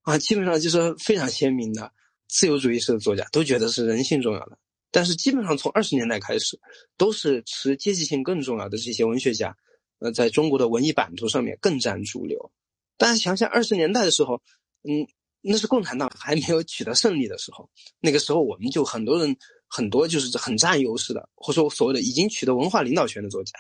[0.02, 0.18] 啊？
[0.18, 1.94] 基本上就是非常鲜明的
[2.28, 4.58] 自由主义式的作家都觉得是人性重要的，
[4.91, 6.60] 但是基本上从二十年代开始，
[6.98, 9.56] 都是持阶级性更重要的这些文学家，
[9.99, 12.52] 呃，在中国的文艺版图上面更占主流。
[12.98, 14.41] 大家想想二十年代的时候，
[14.84, 15.08] 嗯。
[15.49, 17.70] 那是共产党还没有取得胜利的时候，
[18.02, 19.38] 那个时候我们就很多人
[19.68, 23.54] 很多就是很占优势的，或者说所谓的已经取得文化领导权的作家，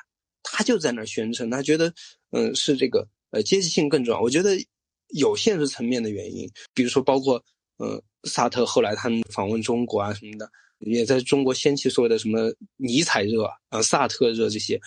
[0.43, 1.93] 他就在那儿宣称，他觉得，
[2.31, 4.19] 嗯，是这个呃阶级性更重要。
[4.19, 4.57] 我觉得
[5.09, 7.41] 有现实层面的原因，比如说包括
[7.77, 10.49] 呃萨特后来他们访问中国啊什么的，
[10.79, 14.79] 也在中国掀起所谓的什么尼采热啊、萨特热这些。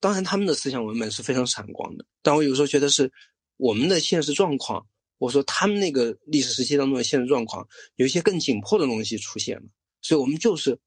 [0.00, 3.10] 当然他们的思想文本是非常闪光的，但我有时候觉得是
[3.56, 4.86] 我们的现实状况。
[5.18, 7.66] 我说他们那个历史时期当中的现实状况，
[7.96, 9.62] 有一些更紧迫的东西出现了，
[10.02, 10.78] 所以我们就是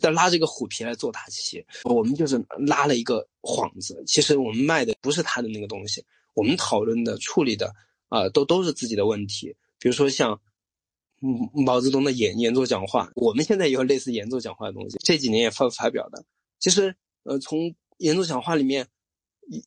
[0.00, 4.02] 在拉这个虎皮来做大旗，我们就是拉了一个幌子。
[4.06, 6.02] 其实我们卖的不是他的那个东西，
[6.34, 7.70] 我们讨论的、处理的
[8.08, 9.54] 啊，都都是自己的问题。
[9.78, 10.40] 比如说像
[11.22, 16.24] 嗯毛泽东的演演作讲话，我们现在也有类似演作讲话的东西，这几年也发发表的。
[16.58, 18.88] 其实呃，从演作讲话里面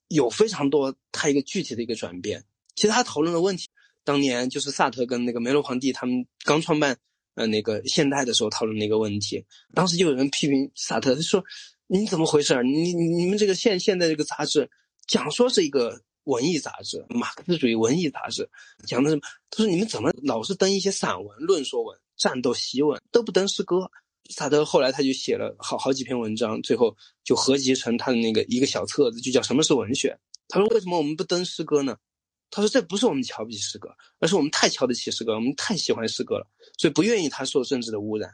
[0.09, 2.43] 有非常多他一个具体的一个转变。
[2.75, 3.69] 其实他讨论的问题，
[4.03, 6.97] 当年就是萨特跟那个梅洛庞蒂他们刚创办
[7.35, 9.45] 呃那个现代的时候讨论的一个问题。
[9.73, 11.41] 当时就有人批评萨特，他说
[11.87, 12.61] ：“你怎么回事？
[12.63, 14.69] 你你们这个现现在这个杂志
[15.07, 18.47] 讲说是一个文艺杂志，马克思主义文艺杂志，
[18.85, 19.21] 讲的什么？
[19.49, 23.89] 他说你们怎么老是登一些散文、论说文、战斗檄文，都不登诗歌？”
[24.31, 30.09] 萨德后来他就写了好好几篇文章，最后就合集成他的那个一个小册子，就叫《什么是文学》。
[30.47, 31.95] 他说：“为什么我们不登诗歌呢？”
[32.49, 33.89] 他说：“这不是我们瞧不起诗歌，
[34.19, 36.47] 而是我们太瞧得起诗歌，我们太喜欢诗歌了，
[36.77, 38.33] 所以不愿意他受政治的污染。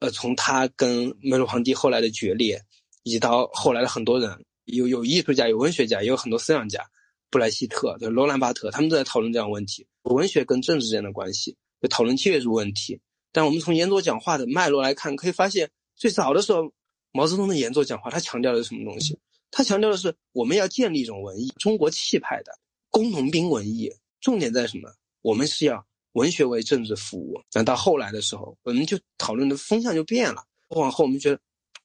[0.00, 2.60] 呃，从他跟梅洛庞蒂后来的决裂，
[3.04, 6.84] 以及到后来的很多人，有有艺术家，有文学家，也有很多思想家，
[7.30, 13.00] 布莱希特、罗兰巴特，他们都在讨论这样问题：文学跟政治之间的关系，就讨论契约主问题。
[13.32, 16.72] 但我们从言作讲话的脉络来看，可以发现，最早的时候，
[17.12, 19.18] 毛泽东的言作讲话，他强调的是什么东西？
[19.50, 22.52] 他强调的是我们要建立一种文艺，中国气派的。”
[22.90, 23.88] 工农兵文艺
[24.20, 24.92] 重点在什么？
[25.22, 27.40] 我们是要文学为政治服务。
[27.54, 30.42] 那到后来的时候，我们就讨论的风向就变了。
[30.70, 31.40] 往后我们觉得，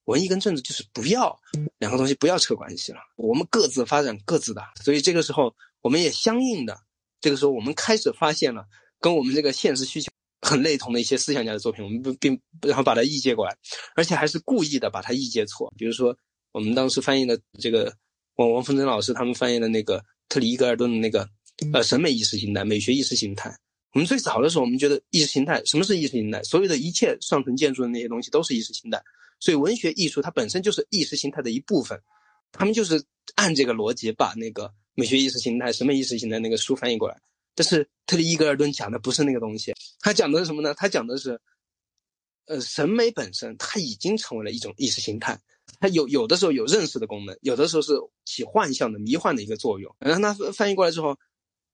[0.05, 1.37] 文艺跟政治就是不要
[1.77, 4.61] 两个东西不要扯关系了，我们各自发展各自的。
[4.83, 6.77] 所以这个时候，我们也相应的，
[7.21, 8.65] 这个时候我们开始发现了
[8.99, 10.11] 跟我们这个现实需求
[10.41, 13.55] 很类同的一些思想家的作品，我们不并然后把它译介过来，
[13.95, 15.73] 而且还是故意的把它译介错。
[15.77, 16.17] 比如说
[16.51, 17.93] 我们当时翻译的这个
[18.35, 20.03] 王王凤珍老师他们翻译的那个。
[20.27, 21.29] 特里伊格尔顿的那个，
[21.71, 23.55] 呃，审美意识形态、美学意识形态。
[23.93, 26.41] 我们最早的时候，我们觉得意识形态，什么是意识形态？
[26.41, 28.99] 所有的一切上层建筑的那些东西都是意识形态。
[29.39, 32.01] 所以，文学艺术它本身就是意识形态的一部分。
[32.51, 33.03] 他们就是
[33.35, 37.19] 按这个逻辑把那个美学意识形态、审美意识形态那个书翻译过来。
[37.53, 40.73] 但是，特里伊格尔顿讲的不是那个东西，他讲的是什么呢？
[40.73, 41.39] 他讲的是，
[42.45, 45.39] 呃，审美本身它已经成为了一种意识形态。
[45.79, 47.93] 它有有的时候有认识的功能，有的时候是
[48.23, 49.93] 起幻象的迷幻的一个作用。
[49.99, 51.17] 然后他翻译过来之后，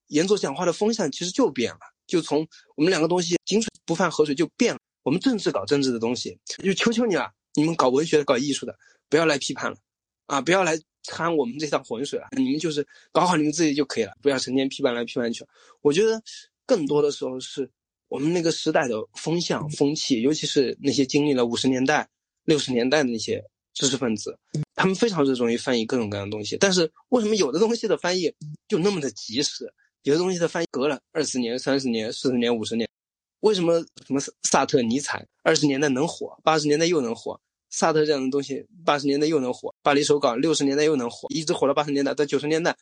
[0.07, 4.79] 演作讲话的风向其实就变了，就从我们两个东西井水不犯河水就变了。
[5.03, 8.77] 我们政治搞政治的东西，就求求你了，你们搞文学的、搞艺术的，
[9.09, 9.77] 不要来批判了，
[10.25, 12.27] 啊，不要来掺我们这趟浑水了。
[12.37, 15.45] 你们就是搞好你们自己就可以了，不要成天批判来批判去。
[15.81, 16.21] 我觉得
[16.65, 17.69] 更多的时候是
[18.07, 22.09] 我们那个时代的风向风气，尤其是那些经历了五十年代、
[22.45, 23.43] 六十年代的那些。
[23.73, 24.37] 知识分子，
[24.75, 28.29] 他们非常热衷于翻译各种各样的东西，但是为什么有的东西的翻译
[28.67, 29.73] 就那么的及时，
[30.03, 32.85] 有的东西的翻译隔了二十年、三十年、四十年、五十年？
[33.41, 37.39] 为什么什么萨特、尼采二十年代能火，八十年代又能火？
[37.69, 42.75] 萨特这样的东西八十年代又能火，巴黎手稿六十年代又能火，一直火到八十年代，到九十年代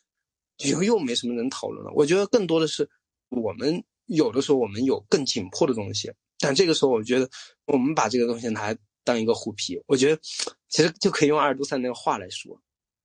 [0.64, 1.92] 又又没什么人讨论了。
[1.94, 2.88] 我觉得更多的是
[3.28, 7.28] 我们有的时候我们有更紧迫的东西，但这个时候我觉得
[7.66, 8.74] 我们把这个东西拿。
[9.02, 10.20] 当一个虎皮，我觉得
[10.68, 12.60] 其实就可以用阿尔都塞那个话来说，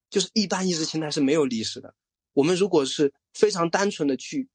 [0.10, 1.96] 就是一般意识形态是没有历史的。
[2.34, 4.50] 我们如果是非常单纯的去，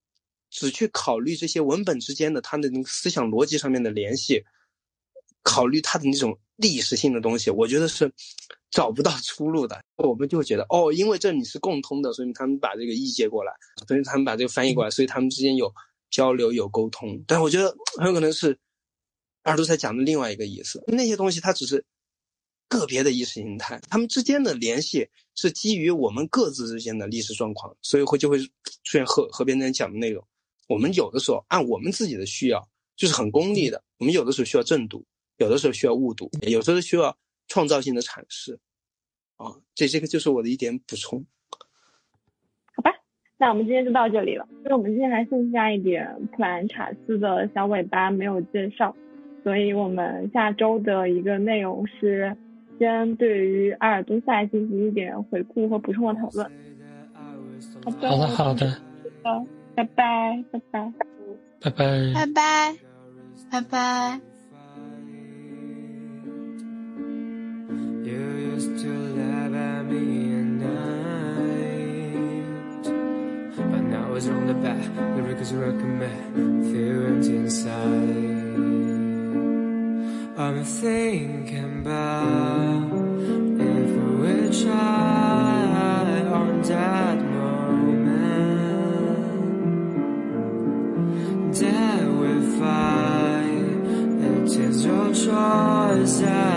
[0.51, 4.45] 只去考虑这些文本之间的它的那个思想逻辑上面的联系，
[5.43, 8.13] 考虑它的那种历史性的东西，我觉得是
[8.71, 9.81] 找不到出路的。
[9.97, 13.53] 我们就会觉得哦，因为这里是共通的，所以他们把这个译介过来，
[13.87, 15.73] 所以他们把这个翻译过来，所以他们之间有
[16.11, 17.23] 交流有沟通。
[17.27, 18.59] 但我觉得很有可能是。
[19.45, 21.83] 阿尔都塞讲的另外一个意思，那些东西它只是
[22.69, 28.51] 个别的意识形态，他们之间的联系是基于我们各自之间的历史状况，所以会就会出
[28.85, 30.23] 现河河边那讲的内容。
[30.71, 32.65] 我们有的时候按我们自己的需要
[32.95, 33.83] 就是很功利的。
[33.99, 35.05] 我们有的时候需要正读，
[35.39, 37.19] 有的时候需要误读，有时候需要
[37.49, 38.57] 创造性的阐释。
[39.37, 41.27] 啊，这这个就是我的一点补充。
[42.77, 42.93] 好吧，
[43.37, 44.47] 那我们今天就到这里了。
[44.59, 48.95] 因为我们今天还剩下一点普兰查斯的小尾巴没有介绍，
[49.43, 52.37] 所以我们下周的一个内容是
[52.79, 56.49] 先对于阿尔都塞进行一点回顾和补充的讨论。
[57.85, 58.83] 好的，好的，好的，
[59.25, 59.47] 好，
[59.80, 60.92] 拜拜，拜拜，
[61.62, 62.76] 拜拜，拜拜，
[63.52, 64.22] 拜拜。
[68.06, 68.22] You
[68.54, 71.66] used to laugh at me at night
[73.58, 74.86] But now it's on the back
[75.16, 78.54] The records recommend Feel empty inside
[80.38, 82.92] I'm thinking about
[83.60, 87.18] If we try on that
[96.01, 96.50] was I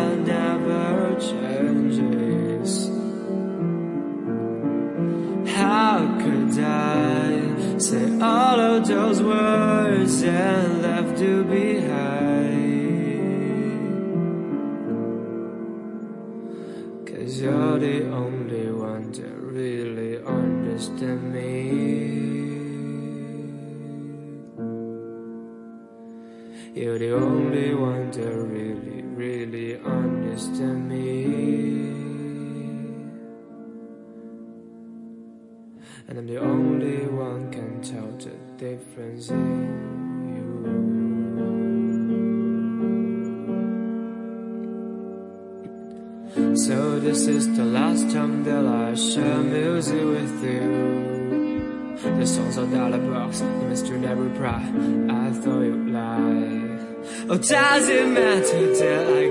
[57.33, 58.75] Oh, does it matter?
[58.77, 59.22] That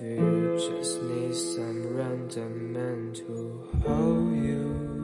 [0.00, 4.95] you just need some random man to hold you.